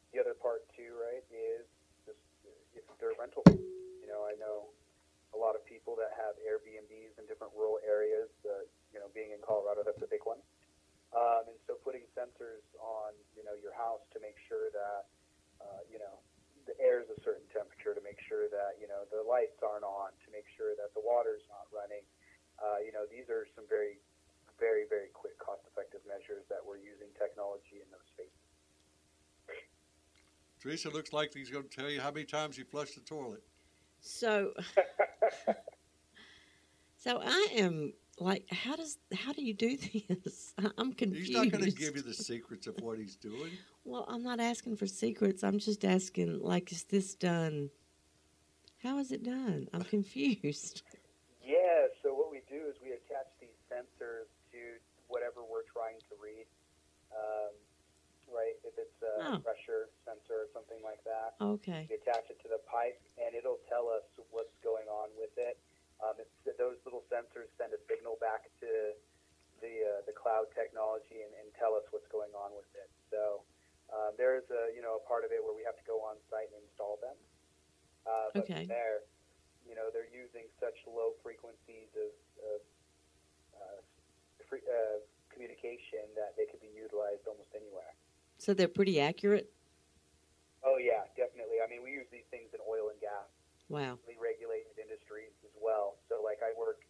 the 0.10 0.18
other 0.18 0.34
part 0.34 0.66
too, 0.74 0.98
right, 0.98 1.22
is 1.30 1.70
just 2.10 2.20
if 2.74 2.84
they're 2.98 3.14
rental. 3.22 3.46
You 4.02 4.10
know, 4.10 4.26
I 4.26 4.34
know 4.42 4.74
a 5.36 5.38
lot 5.38 5.54
of 5.54 5.62
people 5.70 5.94
that 6.02 6.18
have 6.18 6.34
Airbnbs 6.42 7.22
in 7.22 7.30
different 7.30 7.54
rural 7.54 7.78
areas. 7.86 8.34
Uh, 8.42 8.66
you 8.90 8.98
know, 8.98 9.14
being 9.14 9.30
in 9.30 9.40
Colorado, 9.46 9.86
that's 9.86 10.02
a 10.02 10.10
big 10.10 10.26
one. 10.26 10.42
Um, 11.14 11.48
and 11.48 11.60
so 11.70 11.80
putting 11.86 12.04
sensors 12.18 12.66
on, 12.82 13.16
you 13.38 13.44
know, 13.46 13.56
your 13.56 13.72
house 13.72 14.04
to 14.12 14.20
make 14.20 14.36
sure 14.50 14.74
that, 14.74 15.08
uh, 15.64 15.82
you 15.88 16.00
know, 16.02 16.20
the 16.68 16.76
air 16.84 17.00
is 17.00 17.08
a 17.08 17.20
certain 17.24 17.48
temperature, 17.56 17.96
to 17.96 18.04
make 18.04 18.20
sure 18.28 18.52
that, 18.52 18.76
you 18.76 18.92
know, 18.92 19.08
the 19.08 19.24
lights 19.24 19.56
aren't 19.64 19.88
on, 19.88 20.12
to 20.28 20.28
make 20.36 20.44
sure 20.60 20.76
that 20.76 20.92
the 20.92 21.00
water's 21.00 21.44
not 21.48 21.64
running. 21.72 22.04
Uh, 22.60 22.84
you 22.84 22.92
know, 22.92 23.08
these 23.08 23.32
are 23.32 23.48
some 23.56 23.64
very, 23.72 24.04
very, 24.60 24.84
very 24.90 25.08
quick, 25.14 25.38
cost-effective 25.40 26.02
measures 26.08 26.44
that 26.50 26.60
we're 26.66 26.78
using 26.78 27.08
technology 27.18 27.82
in 27.82 27.90
those 27.92 28.06
spaces. 28.14 28.32
Teresa 30.60 30.90
looks 30.90 31.14
like 31.14 31.34
he's 31.34 31.50
going 31.50 31.68
to 31.68 31.70
tell 31.70 31.90
you 31.90 32.02
how 32.02 32.12
many 32.12 32.26
times 32.26 32.58
you 32.58 32.66
flush 32.66 32.96
the 32.96 33.02
toilet. 33.02 33.44
So, 34.02 34.54
so 36.98 37.22
I 37.24 37.48
am 37.56 37.94
like, 38.20 38.46
how 38.52 38.76
does 38.76 38.98
how 39.14 39.34
do 39.34 39.44
you 39.44 39.54
do 39.54 39.78
this? 39.78 40.54
I'm 40.78 40.94
confused. 40.94 41.28
He's 41.28 41.36
not 41.36 41.52
going 41.52 41.64
to 41.64 41.72
give 41.72 41.96
you 41.96 42.02
the 42.02 42.14
secrets 42.14 42.68
of 42.68 42.76
what 42.82 42.98
he's 42.98 43.16
doing. 43.16 43.52
Well, 43.86 44.06
I'm 44.08 44.24
not 44.24 44.40
asking 44.40 44.78
for 44.78 44.88
secrets. 44.88 45.44
I'm 45.44 45.60
just 45.60 45.86
asking, 45.86 46.40
like, 46.42 46.72
is 46.72 46.84
this 46.84 47.16
done? 47.16 47.70
How 48.84 49.00
is 49.00 49.12
it 49.12 49.24
done? 49.24 49.68
I'm 49.74 49.84
confused. 49.84 50.84
Yeah, 51.48 51.88
so 52.04 52.14
what 52.14 52.28
um, 57.18 57.54
right? 58.30 58.56
If 58.64 58.78
it's 58.78 59.00
a 59.02 59.16
Oh. 59.26 59.40
pressure 59.42 59.90
sensor 60.06 60.46
or 60.46 60.50
something 60.54 60.82
like 60.84 61.04
that, 61.04 61.36
Okay. 61.42 61.88
You 61.90 61.96
attach 61.98 62.30
it 62.30 62.40
to 62.44 62.50
the 62.50 62.60
pipe, 62.70 63.02
and 63.18 63.34
it'll 63.36 63.60
tell 63.70 63.90
us 63.90 64.04
what's 64.32 64.54
going 64.64 64.88
on 64.88 65.10
with 65.18 65.34
it. 65.38 65.58
Um, 66.04 66.14
it's, 66.20 66.30
those 66.58 66.78
little 66.86 67.04
sensors 67.10 67.50
send 67.58 67.74
a 67.74 67.82
signal 67.90 68.18
back 68.22 68.46
to 68.62 68.94
the 69.62 69.74
uh, 69.82 70.02
the 70.06 70.14
cloud 70.14 70.46
technology 70.54 71.24
and, 71.26 71.34
and 71.42 71.48
tell 71.58 71.74
us 71.74 71.84
what's 71.90 72.08
going 72.14 72.30
on 72.38 72.54
with 72.54 72.70
it. 72.78 72.90
So 73.10 73.42
uh, 73.90 74.12
there's 74.18 74.46
a 74.52 74.70
you 74.76 74.82
know 74.86 75.02
a 75.02 75.04
part 75.10 75.26
of 75.26 75.32
it 75.34 75.42
where 75.42 75.56
we 75.58 75.64
have 75.66 75.76
to 75.78 75.86
go 75.90 76.04
on 76.06 76.18
site 76.30 76.50
and 76.54 76.62
install 76.70 76.98
them. 77.02 77.18
Uh, 78.06 78.30
but 78.34 78.46
Okay. 78.46 78.64
from 78.64 78.68
there, 78.70 79.02
you 79.68 79.76
know, 79.76 79.90
they're 79.92 80.08
using 80.14 80.48
such 80.62 80.78
low 80.88 81.12
frequencies 81.24 81.90
of, 81.98 82.12
of 82.40 82.60
uh, 83.58 83.80
free, 84.48 84.62
uh, 84.64 85.02
communication 85.38 86.10
that 86.18 86.34
they 86.34 86.50
could 86.50 86.58
be 86.58 86.74
utilized 86.74 87.30
almost 87.30 87.54
anywhere. 87.54 87.94
So 88.42 88.58
they're 88.58 88.68
pretty 88.68 88.98
accurate. 88.98 89.54
Oh 90.66 90.82
yeah, 90.82 91.06
definitely. 91.14 91.62
I 91.62 91.70
mean, 91.70 91.86
we 91.86 91.94
use 91.94 92.10
these 92.10 92.26
things 92.34 92.50
in 92.58 92.60
oil 92.66 92.90
and 92.90 92.98
gas. 92.98 93.30
Wow. 93.70 94.02
highly 94.02 94.16
regulated 94.18 94.74
industries 94.80 95.36
as 95.44 95.52
well. 95.60 96.00
So, 96.08 96.24
like, 96.24 96.40
I 96.40 96.56
work, 96.56 96.88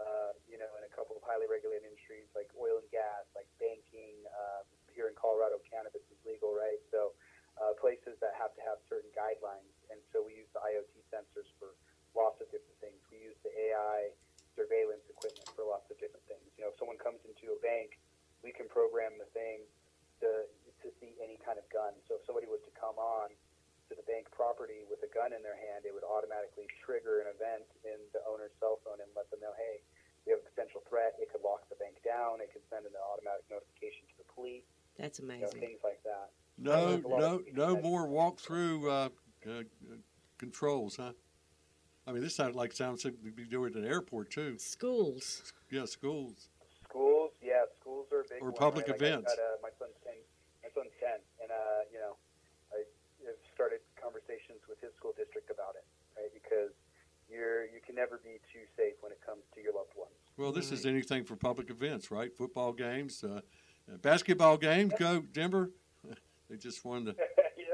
uh, 0.00 0.32
you 0.48 0.56
know, 0.56 0.72
in 0.80 0.88
a 0.88 0.92
couple 0.96 1.14
of 1.14 1.22
highly 1.22 1.44
regulated 1.44 1.84
industries 1.84 2.26
like 2.32 2.48
oil 2.56 2.80
and 2.80 2.88
gas, 2.90 3.28
like 3.38 3.46
banking. 3.62 4.18
Uh, 4.26 4.64
here 4.90 5.06
in 5.12 5.14
Colorado, 5.20 5.60
cannabis 5.68 6.02
is 6.08 6.18
legal, 6.24 6.56
right? 6.56 6.80
So, 6.90 7.12
uh, 7.60 7.76
places 7.76 8.16
that 8.24 8.32
have 8.40 8.56
to 8.56 8.62
have 8.64 8.80
certain 8.88 9.12
guidelines. 9.12 9.76
And 9.92 10.00
so, 10.10 10.24
we 10.24 10.34
use 10.34 10.50
the 10.56 10.64
IoT 10.64 11.04
sensors 11.12 11.46
for 11.60 11.76
lots 12.16 12.40
of 12.40 12.48
different 12.48 12.80
things. 12.80 12.98
We 13.12 13.20
use 13.20 13.36
the 13.44 13.52
AI 13.52 14.16
surveillance 14.56 15.04
equipment 15.12 15.46
for 15.52 15.68
lots 15.68 15.86
of 15.92 16.00
different 16.00 16.24
things. 16.24 16.33
You 16.56 16.66
know, 16.66 16.70
if 16.70 16.76
someone 16.78 16.98
comes 17.00 17.20
into 17.26 17.54
a 17.54 17.58
bank, 17.60 17.98
we 18.42 18.54
can 18.54 18.70
program 18.70 19.18
the 19.18 19.28
thing 19.34 19.66
to 20.22 20.46
to 20.84 20.86
see 21.00 21.16
any 21.18 21.40
kind 21.40 21.56
of 21.56 21.64
gun. 21.72 21.96
So, 22.06 22.20
if 22.20 22.22
somebody 22.28 22.44
was 22.46 22.60
to 22.68 22.72
come 22.76 23.00
on 23.00 23.32
to 23.88 23.92
the 23.96 24.04
bank 24.04 24.28
property 24.32 24.84
with 24.88 25.00
a 25.04 25.10
gun 25.12 25.32
in 25.32 25.40
their 25.40 25.56
hand, 25.56 25.84
it 25.88 25.92
would 25.92 26.04
automatically 26.04 26.68
trigger 26.84 27.24
an 27.24 27.28
event 27.32 27.68
in 27.84 28.00
the 28.16 28.20
owner's 28.28 28.52
cell 28.60 28.80
phone 28.84 29.00
and 29.00 29.08
let 29.16 29.28
them 29.32 29.40
know, 29.44 29.52
hey, 29.56 29.80
we 30.24 30.32
have 30.32 30.40
a 30.40 30.48
potential 30.48 30.80
threat. 30.88 31.16
It 31.20 31.28
could 31.28 31.44
lock 31.44 31.68
the 31.68 31.76
bank 31.76 32.00
down. 32.00 32.40
It 32.40 32.48
could 32.52 32.64
send 32.72 32.88
an 32.88 32.96
automatic 32.96 33.44
notification 33.52 34.08
to 34.08 34.16
the 34.24 34.28
police. 34.32 34.64
That's 34.96 35.20
You 35.20 35.28
know, 35.28 35.36
amazing. 35.36 35.60
things 35.60 35.80
like 35.84 36.00
that. 36.04 36.32
No, 36.56 36.96
There's 36.96 37.04
a 37.04 37.08
lot 37.08 37.20
no, 37.20 37.42
no 37.52 37.80
more 37.80 38.06
walk-through 38.08 38.88
uh, 38.88 39.08
uh, 39.44 39.50
uh, 39.50 39.62
controls, 40.38 40.96
huh? 40.96 41.12
I 42.06 42.12
mean, 42.12 42.22
this 42.22 42.36
sounds 42.36 42.54
like 42.54 42.72
sounds 42.72 43.04
like 43.04 43.14
we 43.24 43.30
do 43.44 43.64
it 43.64 43.76
at 43.76 43.82
an 43.82 43.88
airport 43.88 44.30
too. 44.30 44.58
Schools. 44.58 45.52
Yeah, 45.70 45.86
schools. 45.86 46.48
Schools, 46.88 47.30
yeah, 47.42 47.64
schools 47.80 48.06
are 48.12 48.20
a 48.20 48.24
big 48.28 48.42
Or 48.42 48.50
one, 48.50 48.54
public 48.54 48.86
right? 48.88 49.00
Like 49.00 49.00
events. 49.00 49.32
I 49.32 49.36
got, 49.36 49.42
uh, 49.42 49.56
my 49.62 49.70
son's 49.78 49.96
ten. 50.04 50.14
My 50.62 50.68
son's 50.74 50.92
ten, 51.00 51.18
and 51.42 51.50
uh, 51.50 51.80
you 51.92 51.98
know, 51.98 52.14
I 52.72 52.84
have 53.26 53.40
started 53.54 53.80
conversations 54.00 54.60
with 54.68 54.80
his 54.80 54.92
school 54.96 55.12
district 55.16 55.50
about 55.50 55.74
it, 55.76 55.84
right? 56.16 56.30
Because 56.34 56.70
you're 57.30 57.64
you 57.72 57.80
can 57.84 57.94
never 57.96 58.20
be 58.22 58.36
too 58.52 58.68
safe 58.76 58.94
when 59.00 59.10
it 59.10 59.20
comes 59.24 59.42
to 59.54 59.62
your 59.62 59.72
loved 59.74 59.96
ones. 59.96 60.12
Well, 60.36 60.52
this 60.52 60.70
is 60.72 60.84
anything 60.84 61.24
for 61.24 61.36
public 61.36 61.70
events, 61.70 62.10
right? 62.10 62.30
Football 62.36 62.72
games, 62.74 63.24
uh, 63.24 63.40
uh, 63.90 63.96
basketball 64.02 64.58
games. 64.58 64.92
Go 64.98 65.22
Denver. 65.32 65.70
they 66.50 66.56
just 66.56 66.84
won 66.84 67.04
the 67.04 67.16
yeah, 67.56 67.64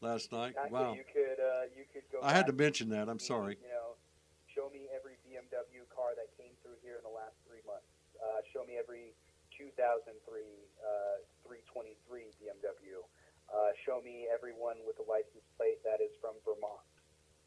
last 0.00 0.32
night. 0.32 0.54
actually, 0.58 0.72
Wow. 0.72 0.94
you 0.94 1.04
could 1.12 1.38
uh, 1.44 1.62
you 1.76 1.84
could 1.92 2.02
go. 2.10 2.13
I 2.24 2.32
had 2.32 2.48
to 2.48 2.56
mention 2.56 2.88
that. 2.96 3.12
I'm 3.12 3.20
sorry. 3.20 3.60
You 3.60 3.68
know, 3.68 4.00
show 4.48 4.72
me 4.72 4.88
every 4.96 5.20
BMW 5.28 5.84
car 5.92 6.16
that 6.16 6.32
came 6.40 6.56
through 6.64 6.80
here 6.80 6.96
in 6.96 7.04
the 7.04 7.12
last 7.12 7.36
three 7.44 7.60
months. 7.68 7.84
Uh, 8.16 8.40
show 8.48 8.64
me 8.64 8.80
every 8.80 9.12
2003 9.52 10.08
uh, 10.08 11.20
323 11.44 12.32
BMW. 12.40 13.04
Uh, 13.52 13.76
show 13.84 14.00
me 14.00 14.24
everyone 14.32 14.80
with 14.88 14.96
a 15.04 15.06
license 15.06 15.44
plate 15.60 15.84
that 15.84 16.00
is 16.00 16.16
from 16.24 16.32
Vermont. 16.48 16.80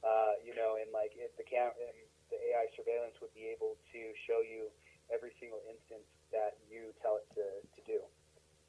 Uh, 0.05 0.37
you 0.45 0.53
know, 0.53 0.77
and 0.77 0.93
like 0.93 1.17
if 1.17 1.33
the 1.41 1.45
cam 1.49 1.73
and 1.73 1.97
the 2.29 2.37
AI 2.53 2.69
surveillance 2.77 3.17
would 3.17 3.33
be 3.33 3.49
able 3.49 3.81
to 3.89 4.13
show 4.29 4.45
you 4.45 4.69
every 5.09 5.33
single 5.41 5.63
instance 5.65 6.05
that 6.29 6.59
you 6.69 6.93
tell 7.01 7.17
it 7.17 7.25
to, 7.33 7.45
to 7.73 7.81
do. 7.89 7.97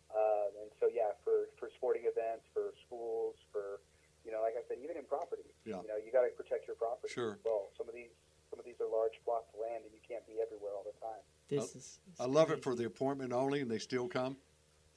Uh, 0.09 0.63
and 0.65 0.73
so, 0.81 0.89
yeah, 0.89 1.13
for, 1.21 1.53
for 1.61 1.69
sporting 1.77 2.09
events, 2.09 2.49
for 2.57 2.73
schools, 2.87 3.37
for, 3.53 3.85
you 4.25 4.33
know, 4.33 4.41
like 4.41 4.57
I 4.57 4.65
said, 4.71 4.81
even 4.81 4.97
in 4.97 5.05
property, 5.05 5.45
Yeah. 5.69 5.85
you 5.85 5.89
know, 5.91 5.99
you 6.01 6.09
got 6.15 6.25
to 6.25 6.33
protect 6.33 6.65
your 6.65 6.81
property 6.81 7.13
Sure. 7.13 7.37
as 7.37 7.43
well. 7.45 7.69
Some 7.77 7.91
of 7.91 7.95
these, 7.95 8.15
some 8.49 8.57
of 8.57 8.65
these 8.65 8.81
are 8.81 8.89
large 8.89 9.21
plots 9.27 9.53
of 9.53 9.61
land 9.61 9.85
and 9.85 9.93
you 9.93 10.01
can't 10.01 10.25
be 10.25 10.41
everywhere 10.41 10.73
all 10.73 10.87
the 10.87 10.97
time. 10.97 11.21
This 11.53 11.77
is. 11.77 12.01
I 12.17 12.25
love 12.25 12.48
it 12.59 12.65
for 12.65 12.75
the 12.75 12.87
appointment 12.87 13.33
only, 13.33 13.61
and 13.61 13.71
they 13.71 13.79
still 13.79 14.09
come. 14.09 14.37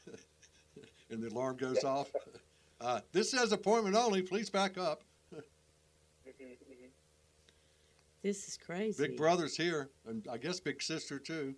and 1.10 1.22
the 1.22 1.30
alarm 1.30 1.58
goes 1.58 1.84
off. 1.84 2.12
Uh, 2.84 3.00
this 3.12 3.30
says 3.30 3.52
appointment 3.52 3.96
only. 3.96 4.24
Please 4.24 4.50
back 4.50 4.76
up. 4.76 5.04
This 8.24 8.48
is 8.48 8.58
crazy. 8.58 9.08
Big 9.08 9.18
brother's 9.18 9.56
here, 9.56 9.92
and 10.08 10.28
I 10.32 10.38
guess 10.38 10.60
big 10.60 10.82
sister 10.82 11.20
too. 11.20 11.54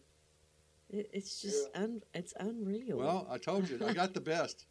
It, 0.89 1.09
it's 1.13 1.41
just 1.41 1.69
un, 1.75 2.01
it's 2.13 2.33
unreal. 2.39 2.97
Well, 2.97 3.25
I 3.29 3.37
told 3.37 3.69
you, 3.69 3.79
I 3.85 3.93
got 3.93 4.13
the 4.13 4.19
best. 4.19 4.65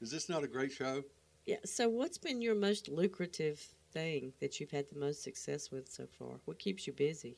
Is 0.00 0.10
this 0.10 0.28
not 0.28 0.44
a 0.44 0.48
great 0.48 0.70
show? 0.70 1.02
yeah. 1.46 1.56
So, 1.64 1.88
what's 1.88 2.18
been 2.18 2.40
your 2.40 2.54
most 2.54 2.88
lucrative 2.88 3.64
thing 3.92 4.32
that 4.40 4.60
you've 4.60 4.70
had 4.70 4.88
the 4.88 4.98
most 4.98 5.22
success 5.24 5.72
with 5.72 5.88
so 5.88 6.06
far? 6.18 6.40
What 6.44 6.60
keeps 6.60 6.86
you 6.86 6.92
busy? 6.92 7.36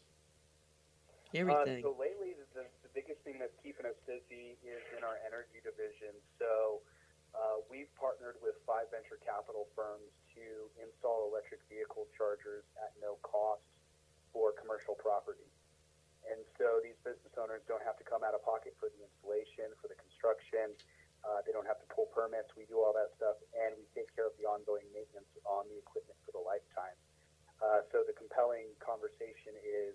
Everything. 1.35 1.85
Uh, 1.85 1.89
so 1.89 1.97
lately, 1.99 2.35
the, 2.55 2.63
the 2.83 2.89
biggest 2.95 3.23
thing 3.39 3.47
that's 3.47 3.62
keeping 3.62 3.86
us 3.86 3.95
busy 4.03 4.59
is 4.66 4.82
in 4.99 5.07
our 5.07 5.22
energy 5.22 5.62
division. 5.62 6.11
So 6.43 6.82
uh, 7.39 7.62
we've 7.70 7.86
partnered 7.95 8.34
with 8.43 8.59
five 8.66 8.91
venture 8.91 9.22
capital 9.22 9.70
firms 9.78 10.11
to 10.34 10.66
install 10.82 11.30
electric 11.30 11.62
vehicle 11.70 12.11
chargers 12.18 12.66
at 12.82 12.91
no 12.99 13.22
cost 13.22 13.62
for 14.34 14.51
commercial 14.59 14.99
property. 14.99 15.47
And 16.26 16.43
so 16.59 16.82
these 16.82 16.99
business 17.07 17.30
owners 17.39 17.62
don't 17.70 17.82
have 17.86 17.95
to 18.03 18.05
come 18.05 18.26
out 18.26 18.34
of 18.34 18.43
pocket 18.43 18.74
for 18.82 18.91
the 18.91 18.99
installation, 19.07 19.70
for 19.78 19.86
the 19.86 19.95
construction. 19.95 20.74
Uh, 21.22 21.39
they 21.47 21.55
don't 21.55 21.66
have 21.70 21.78
to 21.78 21.89
pull 21.95 22.11
permits. 22.11 22.51
We 22.59 22.66
do 22.66 22.82
all 22.82 22.91
that 22.99 23.14
stuff, 23.14 23.39
and 23.55 23.78
we 23.78 23.86
take 23.95 24.11
care 24.18 24.26
of 24.26 24.34
the 24.43 24.51
ongoing 24.51 24.86
maintenance 24.91 25.30
on 25.47 25.70
the 25.70 25.78
equipment 25.78 26.18
for 26.26 26.34
the 26.34 26.43
lifetime. 26.43 26.99
Uh, 27.62 27.86
so 27.95 28.03
the 28.03 28.14
compelling 28.18 28.70
conversation 28.82 29.55
is 29.62 29.95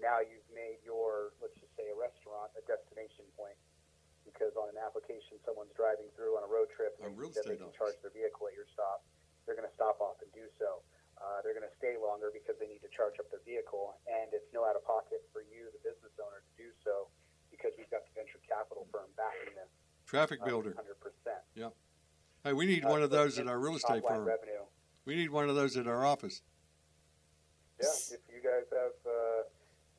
now 0.00 0.22
you've 0.22 0.46
made 0.52 0.80
your, 0.84 1.36
let's 1.42 1.56
just 1.58 1.72
say, 1.76 1.88
a 1.90 1.96
restaurant 1.96 2.52
a 2.56 2.62
destination 2.64 3.26
point. 3.36 3.58
Because 4.22 4.54
on 4.54 4.70
an 4.70 4.78
application 4.78 5.42
someone's 5.42 5.74
driving 5.74 6.06
through 6.14 6.38
on 6.38 6.46
a 6.46 6.50
road 6.50 6.70
trip, 6.70 6.94
and 7.02 7.10
then 7.10 7.42
they 7.42 7.58
can 7.58 7.74
office. 7.74 7.74
charge 7.74 7.96
their 8.06 8.14
vehicle 8.14 8.46
at 8.46 8.54
your 8.54 8.70
stop. 8.70 9.02
They're 9.44 9.58
going 9.58 9.66
to 9.66 9.74
stop 9.74 9.98
off 9.98 10.22
and 10.22 10.30
do 10.30 10.46
so. 10.62 10.86
Uh, 11.18 11.42
they're 11.42 11.54
going 11.54 11.66
to 11.66 11.76
stay 11.78 11.98
longer 11.98 12.30
because 12.30 12.54
they 12.62 12.70
need 12.70 12.82
to 12.86 12.90
charge 12.94 13.18
up 13.18 13.26
their 13.34 13.42
vehicle, 13.42 13.98
and 14.06 14.30
it's 14.30 14.46
no 14.54 14.62
out 14.62 14.78
of 14.78 14.86
pocket 14.86 15.26
for 15.34 15.42
you, 15.42 15.70
the 15.74 15.82
business 15.82 16.14
owner, 16.22 16.42
to 16.42 16.52
do 16.54 16.70
so 16.86 17.10
because 17.50 17.74
we've 17.78 17.90
got 17.90 18.02
the 18.06 18.14
venture 18.14 18.42
capital 18.46 18.86
firm 18.90 19.06
backing 19.14 19.54
them. 19.54 19.68
Traffic 20.06 20.42
builder. 20.42 20.74
Hundred 20.74 20.98
percent. 20.98 21.42
Yeah. 21.54 21.70
Hey, 22.42 22.52
we 22.52 22.66
need 22.66 22.82
one 22.84 23.02
of 23.02 23.10
those 23.10 23.38
at 23.38 23.46
our 23.46 23.58
real 23.58 23.76
estate 23.76 24.02
firm. 24.02 24.26
Revenue. 24.26 24.66
We 25.04 25.14
need 25.14 25.30
one 25.30 25.48
of 25.48 25.54
those 25.54 25.76
at 25.76 25.86
our 25.86 26.04
office. 26.04 26.42
Yeah, 27.78 28.18
if 28.18 28.22
you 28.30 28.42
guys 28.42 28.66
have, 28.70 28.98
uh, 29.06 29.42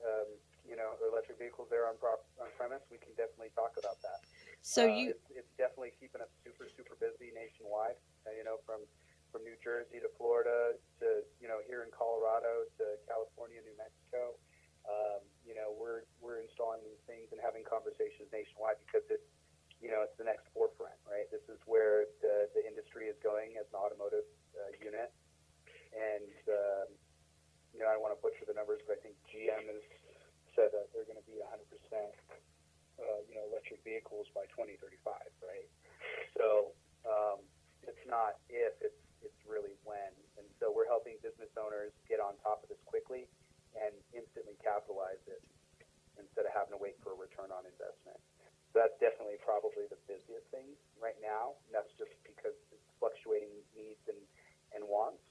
um, 0.04 0.28
you 0.68 0.76
know, 0.76 0.96
electric 1.08 1.33
vehicles 1.44 1.68
there 1.68 1.92
on, 1.92 2.00
prop- 2.00 2.24
on 2.40 2.48
premise, 2.56 2.80
we 2.88 2.96
can 3.04 3.12
definitely 3.20 3.52
talk 3.52 3.76
about 3.76 4.00
that. 4.00 4.24
so 4.64 4.88
Uh, 4.88 4.96
you 4.96 5.06
it's, 5.12 5.44
it's 5.44 5.54
definitely 5.60 5.92
keeping 6.00 6.24
us 6.24 6.32
super, 6.48 6.72
super 6.72 6.96
busy 6.96 7.36
nationwide. 7.36 8.00
Uh, 8.24 8.32
you 8.32 8.48
know, 8.48 8.64
from 8.64 8.80
from 9.36 9.44
New 9.44 9.58
Jersey 9.60 9.98
to 10.00 10.08
Florida 10.16 10.78
to 11.04 11.26
you 11.44 11.52
know 11.52 11.60
here 11.68 11.84
in 11.84 11.92
Colorado 11.92 12.64
to 12.80 12.96
California, 13.04 13.60
New 13.60 13.76
Mexico. 13.76 14.40
Um, 14.88 15.26
you 15.44 15.52
know, 15.58 15.76
we're 15.76 16.08
we're 16.24 16.40
installing 16.40 16.80
these 16.88 17.04
things 17.04 17.28
and 17.36 17.44
having 17.44 17.68
conversations 17.68 18.32
nationwide 18.32 18.80
because 18.88 19.04
it's 19.12 19.28
you 19.84 19.92
know 19.92 20.00
it's 20.08 20.16
the 20.16 20.24
next 20.24 20.48
forefront, 20.56 20.96
right? 21.04 21.28
This 21.28 21.44
is 21.52 21.60
where 21.68 22.08
the 22.24 22.48
the 22.56 22.64
industry 22.64 23.12
is 23.12 23.20
going 23.20 23.60
as 23.60 23.68
an 23.76 23.76
automotive 23.76 24.24
uh, 24.56 24.72
unit, 24.80 25.12
and 25.92 26.32
um, 26.48 26.88
you 27.76 27.84
know 27.84 27.92
I 27.92 28.00
don't 28.00 28.06
want 28.06 28.16
to 28.16 28.22
butcher 28.24 28.48
the 28.48 28.56
numbers, 28.56 28.80
but 28.88 28.96
I 28.96 29.00
think 29.04 29.20
GM 29.28 29.68
has 29.68 29.84
said 30.56 30.74
that 30.74 30.90
they're 30.94 31.08
going 31.08 31.20
to 31.20 31.30
be 31.30 31.38
100 31.42 31.66
percent, 31.70 32.14
uh, 33.02 33.20
you 33.30 33.36
know, 33.38 33.46
electric 33.50 33.82
vehicles 33.84 34.30
by 34.34 34.46
2035, 34.54 35.14
right? 35.44 35.70
So 36.38 36.74
um, 37.06 37.42
it's 37.84 38.06
not 38.08 38.40
if, 38.50 38.74
it's 38.80 39.02
it's 39.24 39.42
really 39.48 39.74
when. 39.88 40.12
And 40.36 40.46
so 40.60 40.70
we're 40.70 40.90
helping 40.90 41.16
business 41.24 41.50
owners 41.56 41.96
get 42.12 42.20
on 42.20 42.36
top 42.44 42.62
of 42.62 42.68
this 42.68 42.82
quickly 42.84 43.26
and 43.74 43.96
instantly 44.14 44.60
capitalize 44.62 45.22
it 45.26 45.42
instead 46.20 46.46
of 46.46 46.54
having 46.54 46.76
to 46.76 46.82
wait 46.82 47.00
for 47.02 47.16
a 47.16 47.18
return 47.18 47.50
on 47.50 47.66
investment. 47.66 48.20
So 48.74 48.82
that's 48.82 48.98
definitely 48.98 49.38
probably 49.42 49.86
the 49.90 49.98
busiest 50.10 50.46
thing 50.50 50.66
right 50.98 51.18
now. 51.22 51.58
And 51.66 51.72
that's 51.74 51.90
just 51.98 52.14
because 52.26 52.58
it's 52.74 52.90
fluctuating 52.98 53.54
needs 53.74 54.02
and, 54.10 54.20
and 54.74 54.82
wants. 54.86 55.22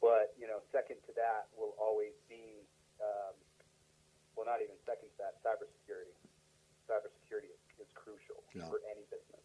But, 0.00 0.36
you 0.36 0.44
know, 0.44 0.60
second 0.74 1.00
to 1.08 1.12
that 1.16 1.48
will 1.56 1.72
always 1.80 2.12
be 2.28 2.64
um, 3.00 3.36
well, 4.36 4.46
not 4.46 4.60
even 4.62 4.74
second 4.86 5.08
to 5.08 5.18
that, 5.18 5.40
cybersecurity. 5.44 6.14
Cybersecurity 6.88 7.50
is, 7.52 7.86
is 7.86 7.90
crucial 7.94 8.42
yeah. 8.54 8.68
for 8.68 8.80
any 8.90 9.02
business. 9.10 9.40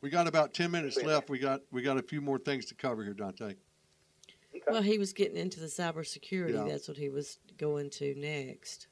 We 0.00 0.10
got 0.10 0.26
about 0.26 0.54
ten 0.54 0.70
minutes 0.70 1.02
left. 1.02 1.30
We 1.30 1.38
got 1.38 1.62
we 1.70 1.82
got 1.82 1.98
a 1.98 2.02
few 2.02 2.20
more 2.20 2.38
things 2.38 2.66
to 2.66 2.74
cover 2.74 3.02
here, 3.02 3.14
Dante. 3.14 3.54
Well, 4.68 4.82
he 4.82 4.98
was 4.98 5.12
getting 5.12 5.36
into 5.36 5.60
the 5.60 5.66
cybersecurity. 5.66 6.54
Yeah. 6.54 6.72
That's 6.72 6.88
what 6.88 6.96
he 6.96 7.08
was 7.08 7.38
going 7.58 7.90
to 7.90 8.14
next. 8.16 8.88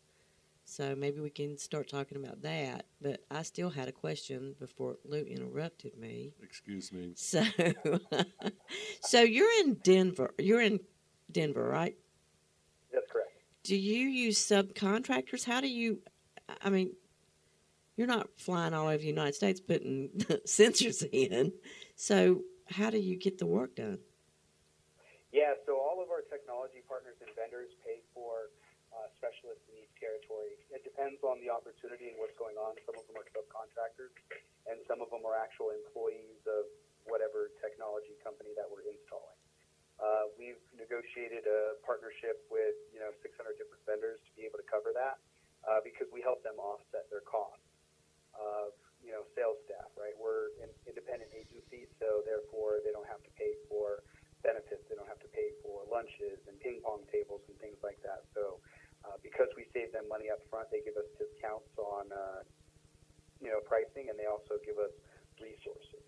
So 0.65 0.95
maybe 0.97 1.21
we 1.21 1.31
can 1.31 1.59
start 1.59 1.89
talking 1.89 2.23
about 2.23 2.43
that. 2.43 2.87
But 3.01 3.25
I 3.31 3.43
still 3.43 3.71
had 3.71 3.89
a 3.89 3.93
question 3.93 4.55
before 4.59 4.97
Lou 5.05 5.23
interrupted 5.23 5.97
me. 5.97 6.33
Excuse 6.43 6.93
me. 6.93 7.13
So, 7.15 7.45
so 9.01 9.21
you're 9.21 9.53
in 9.61 9.75
Denver. 9.83 10.35
You're 10.39 10.63
in 10.63 10.81
Denver, 11.31 11.69
right? 11.69 11.97
Do 13.65 13.77
you 13.77 14.13
use 14.13 14.37
subcontractors? 14.37 15.49
How 15.49 15.65
do 15.65 15.69
you? 15.69 16.05
I 16.61 16.69
mean, 16.69 16.93
you're 17.97 18.07
not 18.07 18.29
flying 18.37 18.77
all 18.77 18.93
over 18.93 19.01
the 19.01 19.09
United 19.09 19.35
States 19.35 19.57
putting 19.59 20.13
sensors 20.45 21.01
in. 21.01 21.49
So, 21.97 22.45
how 22.69 22.93
do 22.93 23.01
you 23.01 23.17
get 23.17 23.41
the 23.41 23.49
work 23.49 23.81
done? 23.81 24.05
Yeah, 25.33 25.57
so 25.65 25.81
all 25.81 26.05
of 26.05 26.13
our 26.13 26.21
technology 26.29 26.85
partners 26.85 27.17
and 27.25 27.33
vendors 27.33 27.73
pay 27.81 28.05
for 28.13 28.53
uh, 28.93 29.09
specialists 29.17 29.65
in 29.73 29.81
each 29.81 29.97
territory. 29.97 30.61
It 30.69 30.85
depends 30.85 31.25
on 31.25 31.41
the 31.41 31.49
opportunity 31.49 32.13
and 32.13 32.21
what's 32.21 32.37
going 32.37 32.61
on. 32.61 32.77
Some 32.85 33.01
of 33.01 33.09
them 33.09 33.17
are 33.17 33.27
subcontractors, 33.33 34.13
and 34.69 34.77
some 34.85 35.01
of 35.01 35.09
them 35.09 35.25
are 35.25 35.41
actual 35.41 35.73
employees 35.73 36.39
of 36.45 36.69
whatever 37.09 37.49
technology 37.65 38.13
company 38.21 38.53
that 38.61 38.69
we're 38.69 38.85
installing. 38.85 39.41
Uh, 40.01 40.27
we've 40.35 40.61
negotiated 40.75 41.47
a 41.47 41.79
partnership 41.87 42.43
with 42.51 42.75
you 42.91 42.99
know 42.99 43.15
600 43.23 43.55
different 43.59 43.83
vendors 43.87 44.19
to 44.27 44.31
be 44.35 44.43
able 44.43 44.59
to 44.59 44.67
cover 44.67 44.91
that 44.91 45.23
uh, 45.67 45.79
because 45.87 46.11
we 46.11 46.21
help 46.21 46.43
them 46.43 46.59
offset 46.59 47.07
their 47.11 47.23
costs 47.25 47.63
of 48.35 48.75
you 49.03 49.15
know 49.15 49.23
sales 49.39 49.59
staff. 49.67 49.91
Right, 49.95 50.15
we're 50.19 50.51
an 50.63 50.71
independent 50.87 51.31
agency, 51.31 51.87
so 52.03 52.27
therefore 52.27 52.83
they 52.83 52.91
don't 52.91 53.07
have 53.07 53.23
to 53.23 53.33
pay 53.39 53.55
for 53.71 54.03
benefits. 54.45 54.85
They 54.91 54.99
don't 54.99 55.09
have 55.09 55.23
to 55.25 55.31
pay 55.33 55.55
for 55.65 55.87
lunches 55.89 56.43
and 56.51 56.61
ping 56.61 56.83
pong 56.85 57.07
tables 57.09 57.41
and 57.49 57.57
things 57.63 57.81
like 57.81 57.97
that. 58.05 58.29
So, 58.37 58.61
uh, 59.09 59.17
because 59.25 59.49
we 59.57 59.65
save 59.73 59.95
them 59.97 60.05
money 60.11 60.29
up 60.29 60.43
front, 60.53 60.69
they 60.69 60.85
give 60.85 61.01
us 61.01 61.09
discounts 61.17 61.73
on, 61.81 62.13
uh, 62.13 62.45
you 63.41 63.49
know, 63.49 63.65
pricing, 63.65 64.13
and 64.13 64.17
they 64.21 64.29
also 64.29 64.61
give 64.67 64.77
us 64.77 64.93
resources. 65.41 66.05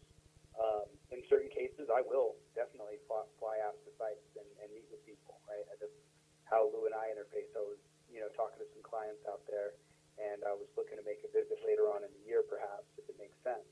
Um, 0.56 0.88
in 1.16 1.24
certain 1.32 1.48
cases, 1.48 1.88
I 1.88 2.04
will 2.04 2.36
definitely 2.52 3.00
fly, 3.08 3.24
fly 3.40 3.56
out 3.64 3.80
to 3.88 3.90
sites 3.96 4.28
and, 4.36 4.44
and 4.60 4.68
meet 4.68 4.84
with 4.92 5.00
people. 5.08 5.40
Right, 5.48 5.64
that's 5.80 5.96
how 6.44 6.68
Lou 6.68 6.84
and 6.84 6.92
I 6.92 7.08
interface. 7.16 7.48
I 7.56 7.64
was, 7.64 7.80
you 8.12 8.20
know, 8.20 8.28
talking 8.36 8.60
to 8.60 8.68
some 8.76 8.84
clients 8.84 9.24
out 9.24 9.40
there, 9.48 9.72
and 10.20 10.44
I 10.44 10.52
was 10.52 10.68
looking 10.76 11.00
to 11.00 11.04
make 11.08 11.24
a 11.24 11.30
visit 11.32 11.56
later 11.64 11.88
on 11.88 12.04
in 12.04 12.12
the 12.12 12.22
year, 12.28 12.44
perhaps, 12.44 12.84
if 13.00 13.08
it 13.08 13.16
makes 13.16 13.40
sense. 13.40 13.64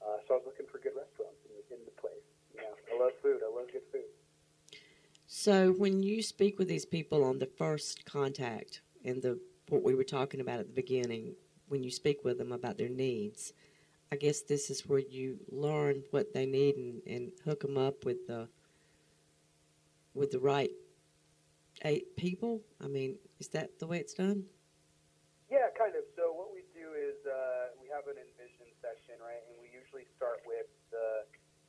Uh, 0.00 0.24
so 0.24 0.34
I 0.34 0.36
was 0.40 0.48
looking 0.48 0.64
for 0.72 0.80
good 0.80 0.96
restaurants 0.96 1.44
in 1.44 1.52
the, 1.52 1.62
in 1.76 1.80
the 1.84 1.96
place. 2.00 2.24
You 2.56 2.64
know, 2.64 2.72
I 2.72 2.94
love 2.96 3.14
food. 3.20 3.44
I 3.44 3.50
love 3.52 3.68
good 3.68 3.84
food. 3.92 4.08
So, 5.28 5.70
when 5.76 6.02
you 6.02 6.24
speak 6.24 6.58
with 6.58 6.66
these 6.66 6.88
people 6.88 7.22
on 7.22 7.38
the 7.38 7.46
first 7.46 8.08
contact 8.08 8.80
and 9.04 9.22
the 9.22 9.38
what 9.68 9.84
we 9.84 9.94
were 9.94 10.02
talking 10.02 10.40
about 10.40 10.58
at 10.58 10.66
the 10.66 10.74
beginning, 10.74 11.36
when 11.68 11.84
you 11.84 11.90
speak 11.92 12.24
with 12.24 12.38
them 12.38 12.50
about 12.50 12.78
their 12.78 12.88
needs, 12.88 13.52
I 14.12 14.16
guess 14.16 14.42
this 14.42 14.70
is 14.70 14.86
where 14.86 14.98
you 14.98 15.38
learn 15.50 16.02
what 16.10 16.34
they 16.34 16.44
need 16.44 16.74
and, 16.76 17.00
and 17.06 17.30
hook 17.44 17.62
them 17.62 17.78
up 17.78 18.04
with 18.04 18.26
the 18.26 18.48
with 20.14 20.32
the 20.34 20.40
right 20.40 20.70
eight 21.86 22.16
people. 22.16 22.60
I 22.82 22.88
mean, 22.88 23.16
is 23.38 23.48
that 23.54 23.78
the 23.78 23.86
way 23.86 24.02
it's 24.02 24.14
done? 24.14 24.42
Yeah, 25.46 25.70
kind 25.78 25.94
of. 25.94 26.02
So 26.18 26.34
what 26.34 26.50
we 26.50 26.66
do 26.74 26.90
is 26.98 27.22
uh, 27.22 27.78
we 27.78 27.86
have 27.94 28.10
an 28.10 28.18
envision 28.18 28.66
session, 28.82 29.22
right? 29.22 29.42
And 29.46 29.62
we 29.62 29.70
usually 29.70 30.10
start 30.18 30.42
with 30.42 30.66
the 30.90 31.26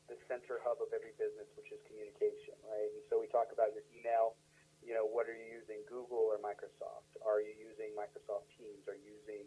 the 0.09 0.17
center 0.27 0.59
hub 0.65 0.81
of 0.81 0.91
every 0.91 1.13
business, 1.21 1.47
which 1.55 1.69
is 1.71 1.79
communication, 1.87 2.57
right? 2.67 2.89
And 2.89 3.05
so 3.07 3.21
we 3.21 3.29
talk 3.29 3.53
about 3.53 3.71
your 3.71 3.85
email. 3.93 4.35
You 4.81 4.97
know, 4.97 5.05
what 5.05 5.29
are 5.29 5.37
you 5.37 5.61
using, 5.61 5.85
Google 5.85 6.25
or 6.33 6.41
Microsoft? 6.41 7.13
Are 7.21 7.37
you 7.37 7.53
using 7.53 7.93
Microsoft 7.93 8.49
Teams? 8.57 8.81
Are 8.89 8.97
you 8.97 9.13
using, 9.13 9.45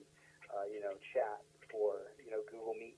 uh, 0.49 0.65
you 0.71 0.79
know, 0.79 0.95
chat 1.13 1.43
for 1.75 2.15
you 2.23 2.31
know 2.31 2.47
Google 2.47 2.79
Meet 2.79 2.95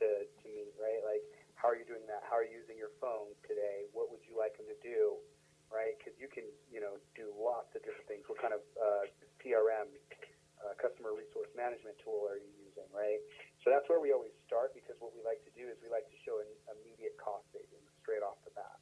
to 0.00 0.24
to 0.24 0.44
meet, 0.48 0.72
right? 0.80 1.04
Like, 1.04 1.20
how 1.60 1.68
are 1.68 1.76
you 1.76 1.84
doing 1.84 2.08
that? 2.08 2.24
How 2.24 2.40
are 2.40 2.46
you 2.48 2.56
using 2.56 2.80
your 2.80 2.96
phone 2.96 3.36
today? 3.44 3.84
What 3.92 4.08
would 4.08 4.24
you 4.24 4.32
like 4.32 4.56
them 4.56 4.64
to 4.72 4.78
do? 4.80 5.20
Right? 5.68 5.92
Because 6.00 6.16
you 6.16 6.32
can, 6.32 6.48
you 6.72 6.80
know, 6.80 6.96
do 7.12 7.28
lots 7.36 7.68
of 7.76 7.84
different 7.84 8.08
things. 8.08 8.24
What 8.24 8.40
kind 8.40 8.56
of 8.56 8.64
uh, 8.80 9.04
CRM 9.44 9.92
uh, 10.64 10.72
customer 10.80 11.12
resource 11.12 11.52
management 11.52 12.00
tool 12.00 12.24
are 12.24 12.40
you 12.40 12.48
using, 12.56 12.88
right? 12.88 13.20
So 13.60 13.68
that's 13.68 13.84
where 13.92 14.00
we 14.00 14.16
always 14.16 14.32
start 14.48 14.72
because 14.72 14.96
what 14.96 15.12
we 15.12 15.20
like 15.20 15.44
to 15.44 15.52
do 15.52 15.68
is 15.68 15.76
we 15.84 15.92
like 15.92 16.08
to 16.08 16.18
show 16.24 16.40
an 16.40 16.48
immediate 16.72 17.20
cost 17.20 17.44
savings 17.52 17.84
straight 18.00 18.24
off 18.24 18.40
the 18.48 18.54
bat. 18.56 18.80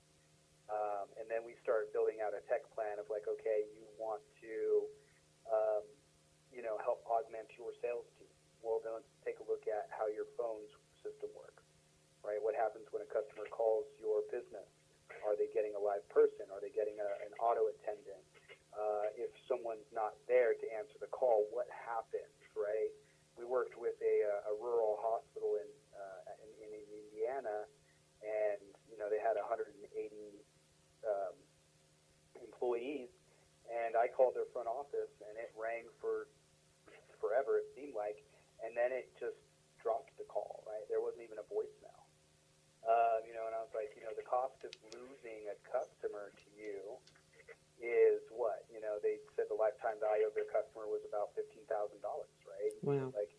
Um, 0.70 1.10
and 1.18 1.26
then 1.26 1.42
we 1.42 1.58
start 1.58 1.90
building 1.90 2.22
out 2.22 2.38
a 2.38 2.42
tech 2.46 2.62
plan 2.70 3.02
of 3.02 3.10
like, 3.10 3.26
okay, 3.26 3.66
you 3.74 3.82
want 3.98 4.22
to, 4.46 4.86
um, 5.50 5.82
you 6.54 6.62
know, 6.62 6.78
help 6.86 7.02
augment 7.10 7.50
your 7.58 7.74
sales 7.82 8.06
team. 8.14 8.30
Well, 8.62 8.78
then 8.86 8.94
let's 8.94 9.10
take 9.26 9.42
a 9.42 9.46
look 9.50 9.66
at 9.66 9.90
how 9.90 10.06
your 10.06 10.30
phone's 10.38 10.70
system 11.02 11.34
works, 11.34 11.66
right? 12.22 12.38
What 12.38 12.45
happens 12.56 12.88
when 12.90 13.04
a 13.04 13.10
customer 13.12 13.46
calls 13.52 13.86
your 14.00 14.24
business? 14.32 14.66
Are 15.22 15.36
they 15.36 15.48
getting 15.52 15.76
a 15.76 15.82
live 15.82 16.04
person? 16.10 16.48
Are 16.50 16.60
they 16.60 16.72
getting 16.72 16.98
a, 16.98 17.08
an 17.24 17.32
auto 17.38 17.68
attendant? 17.70 18.24
uh, 18.76 19.08
if 19.16 19.32
someone's 19.48 19.88
not 19.92 20.12
there 20.28 20.52
to 20.52 20.66
answer 20.76 21.00
the 21.00 21.08
call, 21.08 21.48
what 21.48 21.66
happens, 21.72 22.36
right? 22.52 22.92
We 23.36 23.44
worked 23.44 23.76
with 23.76 23.96
a, 24.00 24.16
a 24.48 24.54
rural 24.56 25.00
hospital 25.00 25.56
in, 25.60 25.68
uh, 25.92 26.44
in, 26.44 26.72
in 26.76 26.82
Indiana, 27.08 27.68
and 28.24 28.60
you 28.88 28.96
know 28.96 29.08
they 29.12 29.20
had 29.20 29.36
180 29.36 29.76
um, 31.04 31.36
employees, 32.40 33.12
and 33.68 33.96
I 33.96 34.08
called 34.08 34.36
their 34.36 34.48
front 34.52 34.68
office, 34.68 35.12
and 35.24 35.36
it 35.36 35.52
rang 35.56 35.88
for 36.00 36.28
forever. 37.20 37.60
It 37.60 37.68
seemed 37.76 37.92
like, 37.96 38.20
and 38.64 38.72
then 38.72 38.92
it 38.92 39.12
just 39.20 39.36
dropped 39.80 40.16
the 40.16 40.24
call. 40.28 40.64
Right, 40.64 40.84
there 40.88 41.00
wasn't 41.04 41.24
even 41.28 41.36
a 41.40 41.46
voicemail. 41.48 41.85
Uh, 42.86 43.18
you 43.26 43.34
know, 43.34 43.50
and 43.50 43.54
I 43.58 43.60
was 43.66 43.74
like, 43.74 43.90
you 43.98 44.06
know, 44.06 44.14
the 44.14 44.22
cost 44.22 44.62
of 44.62 44.70
losing 44.94 45.50
a 45.50 45.56
customer 45.66 46.30
to 46.30 46.48
you 46.54 46.78
is 47.82 48.22
what? 48.30 48.62
You 48.72 48.80
know 48.80 48.96
they 49.02 49.20
said 49.34 49.50
the 49.50 49.58
lifetime 49.58 49.98
value 50.00 50.24
of 50.30 50.32
their 50.32 50.48
customer 50.48 50.88
was 50.88 51.02
about 51.04 51.34
fifteen 51.36 51.66
thousand 51.68 52.00
dollars 52.00 52.32
right? 52.46 52.72
Wow. 52.80 53.12
like 53.12 53.32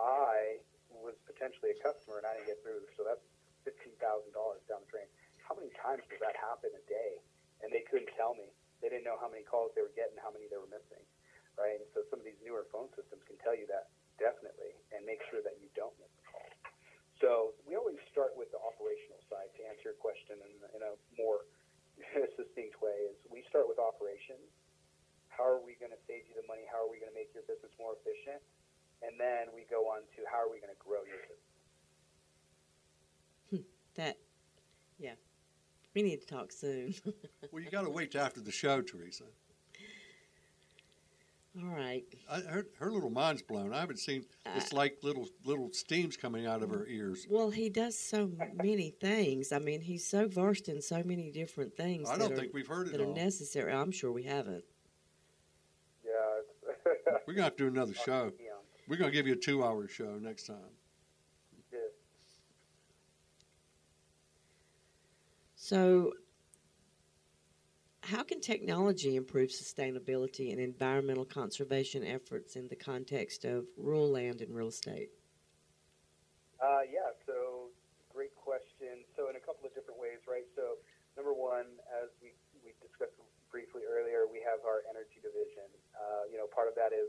i 0.00 0.56
was 0.88 1.12
potentially 1.28 1.76
a 1.76 1.78
customer 1.84 2.16
and 2.22 2.24
i 2.24 2.32
didn't 2.32 2.48
get 2.48 2.60
through 2.64 2.80
so 2.96 3.04
that's 3.04 3.20
fifteen 3.66 3.92
thousand 4.00 4.32
dollars 4.32 4.64
down 4.64 4.80
the 4.86 4.90
drain. 4.96 5.08
How 5.44 5.52
many 5.58 5.68
times 5.76 6.00
does 6.08 6.22
that 6.24 6.32
happen 6.40 6.72
a 6.72 6.84
day? 6.88 7.20
And 7.60 7.68
they 7.68 7.84
couldn't 7.84 8.08
tell 8.16 8.32
me. 8.32 8.48
They 8.80 8.88
didn't 8.88 9.04
know 9.04 9.20
how 9.20 9.28
many 9.28 9.44
calls 9.44 9.76
they 9.76 9.84
were 9.84 9.92
getting 9.92 10.16
how 10.22 10.32
many 10.32 10.48
they 10.48 10.56
were 10.56 10.70
missing 10.72 11.04
right? 11.58 11.76
And 11.80 11.88
so 11.92 12.04
some 12.08 12.20
of 12.20 12.26
these 12.26 12.38
newer 12.40 12.64
phone 12.72 12.88
systems 12.96 13.20
can 13.28 13.36
tell 13.44 13.56
you 13.56 13.68
that 13.68 13.92
definitely 14.20 14.72
and 14.94 15.04
make 15.04 15.20
sure 15.28 15.44
that 15.44 15.58
you 15.60 15.68
don't 15.76 15.92
miss 16.00 16.12
so 17.22 17.54
we 17.62 17.78
always 17.78 18.02
start 18.10 18.34
with 18.34 18.50
the 18.50 18.58
operational 18.58 19.22
side 19.30 19.48
to 19.54 19.62
answer 19.70 19.94
your 19.94 20.00
question 20.02 20.42
in, 20.42 20.52
in 20.74 20.82
a 20.82 20.92
more 21.14 21.46
succinct 22.36 22.82
way 22.82 23.08
is 23.08 23.16
we 23.30 23.46
start 23.46 23.70
with 23.70 23.78
operations. 23.78 24.42
How 25.30 25.46
are 25.46 25.62
we 25.62 25.78
going 25.78 25.94
to 25.94 26.02
save 26.10 26.26
you 26.28 26.34
the 26.34 26.44
money? 26.50 26.66
How 26.66 26.82
are 26.82 26.90
we 26.90 26.98
going 26.98 27.14
to 27.14 27.16
make 27.16 27.30
your 27.32 27.46
business 27.46 27.70
more 27.78 27.94
efficient? 27.96 28.42
And 29.00 29.16
then 29.16 29.54
we 29.54 29.64
go 29.70 29.86
on 29.88 30.02
to 30.18 30.20
how 30.26 30.42
are 30.42 30.50
we 30.50 30.58
going 30.58 30.74
to 30.74 30.82
grow 30.82 31.06
your 31.06 31.22
business? 31.24 31.54
Hmm, 33.48 33.66
that, 33.96 34.18
yeah, 34.98 35.16
we 35.94 36.02
need 36.02 36.20
to 36.20 36.28
talk 36.28 36.52
soon. 36.52 36.94
Well, 37.50 37.62
you 37.62 37.70
got 37.70 37.82
to 37.82 37.90
wait 37.90 38.14
after 38.14 38.40
the 38.40 38.52
show, 38.52 38.80
Teresa. 38.80 39.24
All 41.60 41.68
right. 41.68 42.04
I, 42.30 42.40
her, 42.40 42.66
her 42.78 42.90
little 42.90 43.10
mind's 43.10 43.42
blown. 43.42 43.74
I 43.74 43.80
haven't 43.80 43.98
seen. 43.98 44.24
It's 44.56 44.72
Uh, 44.72 44.76
like 44.76 44.98
little 45.02 45.28
little 45.44 45.70
steams 45.72 46.16
coming 46.16 46.46
out 46.46 46.62
of 46.62 46.70
her 46.70 46.86
ears. 46.86 47.26
Well, 47.28 47.50
he 47.50 47.68
does 47.68 47.98
so 47.98 48.30
many 48.54 48.90
things. 48.90 49.52
I 49.52 49.58
mean, 49.58 49.82
he's 49.82 50.06
so 50.06 50.28
versed 50.28 50.68
in 50.68 50.80
so 50.80 51.02
many 51.04 51.30
different 51.30 51.76
things 51.76 52.08
I 52.08 52.12
that, 52.16 52.20
don't 52.20 52.32
are, 52.32 52.36
think 52.36 52.54
we've 52.54 52.66
heard 52.66 52.88
it 52.88 52.92
that 52.92 53.02
are 53.02 53.06
necessary. 53.06 53.70
I'm 53.72 53.90
sure 53.92 54.10
we 54.12 54.22
haven't. 54.22 54.64
Yeah, 56.04 56.12
We're 57.26 57.34
gonna 57.34 57.44
have 57.44 57.56
to 57.56 57.64
do 57.64 57.68
another 57.68 57.94
show. 57.94 58.32
We're 58.88 58.96
gonna 58.96 59.12
give 59.12 59.26
you 59.26 59.34
a 59.34 59.36
two-hour 59.36 59.88
show 59.88 60.18
next 60.18 60.46
time. 60.46 60.56
Yeah. 61.70 61.78
So, 65.54 66.12
how 68.02 68.22
can 68.26 68.42
technology 68.42 69.14
improve 69.14 69.50
sustainability 69.50 70.50
and 70.50 70.58
environmental 70.58 71.24
conservation 71.24 72.02
efforts 72.02 72.56
in 72.58 72.66
the 72.66 72.74
context 72.74 73.46
of 73.46 73.64
rural 73.78 74.10
land 74.10 74.42
and 74.42 74.50
real 74.50 74.74
estate? 74.74 75.14
Uh, 76.58 76.82
yeah, 76.90 77.14
so 77.26 77.70
great 78.10 78.34
question. 78.34 79.06
So 79.14 79.30
in 79.30 79.38
a 79.38 79.42
couple 79.42 79.70
of 79.70 79.72
different 79.78 80.02
ways, 80.02 80.18
right? 80.26 80.46
So 80.58 80.82
number 81.14 81.30
one, 81.30 81.78
as 82.02 82.10
we, 82.18 82.34
we 82.66 82.74
discussed 82.82 83.14
briefly 83.54 83.86
earlier, 83.86 84.26
we 84.26 84.42
have 84.42 84.66
our 84.66 84.82
energy 84.90 85.22
division. 85.22 85.70
Uh, 85.94 86.26
you 86.26 86.42
know, 86.42 86.50
part 86.50 86.66
of 86.66 86.74
that 86.74 86.90
is 86.90 87.06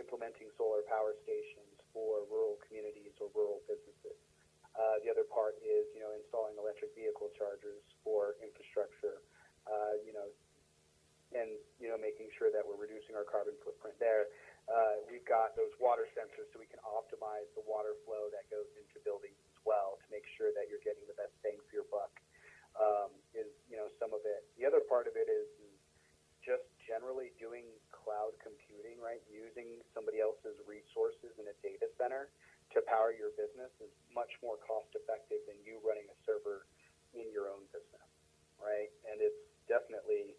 implementing 0.00 0.48
solar 0.56 0.80
power 0.88 1.12
stations 1.20 1.68
for 1.92 2.24
rural 2.32 2.56
communities 2.64 3.12
or 3.20 3.28
rural 3.36 3.60
businesses. 3.68 4.16
Uh, 4.72 4.96
the 5.04 5.12
other 5.12 5.28
part 5.28 5.60
is, 5.60 5.84
you 5.92 6.00
know, 6.00 6.16
installing 6.16 6.56
electric 6.56 6.96
vehicle 6.96 7.28
chargers 7.36 7.84
for 8.00 8.40
infrastructure 8.40 9.20
uh, 9.70 9.94
you 10.02 10.10
know, 10.10 10.26
and 11.30 11.54
you 11.78 11.86
know, 11.86 11.94
making 11.94 12.26
sure 12.34 12.50
that 12.50 12.66
we're 12.66 12.78
reducing 12.78 13.14
our 13.14 13.26
carbon 13.26 13.54
footprint 13.62 13.94
there. 14.02 14.26
Uh, 14.66 15.02
we've 15.06 15.24
got 15.26 15.54
those 15.54 15.70
water 15.78 16.06
sensors 16.14 16.46
so 16.50 16.58
we 16.58 16.68
can 16.68 16.82
optimize 16.86 17.46
the 17.58 17.64
water 17.66 17.94
flow 18.06 18.30
that 18.30 18.46
goes 18.50 18.66
into 18.78 18.98
buildings 19.02 19.38
as 19.50 19.58
well 19.66 19.98
to 20.02 20.06
make 20.10 20.26
sure 20.38 20.54
that 20.54 20.70
you're 20.70 20.82
getting 20.82 21.02
the 21.10 21.16
best 21.16 21.34
bang 21.42 21.58
for 21.70 21.72
your 21.74 21.88
buck. 21.90 22.12
Um, 22.78 23.10
is 23.34 23.50
you 23.66 23.78
know 23.78 23.90
some 23.98 24.14
of 24.14 24.22
it. 24.26 24.46
The 24.58 24.66
other 24.66 24.82
part 24.86 25.10
of 25.10 25.14
it 25.18 25.26
is, 25.26 25.46
is 25.58 25.74
just 26.42 26.66
generally 26.86 27.34
doing 27.38 27.66
cloud 27.90 28.34
computing, 28.42 28.98
right? 28.98 29.20
Using 29.26 29.82
somebody 29.94 30.22
else's 30.22 30.58
resources 30.66 31.34
in 31.38 31.46
a 31.50 31.56
data 31.62 31.86
center 31.98 32.30
to 32.74 32.78
power 32.86 33.10
your 33.10 33.34
business 33.34 33.70
is 33.82 33.90
much 34.14 34.30
more 34.40 34.56
cost 34.62 34.90
effective 34.94 35.42
than 35.50 35.58
you 35.66 35.82
running 35.82 36.06
a 36.06 36.16
server 36.22 36.66
in 37.14 37.26
your 37.34 37.50
own 37.50 37.66
business, 37.74 38.06
right? 38.62 38.90
And 39.10 39.18
it's 39.18 39.49
definitely, 39.70 40.34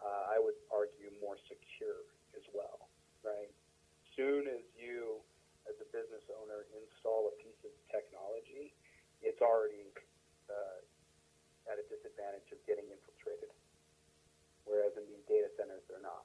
uh, 0.00 0.32
I 0.32 0.40
would 0.40 0.56
argue, 0.72 1.12
more 1.20 1.36
secure 1.44 2.08
as 2.32 2.44
well, 2.56 2.88
right? 3.20 3.52
Soon 4.16 4.48
as 4.48 4.64
you, 4.72 5.20
as 5.68 5.76
a 5.84 5.88
business 5.92 6.24
owner, 6.32 6.64
install 6.72 7.28
a 7.28 7.34
piece 7.44 7.60
of 7.60 7.72
technology, 7.92 8.72
it's 9.20 9.44
already 9.44 9.92
uh, 10.48 10.80
at 11.68 11.76
a 11.76 11.84
disadvantage 11.92 12.48
of 12.56 12.58
getting 12.64 12.88
infiltrated. 12.88 13.52
Whereas 14.64 14.96
in 14.96 15.04
these 15.04 15.24
data 15.28 15.52
centers, 15.60 15.84
they're 15.84 16.00
not. 16.00 16.24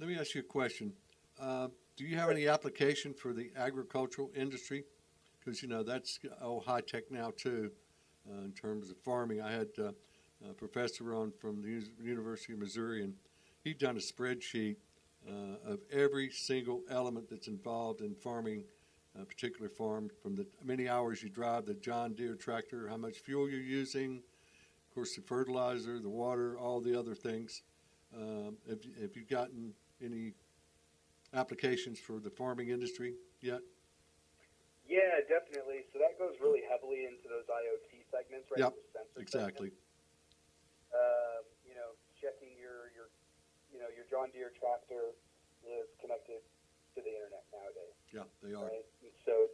Let 0.00 0.08
me 0.08 0.16
ask 0.18 0.34
you 0.34 0.40
a 0.40 0.44
question. 0.44 0.92
Uh, 1.38 1.68
do 1.96 2.04
you 2.04 2.16
have 2.16 2.30
any 2.30 2.48
application 2.48 3.12
for 3.12 3.32
the 3.32 3.50
agricultural 3.56 4.30
industry? 4.34 4.84
Because 5.38 5.62
you 5.62 5.68
know 5.68 5.82
that's 5.82 6.18
oh 6.40 6.60
high 6.60 6.80
tech 6.80 7.10
now 7.10 7.32
too, 7.36 7.70
uh, 8.28 8.44
in 8.44 8.52
terms 8.52 8.90
of 8.90 8.96
farming. 8.98 9.40
I 9.40 9.52
had 9.52 9.68
uh, 9.78 9.92
a 10.48 10.54
professor 10.54 11.14
on 11.14 11.32
from 11.40 11.62
the 11.62 11.82
University 12.02 12.52
of 12.52 12.58
Missouri, 12.58 13.02
and 13.02 13.14
he'd 13.64 13.78
done 13.78 13.96
a 13.96 14.00
spreadsheet 14.00 14.76
uh, 15.28 15.70
of 15.72 15.80
every 15.92 16.30
single 16.30 16.82
element 16.90 17.28
that's 17.30 17.48
involved 17.48 18.00
in 18.00 18.14
farming 18.14 18.64
a 19.20 19.24
particular 19.24 19.68
farm, 19.68 20.10
from 20.22 20.34
the 20.34 20.46
many 20.64 20.88
hours 20.88 21.22
you 21.22 21.28
drive 21.28 21.66
the 21.66 21.74
John 21.74 22.14
Deere 22.14 22.34
tractor, 22.34 22.88
how 22.88 22.96
much 22.96 23.18
fuel 23.18 23.48
you're 23.48 23.60
using, 23.60 24.16
of 24.16 24.94
course 24.94 25.14
the 25.14 25.20
fertilizer, 25.22 25.98
the 25.98 26.08
water, 26.08 26.56
all 26.58 26.80
the 26.80 26.98
other 26.98 27.14
things. 27.14 27.62
Um, 28.16 28.56
have, 28.68 28.82
you- 28.84 28.94
have 29.02 29.14
you 29.14 29.24
gotten 29.24 29.74
any 30.02 30.32
applications 31.34 31.98
for 31.98 32.18
the 32.20 32.30
farming 32.30 32.70
industry 32.70 33.14
yet? 33.40 33.60
Yeah, 34.88 35.20
definitely. 35.28 35.84
So 35.92 35.98
that 35.98 36.18
goes 36.18 36.34
really 36.42 36.62
heavily 36.68 37.04
into 37.04 37.28
those 37.28 37.44
IoT 37.48 38.04
segments, 38.10 38.50
right? 38.50 38.60
Yep, 38.60 38.74
Exactly. 39.18 39.68
segments. 39.68 39.81
Um, 40.92 41.42
you 41.64 41.72
know, 41.72 41.96
checking 42.20 42.52
your, 42.60 42.92
your, 42.92 43.08
you 43.72 43.80
know, 43.80 43.88
your 43.88 44.04
John 44.12 44.28
Deere 44.30 44.52
tractor 44.60 45.16
is 45.64 45.88
connected 45.98 46.44
to 46.94 46.98
the 47.00 47.08
internet 47.08 47.44
nowadays. 47.48 47.96
Yeah, 48.12 48.28
they 48.44 48.52
are. 48.52 48.68
right? 48.68 48.86
So 49.24 49.48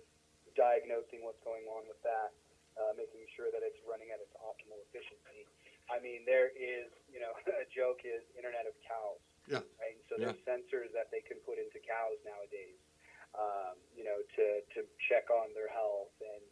diagnosing 0.59 1.23
what's 1.23 1.39
going 1.47 1.71
on 1.71 1.87
with 1.87 2.03
that, 2.03 2.35
uh, 2.75 2.93
making 2.99 3.23
sure 3.39 3.55
that 3.55 3.63
it's 3.63 3.79
running 3.87 4.11
at 4.11 4.19
its 4.19 4.35
optimal 4.43 4.83
efficiency. 4.91 5.47
I 5.87 6.03
mean, 6.03 6.27
there 6.27 6.51
is, 6.53 6.91
you 7.07 7.23
know, 7.23 7.33
a 7.63 7.67
joke 7.71 8.03
is 8.03 8.27
Internet 8.35 8.67
of 8.67 8.75
Cows. 8.83 9.23
Yeah. 9.47 9.65
Right. 9.81 9.97
And 9.97 10.05
so 10.11 10.21
there's 10.21 10.41
sensors 10.45 10.93
that 10.93 11.09
they 11.09 11.25
can 11.25 11.41
put 11.47 11.57
into 11.57 11.81
cows 11.81 12.21
nowadays, 12.21 12.77
um, 13.33 13.81
you 13.97 14.05
know, 14.05 14.21
to, 14.37 14.47
to 14.77 14.85
check 15.09 15.33
on 15.33 15.57
their 15.57 15.73
health 15.73 16.13
and 16.21 16.45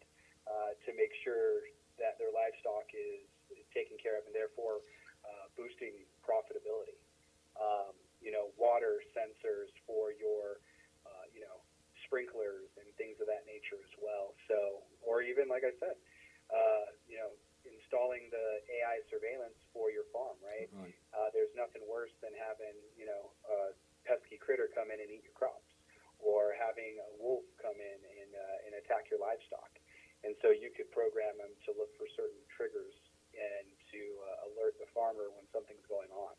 uh, 0.49 0.73
to 0.89 0.97
make 0.97 1.13
sure 1.21 1.61
that 2.01 2.17
their 2.17 2.33
livestock 2.33 2.89
is 2.97 3.29
taken 3.77 4.01
care 4.01 4.17
of 4.17 4.25
and 4.25 4.33
therefore 4.33 4.81
uh, 5.29 5.53
boosting 5.53 5.93
profitability. 6.25 6.97
Um, 7.61 7.93
you 8.25 8.33
know, 8.33 8.51
water 8.57 9.05
sensors 9.13 9.69
for 9.85 10.17
your, 10.17 10.65
uh, 11.05 11.29
you 11.37 11.45
know, 11.45 11.61
sprinklers 12.09 12.73
and 12.81 12.89
things 12.97 13.21
of 13.21 13.29
that 13.29 13.45
nature 13.45 13.77
as 13.77 13.95
well. 14.01 14.33
So, 14.49 14.83
or 15.05 15.21
even 15.21 15.53
like 15.53 15.63
I 15.69 15.77
said, 15.77 15.97
uh, 16.49 16.87
you 17.05 17.21
know, 17.21 17.31
installing 17.67 18.31
the 18.31 18.47
AI 18.81 19.03
surveillance 19.11 19.59
for 19.75 19.91
your 19.91 20.07
farm, 20.15 20.39
right? 20.39 20.71
Right. 20.71 20.95
Uh, 21.11 21.29
there's 21.35 21.51
nothing 21.59 21.83
worse 21.85 22.15
than 22.23 22.31
having, 22.39 22.79
you 22.95 23.07
know, 23.07 23.35
a 23.47 23.75
pesky 24.07 24.39
critter 24.39 24.71
come 24.71 24.95
in 24.95 25.03
and 25.03 25.11
eat 25.11 25.27
your 25.27 25.35
crops, 25.35 25.67
or 26.23 26.55
having 26.55 26.99
a 27.03 27.11
wolf 27.19 27.43
come 27.59 27.77
in 27.77 27.99
and, 28.23 28.31
uh, 28.33 28.65
and 28.71 28.73
attack 28.79 29.11
your 29.11 29.19
livestock. 29.19 29.71
And 30.23 30.39
so 30.43 30.55
you 30.55 30.71
could 30.75 30.91
program 30.95 31.39
them 31.39 31.53
to 31.67 31.71
look 31.75 31.91
for 31.99 32.07
certain 32.15 32.39
triggers 32.55 32.95
and 33.37 33.67
to 33.93 34.01
uh, 34.25 34.49
alert 34.51 34.75
the 34.81 34.89
farmer 34.97 35.29
when 35.37 35.45
something's 35.53 35.85
going 35.87 36.11
on. 36.13 36.33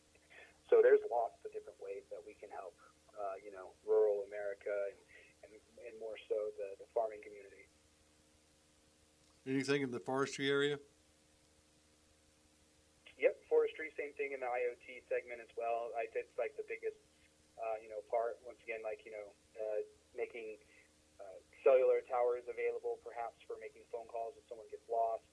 So 0.68 0.84
there's 0.84 1.02
lots 1.08 1.40
of 1.48 1.54
different 1.56 1.80
ways 1.80 2.04
that 2.12 2.20
we 2.28 2.36
can 2.36 2.52
help, 2.52 2.76
uh, 3.16 3.40
you 3.40 3.56
know, 3.56 3.72
rural 3.88 4.28
America 4.28 4.74
and, 4.92 5.00
and, 5.48 5.52
and 5.88 5.94
more 6.02 6.20
so 6.28 6.36
the, 6.60 6.76
the 6.84 6.88
farming 6.92 7.24
community. 7.24 7.66
Anything 9.48 9.88
in 9.88 9.96
the 9.96 10.04
forestry 10.04 10.52
area? 10.52 10.76
Yep, 13.16 13.34
forestry, 13.48 13.90
same 13.96 14.12
thing 14.20 14.36
in 14.36 14.44
the 14.44 14.52
IoT 14.52 15.08
segment 15.08 15.40
as 15.40 15.50
well. 15.56 15.90
I 15.96 16.06
think 16.12 16.28
it's 16.28 16.38
like 16.38 16.54
the 16.60 16.68
biggest, 16.68 17.00
uh, 17.56 17.80
you 17.80 17.88
know, 17.88 18.04
part. 18.12 18.38
Once 18.44 18.60
again, 18.62 18.84
like 18.84 19.02
you 19.08 19.16
know, 19.16 19.28
uh, 19.58 19.80
making 20.14 20.60
uh, 21.18 21.40
cellular 21.64 22.04
towers 22.12 22.44
available, 22.46 23.02
perhaps 23.02 23.40
for 23.48 23.56
making 23.58 23.88
phone 23.90 24.06
calls 24.12 24.36
if 24.38 24.44
someone 24.52 24.68
gets 24.70 24.86
lost. 24.86 25.26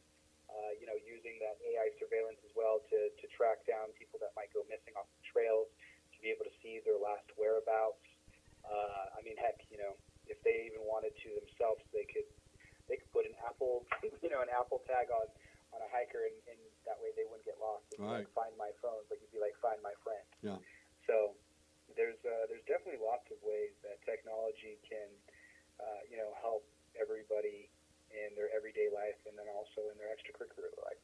Uh, 0.55 0.71
you 0.79 0.87
know, 0.87 0.95
using 1.03 1.35
that 1.43 1.59
AI 1.67 1.91
surveillance 1.99 2.39
as 2.47 2.55
well 2.55 2.79
to, 2.87 3.11
to 3.19 3.27
track 3.35 3.67
down 3.67 3.91
people 3.99 4.23
that 4.23 4.31
might 4.39 4.55
go 4.55 4.63
missing 4.71 4.95
off 4.95 5.11
the 5.19 5.25
trails, 5.27 5.67
to 6.15 6.19
be 6.23 6.31
able 6.31 6.47
to 6.47 6.55
see 6.63 6.79
their 6.87 6.95
last 6.95 7.27
whereabouts. 7.35 8.07
Uh, 8.63 9.19
I 9.19 9.21
mean, 9.27 9.35
heck, 9.35 9.59
you 9.67 9.83
know, 9.83 9.99
if 10.31 10.39
they 10.47 10.71
even 10.71 10.87
wanted 10.87 11.11
to 11.27 11.29
themselves, 11.43 11.83
they 11.91 12.07
could 12.07 12.25
they 12.87 13.01
could 13.01 13.11
put 13.11 13.27
an 13.27 13.35
Apple, 13.43 13.83
you 14.25 14.31
know, 14.31 14.47
an 14.47 14.53
Apple 14.53 14.79
tag 14.87 15.11
on 15.11 15.27
on 15.75 15.83
a 15.83 15.91
hiker, 15.91 16.23
and, 16.23 16.39
and 16.47 16.61
that 16.87 16.95
way 17.03 17.11
they 17.19 17.27
wouldn't 17.27 17.43
get 17.43 17.59
lost. 17.59 17.83
It'd 17.91 17.99
Right. 17.99 18.23
like 18.23 18.31
find 18.31 18.55
my 18.55 18.71
phone, 18.79 19.03
but 19.11 19.19
you'd 19.19 19.35
be 19.35 19.43
like 19.43 19.59
find 19.59 19.83
my 19.83 19.93
friend. 20.07 20.23
Yeah. 20.39 20.61
So 21.11 21.35
there's 21.99 22.21
uh, 22.23 22.47
there's 22.47 22.63
definitely 22.71 23.03
lots 23.03 23.27
of 23.35 23.43
ways 23.43 23.75
that 23.83 23.99
technology 24.07 24.79
can, 24.87 25.11
uh, 25.83 26.01
you 26.07 26.15
know, 26.15 26.31
help 26.39 26.63
everybody 26.95 27.74
in 28.15 28.35
their 28.39 28.49
everyday 28.55 28.89
life, 28.95 29.19
and 29.27 29.35
then 29.35 29.51
also 29.51 29.91
in 29.91 29.99
their 29.99 30.15
extracurricular 30.15 30.71
life. 30.87 31.03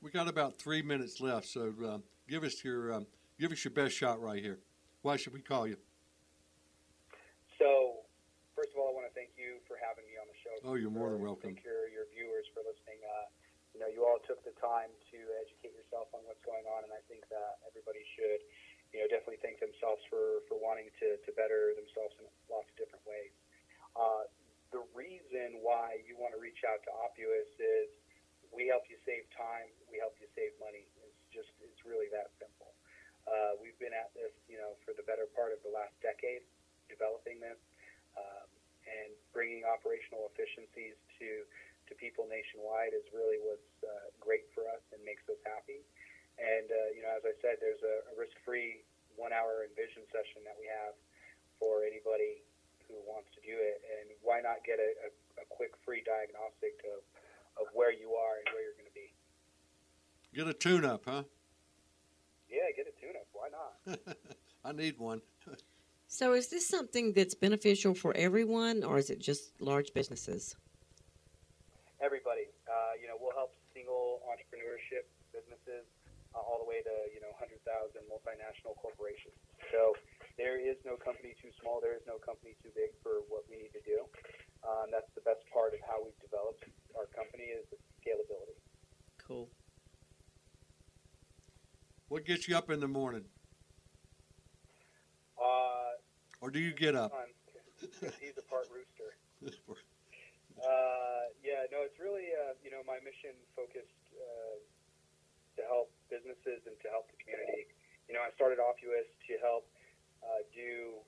We 0.00 0.10
got 0.10 0.28
about 0.28 0.56
three 0.56 0.82
minutes 0.82 1.20
left, 1.20 1.46
so 1.46 1.72
um, 1.84 2.02
give 2.28 2.44
us 2.44 2.64
your 2.64 2.92
um, 2.92 3.06
give 3.38 3.52
us 3.52 3.64
your 3.64 3.72
best 3.72 3.94
shot 3.94 4.20
right 4.20 4.42
here. 4.42 4.58
Why 5.02 5.16
should 5.16 5.32
we 5.32 5.40
call 5.40 5.66
you? 5.66 5.76
So, 7.56 8.04
first 8.52 8.74
of 8.74 8.82
all, 8.82 8.90
I 8.90 8.94
want 8.96 9.06
to 9.08 9.14
thank 9.16 9.32
you 9.38 9.62
for 9.64 9.80
having 9.80 10.04
me 10.04 10.18
on 10.20 10.26
the 10.28 10.36
show. 10.42 10.54
Oh, 10.66 10.76
you're 10.76 10.92
more 10.92 11.14
than 11.14 11.22
welcome. 11.22 11.56
Thank 11.56 11.64
your, 11.64 11.88
your 11.88 12.06
viewers 12.12 12.44
for 12.52 12.60
listening. 12.66 13.00
Uh, 13.06 13.30
you 13.76 13.84
know, 13.84 13.92
you 13.92 14.08
all 14.08 14.16
took 14.24 14.40
the 14.40 14.56
time 14.56 14.88
to 15.12 15.18
educate 15.44 15.76
yourself 15.76 16.08
on 16.16 16.24
what's 16.24 16.40
going 16.48 16.64
on, 16.64 16.88
and 16.88 16.92
I 16.96 17.04
think 17.12 17.28
that 17.28 17.60
everybody 17.68 18.00
should, 18.16 18.40
you 18.96 19.04
know, 19.04 19.08
definitely 19.12 19.40
thank 19.44 19.60
themselves 19.60 20.00
for, 20.08 20.40
for 20.48 20.56
wanting 20.56 20.88
to, 21.04 21.20
to 21.20 21.30
better 21.36 21.76
themselves 21.76 22.16
in 22.16 22.24
lots 22.48 22.72
of 22.72 22.76
different 22.80 23.04
ways. 23.04 23.36
Uh, 23.92 24.28
the 24.74 24.82
reason 24.94 25.62
why 25.62 26.02
you 26.06 26.18
want 26.18 26.34
to 26.34 26.40
reach 26.40 26.66
out 26.66 26.82
to 26.86 26.90
Oppuous 26.90 27.50
is 27.58 27.88
we 28.50 28.66
help 28.66 28.86
you 28.90 28.98
save 29.06 29.26
time, 29.34 29.70
we 29.90 29.98
help 30.00 30.16
you 30.18 30.26
save 30.34 30.54
money. 30.58 30.86
It's 31.02 31.22
just, 31.30 31.52
it's 31.62 31.82
really 31.86 32.10
that 32.10 32.32
simple. 32.40 32.74
Uh, 33.26 33.58
we've 33.58 33.76
been 33.82 33.94
at 33.94 34.14
this, 34.14 34.30
you 34.46 34.54
know, 34.54 34.78
for 34.86 34.94
the 34.94 35.02
better 35.02 35.26
part 35.34 35.50
of 35.50 35.58
the 35.66 35.72
last 35.74 35.94
decade, 35.98 36.46
developing 36.86 37.42
this 37.42 37.58
um, 38.14 38.46
and 38.86 39.10
bringing 39.34 39.66
operational 39.66 40.30
efficiencies 40.30 40.94
to 41.18 41.42
to 41.86 41.94
people 42.02 42.26
nationwide 42.26 42.90
is 42.90 43.06
really 43.14 43.38
what's 43.46 43.74
uh, 43.86 44.10
great 44.18 44.50
for 44.50 44.66
us 44.66 44.82
and 44.90 44.98
makes 45.06 45.22
us 45.30 45.38
happy. 45.46 45.86
And 46.34 46.66
uh, 46.66 46.88
you 46.94 47.06
know, 47.06 47.14
as 47.14 47.22
I 47.22 47.34
said, 47.38 47.62
there's 47.62 47.82
a, 47.86 48.10
a 48.10 48.14
risk-free 48.18 48.82
one-hour 49.14 49.70
Envision 49.70 50.02
session 50.10 50.42
that 50.44 50.58
we 50.58 50.66
have 50.66 50.98
for 51.62 51.86
anybody 51.86 52.42
who 52.88 52.96
wants 53.06 53.30
to 53.34 53.40
do 53.42 53.54
it. 53.54 53.82
And 53.84 54.14
why 54.22 54.40
not 54.40 54.64
get 54.64 54.78
a, 54.78 54.90
a, 55.06 55.10
a 55.42 55.46
quick 55.48 55.72
free 55.84 56.02
diagnostic 56.06 56.80
of 56.90 57.02
of 57.56 57.66
where 57.72 57.92
you 57.92 58.12
are 58.12 58.36
and 58.40 58.46
where 58.52 58.62
you're 58.62 58.76
going 58.76 58.90
to 58.90 58.94
be? 58.94 59.08
Get 60.36 60.46
a 60.46 60.52
tune 60.52 60.84
up, 60.84 61.04
huh? 61.06 61.24
Yeah, 62.50 62.68
get 62.76 62.86
a 62.86 62.94
tune-up. 63.00 63.26
Why 63.32 63.48
not? 63.48 64.16
I 64.64 64.72
need 64.72 64.98
one. 64.98 65.22
So, 66.06 66.34
is 66.34 66.48
this 66.48 66.68
something 66.68 67.12
that's 67.12 67.34
beneficial 67.34 67.94
for 67.94 68.14
everyone, 68.14 68.84
or 68.84 68.98
is 68.98 69.10
it 69.10 69.18
just 69.18 69.60
large 69.60 69.92
businesses? 69.94 70.54
everybody. 72.00 72.46
Uh, 72.68 72.94
you 73.00 73.08
know, 73.08 73.16
we'll 73.18 73.34
help 73.34 73.56
single 73.72 74.22
entrepreneurship 74.28 75.08
businesses 75.32 75.88
uh, 76.36 76.40
all 76.40 76.60
the 76.60 76.68
way 76.68 76.84
to 76.84 76.94
you 77.10 77.18
know 77.18 77.32
100,000 77.40 77.58
multinational 78.06 78.76
corporations. 78.78 79.34
So 79.72 79.96
there 80.38 80.60
is 80.60 80.76
no 80.84 80.96
company 80.96 81.34
too 81.40 81.50
small. 81.60 81.80
There 81.80 81.96
is 81.96 82.04
no 82.06 82.18
company 82.20 82.56
too 82.62 82.70
big 82.76 82.92
for 83.02 83.24
what 83.28 83.44
we 83.48 83.56
need 83.56 83.72
to 83.72 83.82
do. 83.84 84.04
Um, 84.64 84.92
that's 84.92 85.08
the 85.14 85.24
best 85.24 85.40
part 85.52 85.72
of 85.72 85.80
how 85.88 86.04
we've 86.04 86.18
developed 86.20 86.64
our 86.96 87.06
company 87.16 87.44
is 87.56 87.64
the 87.72 87.78
scalability. 88.04 88.56
Cool. 89.18 89.48
What 92.08 92.24
gets 92.24 92.46
you 92.48 92.56
up 92.56 92.70
in 92.70 92.80
the 92.80 92.88
morning, 92.88 93.24
Uh, 95.36 95.92
or 96.40 96.50
do 96.50 96.60
you 96.60 96.72
get 96.72 96.94
up? 96.94 97.12
he's 98.20 98.36
a 98.38 98.46
part 98.48 98.68
rooster. 98.70 99.16
Uh, 100.56 101.28
yeah, 101.44 101.68
no, 101.68 101.84
it's 101.84 102.00
really 102.00 102.32
uh, 102.32 102.56
you 102.64 102.72
know 102.72 102.80
my 102.88 102.96
mission 103.04 103.36
focused 103.52 104.00
uh, 104.16 104.56
to 105.60 105.62
help 105.68 105.92
businesses 106.08 106.64
and 106.64 106.72
to 106.80 106.88
help 106.88 107.12
the 107.12 107.18
community. 107.20 107.68
You 108.08 108.16
know, 108.16 108.24
I 108.24 108.32
started 108.32 108.56
off 108.56 108.80
US 108.80 109.04
to 109.28 109.32
help 109.44 109.68
uh, 110.26 110.42
do 110.50 110.98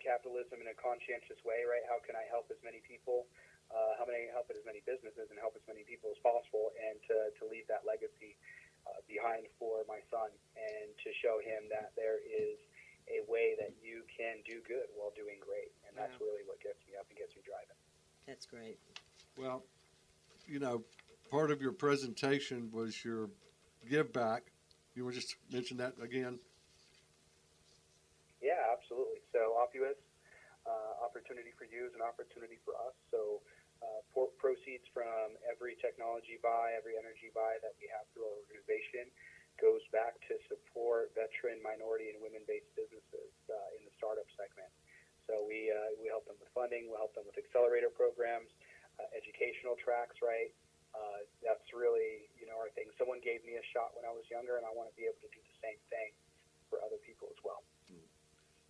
capitalism 0.00 0.60
in 0.60 0.68
a 0.68 0.76
conscientious 0.76 1.40
way, 1.44 1.64
right? 1.64 1.84
How 1.88 2.00
can 2.00 2.16
I 2.16 2.24
help 2.28 2.48
as 2.52 2.60
many 2.60 2.84
people? 2.84 3.24
Uh, 3.72 3.96
how 3.96 4.04
I 4.04 4.28
help 4.30 4.52
as 4.52 4.60
many 4.68 4.84
businesses 4.84 5.32
and 5.32 5.40
help 5.40 5.56
as 5.56 5.64
many 5.64 5.82
people 5.88 6.12
as 6.12 6.20
possible, 6.20 6.76
and 6.76 7.00
to, 7.08 7.32
to 7.40 7.48
leave 7.48 7.64
that 7.66 7.82
legacy 7.88 8.36
uh, 8.84 9.00
behind 9.08 9.48
for 9.56 9.82
my 9.88 10.04
son, 10.12 10.28
and 10.54 10.92
to 11.00 11.08
show 11.24 11.40
him 11.40 11.66
that 11.72 11.96
there 11.96 12.20
is 12.20 12.60
a 13.08 13.24
way 13.26 13.56
that 13.56 13.72
you 13.80 14.04
can 14.12 14.44
do 14.44 14.60
good 14.68 14.86
while 14.94 15.10
doing 15.16 15.40
great, 15.40 15.72
and 15.88 15.96
that's 15.96 16.12
Wow. 16.20 16.28
really 16.28 16.44
what 16.44 16.60
gets 16.60 16.78
me 16.86 16.94
up 16.94 17.08
and 17.08 17.16
gets 17.18 17.34
me 17.34 17.42
driving. 17.42 17.76
That's 18.28 18.46
great. 18.46 18.78
Well, 19.36 19.64
you 20.46 20.60
know, 20.60 20.84
part 21.32 21.50
of 21.50 21.60
your 21.60 21.72
presentation 21.72 22.70
was 22.70 23.04
your 23.04 23.30
give 23.88 24.12
back. 24.12 24.52
You 24.94 25.04
want 25.04 25.16
to 25.16 25.20
just 25.20 25.34
mention 25.50 25.78
that 25.78 25.94
again? 26.00 26.38
So 29.34 29.58
Oppuous, 29.58 29.98
uh, 30.62 31.02
opportunity 31.02 31.50
for 31.58 31.66
you 31.66 31.90
is 31.90 31.94
an 31.98 32.06
opportunity 32.06 32.62
for 32.62 32.78
us. 32.78 32.94
So 33.10 33.42
uh, 33.82 34.00
proceeds 34.38 34.86
from 34.94 35.34
every 35.42 35.74
technology 35.82 36.38
buy, 36.38 36.78
every 36.78 36.94
energy 36.94 37.34
buy 37.34 37.58
that 37.66 37.74
we 37.82 37.90
have 37.90 38.06
through 38.14 38.30
our 38.30 38.38
organization 38.46 39.10
goes 39.58 39.82
back 39.90 40.14
to 40.30 40.38
support 40.46 41.10
veteran, 41.18 41.58
minority, 41.66 42.14
and 42.14 42.18
women-based 42.22 42.70
businesses 42.78 43.34
uh, 43.50 43.74
in 43.74 43.82
the 43.82 43.92
startup 43.98 44.26
segment. 44.38 44.70
So 45.26 45.42
we 45.42 45.66
uh, 45.74 45.98
we 45.98 46.06
help 46.06 46.30
them 46.30 46.38
with 46.38 46.50
funding, 46.54 46.86
we 46.86 46.94
help 46.94 47.10
them 47.18 47.26
with 47.26 47.34
accelerator 47.34 47.90
programs, 47.90 48.54
uh, 49.02 49.10
educational 49.18 49.74
tracks, 49.82 50.14
right? 50.22 50.54
Uh, 50.94 51.26
that's 51.42 51.66
really 51.74 52.30
you 52.38 52.46
know 52.46 52.54
our 52.54 52.70
thing. 52.78 52.86
Someone 53.02 53.18
gave 53.18 53.42
me 53.42 53.58
a 53.58 53.64
shot 53.74 53.98
when 53.98 54.06
I 54.06 54.14
was 54.14 54.22
younger, 54.30 54.62
and 54.62 54.66
I 54.68 54.70
want 54.70 54.92
to 54.92 54.94
be 54.94 55.10
able 55.10 55.18
to 55.26 55.30
do 55.34 55.42
the 55.42 55.58
same 55.58 55.80
thing 55.90 56.14
for 56.70 56.78
other 56.86 57.02
people 57.02 57.26
as 57.34 57.40
well. 57.42 57.66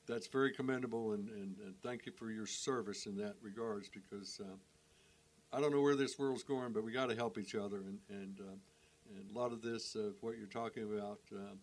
That's 0.06 0.26
very 0.26 0.52
commendable, 0.52 1.12
and, 1.12 1.28
and, 1.30 1.56
and 1.64 1.74
thank 1.82 2.04
you 2.04 2.12
for 2.12 2.30
your 2.30 2.46
service 2.46 3.06
in 3.06 3.16
that 3.16 3.36
regards 3.40 3.88
because 3.88 4.40
uh, 4.40 5.56
I 5.56 5.60
don't 5.60 5.72
know 5.72 5.80
where 5.80 5.96
this 5.96 6.18
world's 6.18 6.42
going, 6.42 6.72
but 6.72 6.84
we 6.84 6.92
got 6.92 7.08
to 7.08 7.14
help 7.14 7.38
each 7.38 7.54
other, 7.54 7.78
and 7.78 7.98
and, 8.10 8.40
uh, 8.40 9.16
and 9.16 9.30
a 9.34 9.38
lot 9.38 9.52
of 9.52 9.62
this 9.62 9.94
of 9.94 10.14
what 10.20 10.36
you're 10.36 10.46
talking 10.46 10.82
about, 10.82 11.20
uh, 11.34 11.54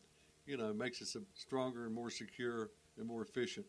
you 0.47 0.57
know, 0.57 0.73
makes 0.73 1.01
us 1.01 1.15
a 1.15 1.19
stronger 1.33 1.85
and 1.85 1.93
more 1.93 2.09
secure 2.09 2.69
and 2.97 3.07
more 3.07 3.21
efficient 3.21 3.65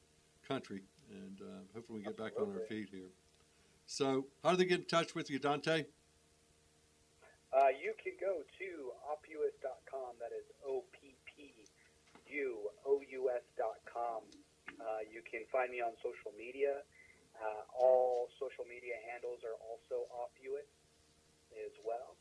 country, 0.46 0.82
and 1.10 1.40
uh, 1.42 1.60
hopefully 1.74 1.98
we 1.98 2.04
get 2.04 2.16
back 2.16 2.32
on 2.40 2.48
our 2.50 2.60
feet 2.66 2.88
here. 2.90 3.10
So, 3.86 4.26
how 4.42 4.52
do 4.52 4.56
they 4.56 4.64
get 4.64 4.80
in 4.80 4.86
touch 4.86 5.14
with 5.14 5.28
you, 5.28 5.38
Dante? 5.38 5.84
Uh, 7.52 7.68
you 7.82 7.92
can 8.02 8.14
go 8.18 8.40
to 8.40 8.68
oppuous.com. 9.04 10.16
That 10.18 10.32
is 10.32 10.46
O 10.66 10.82
P 10.92 11.14
P 11.26 11.52
U 12.32 12.70
O 12.86 13.02
U 13.10 13.30
S.com. 13.34 14.22
Uh, 14.82 15.06
you 15.06 15.22
can 15.22 15.46
find 15.54 15.70
me 15.70 15.78
on 15.80 15.94
social 16.02 16.34
media. 16.34 16.82
Uh, 17.38 17.62
all 17.78 18.28
social 18.42 18.66
media 18.66 18.98
handles 19.06 19.40
are 19.46 19.56
also 19.62 20.10
oppuous 20.10 20.66
as 21.54 21.72
well. 21.86 22.18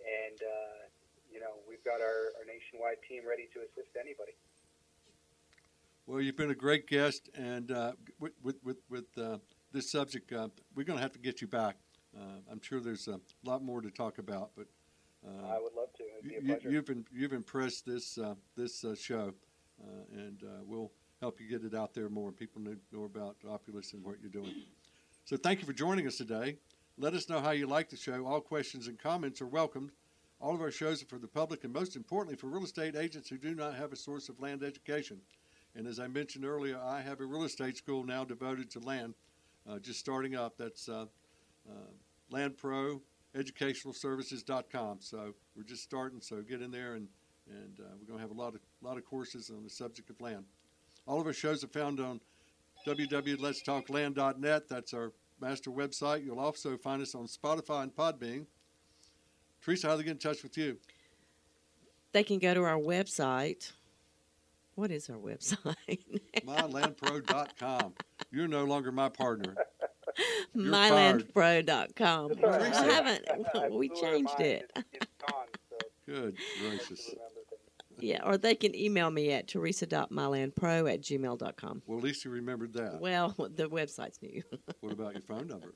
And, 0.00 0.38
uh, 0.38 0.86
you 1.30 1.40
know, 1.40 1.58
we've 1.68 1.82
got 1.82 1.98
our, 2.00 2.30
our 2.38 2.46
nationwide 2.46 3.02
team 3.08 3.26
ready 3.26 3.50
to 3.54 3.66
assist 3.66 3.98
anybody. 3.98 4.38
Well, 6.06 6.20
you've 6.20 6.36
been 6.36 6.50
a 6.50 6.54
great 6.54 6.86
guest, 6.86 7.30
and 7.34 7.70
uh, 7.70 7.92
with 8.20 8.32
with 8.42 8.56
with, 8.62 8.76
with 8.90 9.06
uh, 9.16 9.38
this 9.72 9.90
subject, 9.90 10.30
uh, 10.34 10.48
we're 10.74 10.84
going 10.84 10.98
to 10.98 11.02
have 11.02 11.12
to 11.12 11.18
get 11.18 11.40
you 11.40 11.48
back. 11.48 11.76
Uh, 12.14 12.40
I'm 12.50 12.60
sure 12.60 12.78
there's 12.78 13.08
a 13.08 13.18
lot 13.42 13.62
more 13.64 13.80
to 13.80 13.90
talk 13.90 14.18
about, 14.18 14.50
but 14.54 14.66
uh, 15.26 15.48
I 15.48 15.58
would 15.58 15.72
love 15.74 15.88
to. 15.96 16.04
It'd 16.18 16.28
be 16.28 16.36
a 16.36 16.40
you, 16.40 16.46
pleasure. 16.46 16.70
you've 16.70 16.84
been, 16.84 17.04
you've 17.10 17.32
impressed 17.32 17.86
this 17.86 18.18
uh, 18.18 18.34
this 18.54 18.84
uh, 18.84 18.94
show, 18.94 19.32
uh, 19.82 20.04
and 20.12 20.42
uh, 20.44 20.62
we'll 20.66 20.92
help 21.24 21.40
you 21.40 21.48
get 21.48 21.64
it 21.64 21.74
out 21.74 21.94
there 21.94 22.10
more. 22.10 22.28
And 22.28 22.36
people 22.36 22.60
know, 22.60 23.04
about 23.04 23.36
Oppuous 23.46 23.94
and 23.94 24.04
what 24.04 24.16
you're 24.20 24.30
doing. 24.30 24.52
So 25.24 25.38
thank 25.38 25.60
you 25.60 25.66
for 25.66 25.72
joining 25.72 26.06
us 26.06 26.18
today. 26.18 26.58
Let 26.98 27.14
us 27.14 27.30
know 27.30 27.40
how 27.40 27.52
you 27.52 27.66
like 27.66 27.88
the 27.88 27.96
show. 27.96 28.26
All 28.26 28.42
questions 28.42 28.88
and 28.88 28.98
comments 28.98 29.40
are 29.40 29.46
welcomed. 29.46 29.90
All 30.38 30.54
of 30.54 30.60
our 30.60 30.70
shows 30.70 31.02
are 31.02 31.06
for 31.06 31.18
the 31.18 31.26
public, 31.26 31.64
and 31.64 31.72
most 31.72 31.96
importantly, 31.96 32.36
for 32.36 32.48
real 32.48 32.64
estate 32.64 32.94
agents 32.94 33.30
who 33.30 33.38
do 33.38 33.54
not 33.54 33.74
have 33.74 33.90
a 33.90 33.96
source 33.96 34.28
of 34.28 34.38
land 34.38 34.62
education. 34.62 35.18
And 35.74 35.86
as 35.86 35.98
I 35.98 36.08
mentioned 36.08 36.44
earlier, 36.44 36.78
I 36.78 37.00
have 37.00 37.20
a 37.20 37.24
real 37.24 37.44
estate 37.44 37.78
school 37.78 38.04
now 38.04 38.22
devoted 38.22 38.70
to 38.72 38.80
land, 38.80 39.14
uh, 39.66 39.78
just 39.78 39.98
starting 39.98 40.36
up. 40.36 40.58
That's 40.58 40.90
uh, 40.90 41.06
uh, 41.66 41.72
Land 42.30 42.58
Pro 42.58 43.00
educationalservices.com. 43.34 44.98
So 45.00 45.34
we're 45.56 45.64
just 45.64 45.82
starting, 45.82 46.20
so 46.20 46.42
get 46.42 46.60
in 46.60 46.70
there 46.70 46.94
and, 46.94 47.08
and 47.48 47.80
uh, 47.80 47.94
we're 47.98 48.06
going 48.06 48.18
to 48.18 48.22
have 48.22 48.30
a 48.30 48.40
lot 48.40 48.54
of, 48.54 48.60
lot 48.82 48.98
of 48.98 49.04
courses 49.04 49.50
on 49.50 49.64
the 49.64 49.70
subject 49.70 50.10
of 50.10 50.20
land. 50.20 50.44
All 51.06 51.20
of 51.20 51.26
our 51.26 51.32
shows 51.32 51.62
are 51.64 51.68
found 51.68 52.00
on 52.00 52.20
www.letstalkland.net. 52.86 54.68
That's 54.68 54.94
our 54.94 55.12
master 55.40 55.70
website. 55.70 56.24
You'll 56.24 56.40
also 56.40 56.76
find 56.76 57.02
us 57.02 57.14
on 57.14 57.26
Spotify 57.26 57.82
and 57.82 57.94
Podbean. 57.94 58.46
Teresa, 59.62 59.88
how 59.88 59.94
do 59.94 59.98
they 59.98 60.04
get 60.04 60.12
in 60.12 60.18
touch 60.18 60.42
with 60.42 60.56
you? 60.56 60.78
They 62.12 62.22
can 62.22 62.38
go 62.38 62.54
to 62.54 62.62
our 62.62 62.78
website. 62.78 63.72
What 64.74 64.90
is 64.90 65.08
our 65.08 65.16
website? 65.16 65.76
MyLandPro.com. 66.46 67.94
You're 68.30 68.48
no 68.48 68.64
longer 68.64 68.92
my 68.92 69.08
partner. 69.08 69.54
You're 70.54 70.64
mylandpro.com. 70.72 72.30
It's. 72.32 72.78
I 72.78 72.84
haven't. 72.84 73.24
We 73.72 73.88
changed 73.88 74.38
it. 74.40 74.70
It's, 74.76 74.88
it's 74.92 75.06
gone, 75.28 75.46
so 75.70 75.76
Good 76.06 76.36
gracious. 76.60 76.88
have 76.88 76.98
to 76.98 77.10
remember 77.10 77.40
things. 77.50 77.83
Yeah, 77.98 78.20
or 78.24 78.38
they 78.38 78.54
can 78.54 78.74
email 78.74 79.10
me 79.10 79.32
at 79.32 79.48
teresa.mylandpro 79.48 80.92
at 80.92 81.00
gmail.com. 81.00 81.82
Well, 81.86 81.98
at 81.98 82.04
least 82.04 82.24
you 82.24 82.30
remembered 82.30 82.72
that. 82.74 83.00
Well, 83.00 83.30
the 83.54 83.68
website's 83.68 84.20
new. 84.22 84.42
What 84.80 84.92
about 84.92 85.14
your 85.14 85.22
phone 85.22 85.48
number? 85.48 85.74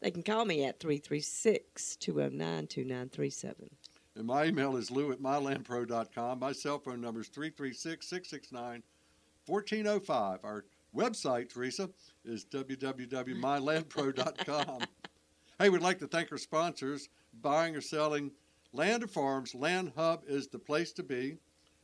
They 0.00 0.10
can 0.10 0.24
call 0.24 0.44
me 0.44 0.64
at 0.64 0.80
336 0.80 1.96
209 1.96 2.66
2937. 2.66 3.70
And 4.16 4.26
my 4.26 4.46
email 4.46 4.76
is 4.76 4.90
lou 4.90 5.12
at 5.12 5.20
mylandpro.com. 5.20 6.40
My 6.40 6.50
cell 6.52 6.80
phone 6.80 7.00
number 7.00 7.20
is 7.20 7.28
336 7.28 8.08
669 8.08 8.82
1405. 9.46 10.40
Our 10.44 10.64
website, 10.94 11.48
Teresa, 11.50 11.90
is 12.24 12.44
www.mylandpro.com. 12.44 14.78
hey, 15.58 15.68
we'd 15.68 15.82
like 15.82 15.98
to 16.00 16.08
thank 16.08 16.32
our 16.32 16.38
sponsors. 16.38 17.08
Buying 17.40 17.74
or 17.74 17.80
selling 17.80 18.30
land 18.72 19.02
of 19.02 19.10
farms, 19.10 19.54
Land 19.54 19.92
Hub 19.96 20.22
is 20.26 20.48
the 20.48 20.58
place 20.58 20.92
to 20.92 21.02
be. 21.02 21.38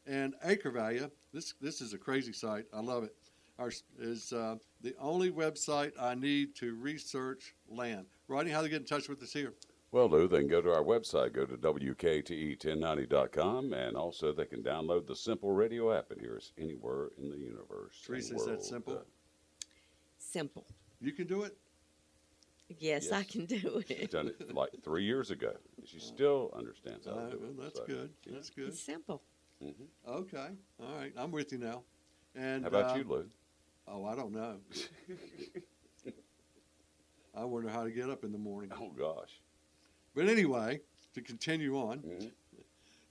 And 0.07 0.35
Acre 0.45 0.71
Value, 0.71 1.11
this, 1.33 1.55
this 1.61 1.81
is 1.81 1.93
a 1.93 1.99
crazy 1.99 2.33
site. 2.33 2.65
I 2.73 2.81
love 2.81 3.05
it. 3.05 3.15
Our, 3.59 3.71
is 3.99 4.33
uh, 4.33 4.57
the 4.81 4.95
only 4.99 5.31
website 5.31 5.93
I 6.01 6.15
need 6.15 6.55
to 6.57 6.75
research 6.77 7.55
land. 7.69 8.07
Rodney, 8.29 8.53
how 8.53 8.59
do 8.59 8.65
they 8.65 8.71
get 8.71 8.81
in 8.81 8.87
touch 8.87 9.09
with 9.09 9.23
us 9.23 9.33
here? 9.33 9.55
Well, 9.91 10.09
Lou, 10.09 10.29
they 10.29 10.39
can 10.41 10.49
go 10.49 10.61
to 10.61 10.71
our 10.71 10.83
website, 10.83 11.33
go 11.33 11.47
to 11.47 11.55
E 11.55 11.57
WKTE1090.com, 11.95 13.73
and 13.73 13.97
also 13.97 14.33
they 14.33 14.45
can 14.45 14.63
download 14.63 15.07
the 15.07 15.17
Simple 15.17 15.53
Radio 15.53 15.93
app 15.93 16.11
and 16.11 16.21
hear 16.21 16.37
us 16.37 16.53
anywhere 16.59 17.09
in 17.19 17.31
the 17.31 17.39
universe. 17.39 17.97
and 17.97 18.07
Teresa, 18.07 18.35
is 18.37 18.45
that 18.45 18.63
simple? 18.63 18.95
Uh, 18.95 19.65
Simple. 20.19 20.67
You 21.01 21.13
can 21.13 21.27
do 21.27 21.43
it? 21.43 21.57
Yes, 22.79 23.11
I 23.13 23.23
can 23.23 23.47
do 23.47 23.83
she's 23.87 23.97
it. 23.99 24.11
done 24.11 24.29
it 24.29 24.55
like 24.55 24.71
three 24.85 25.05
years 25.05 25.31
ago. 25.31 25.53
She 25.85 25.99
still 25.99 26.51
understands 26.55 27.07
how 27.07 27.13
Uh, 27.13 27.31
to 27.31 27.37
do 27.37 27.39
well, 27.41 27.51
it. 27.51 27.61
that's 27.63 27.79
so, 27.79 27.87
good. 27.87 28.11
yeah. 28.27 28.33
That's 28.35 28.51
good. 28.51 28.69
It's 28.69 28.81
simple. 28.81 29.23
Mhm. 29.63 29.89
Okay. 30.07 30.49
All 30.81 30.95
right. 30.97 31.13
I'm 31.17 31.31
with 31.31 31.51
you 31.53 31.59
now. 31.59 31.83
And 32.35 32.63
How 32.63 32.69
about 32.69 32.91
uh, 32.95 32.99
you, 32.99 33.05
Lou? 33.05 33.31
Oh, 33.87 34.05
I 34.05 34.15
don't 34.15 34.33
know. 34.33 34.61
I 37.35 37.45
wonder 37.45 37.69
how 37.71 37.85
to 37.85 37.91
get 37.91 38.11
up 38.11 38.25
in 38.25 38.33
the 38.33 38.39
morning. 38.39 38.71
Oh, 38.75 38.91
gosh. 38.91 39.41
But 40.15 40.29
anyway, 40.29 40.81
to 41.15 41.23
continue 41.23 41.77
on, 41.79 42.01
Mhm. 42.03 42.33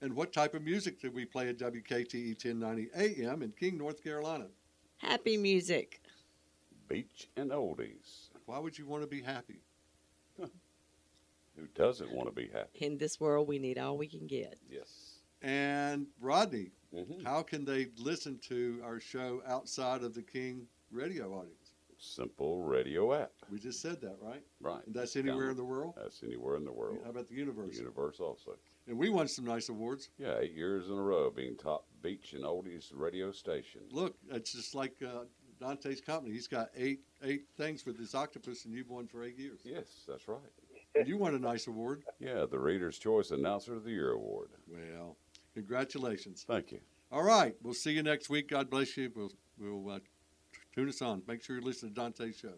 and 0.02 0.14
what 0.14 0.32
type 0.32 0.54
of 0.54 0.62
music 0.62 1.00
did 1.00 1.14
we 1.14 1.24
play 1.24 1.48
at 1.48 1.56
WKTE 1.58 2.34
1090 2.34 2.90
AM 2.94 3.42
in 3.42 3.52
King, 3.52 3.76
North 3.78 4.02
Carolina? 4.02 4.48
Happy 4.98 5.36
music. 5.36 6.00
Beach 6.88 7.28
and 7.36 7.50
oldies. 7.50 8.27
Why 8.48 8.58
would 8.58 8.78
you 8.78 8.86
want 8.86 9.02
to 9.02 9.06
be 9.06 9.20
happy? 9.20 9.60
Who 10.38 11.66
doesn't 11.74 12.10
want 12.10 12.28
to 12.28 12.34
be 12.34 12.48
happy? 12.50 12.86
In 12.86 12.96
this 12.96 13.20
world, 13.20 13.46
we 13.46 13.58
need 13.58 13.76
all 13.76 13.98
we 13.98 14.06
can 14.06 14.26
get. 14.26 14.58
Yes. 14.70 15.18
And 15.42 16.06
Rodney, 16.18 16.70
hmm 16.90 17.22
how 17.24 17.42
can 17.42 17.66
they 17.66 17.88
listen 17.98 18.38
to 18.48 18.80
our 18.82 19.00
show 19.00 19.42
outside 19.46 20.02
of 20.02 20.14
the 20.14 20.22
King 20.22 20.66
radio 20.90 21.34
audience? 21.34 21.72
Simple 21.98 22.62
Radio 22.62 23.12
app. 23.12 23.32
We 23.50 23.58
just 23.58 23.82
said 23.82 24.00
that, 24.00 24.16
right? 24.22 24.42
Right. 24.62 24.80
And 24.86 24.94
that's 24.94 25.12
Just 25.12 25.26
anywhere 25.26 25.50
in 25.50 25.56
the 25.58 25.64
world? 25.64 25.92
That's 25.98 26.22
anywhere 26.22 26.56
in 26.56 26.64
the 26.64 26.72
world. 26.72 27.00
How 27.04 27.10
about 27.10 27.28
the 27.28 27.34
The 27.34 27.40
universe? 27.40 27.76
universe 27.76 28.18
also. 28.18 28.52
And 28.86 28.96
we 28.96 29.10
won 29.10 29.28
some 29.28 29.44
nice 29.44 29.68
awards. 29.68 30.08
Yeah, 30.16 30.38
eight 30.40 30.54
years 30.54 30.86
in 30.86 30.92
a 30.94 31.02
row 31.02 31.30
being 31.30 31.54
top 31.56 31.84
beach 32.02 32.32
and 32.32 32.44
oldies 32.44 32.92
radio 32.94 33.30
station. 33.30 33.82
Look, 33.90 34.14
it's 34.30 34.52
just 34.52 34.74
like 34.74 34.94
uh, 35.02 35.24
Dante's 35.60 36.00
company. 36.00 36.32
He's 36.32 36.48
got 36.48 36.70
eight 36.76 37.00
eight 37.22 37.44
things 37.56 37.84
with 37.84 37.98
this 37.98 38.14
octopus, 38.14 38.64
and 38.64 38.74
you've 38.74 38.90
won 38.90 39.06
for 39.06 39.24
eight 39.24 39.38
years. 39.38 39.60
Yes, 39.64 40.04
that's 40.06 40.28
right. 40.28 40.38
And 40.94 41.06
you 41.06 41.16
won 41.16 41.34
a 41.34 41.38
nice 41.38 41.66
award. 41.66 42.04
Yeah, 42.18 42.46
the 42.50 42.58
Reader's 42.58 42.98
Choice 42.98 43.30
Announcer 43.30 43.74
of 43.74 43.84
the 43.84 43.90
Year 43.90 44.12
award. 44.12 44.50
Well, 44.66 45.16
Congratulations. 45.54 46.44
Thank 46.46 46.72
you. 46.72 46.78
All 47.10 47.22
right. 47.24 47.54
We'll 47.62 47.74
see 47.74 47.90
you 47.90 48.02
next 48.02 48.30
week. 48.30 48.48
God 48.48 48.70
bless 48.70 48.96
you. 48.96 49.10
We'll, 49.14 49.32
we'll 49.58 49.96
uh, 49.96 49.98
tune 50.72 50.88
us 50.88 51.02
on. 51.02 51.22
Make 51.26 51.42
sure 51.42 51.56
you 51.56 51.62
listen 51.62 51.88
to 51.88 51.94
Dante's 51.94 52.36
show. 52.36 52.54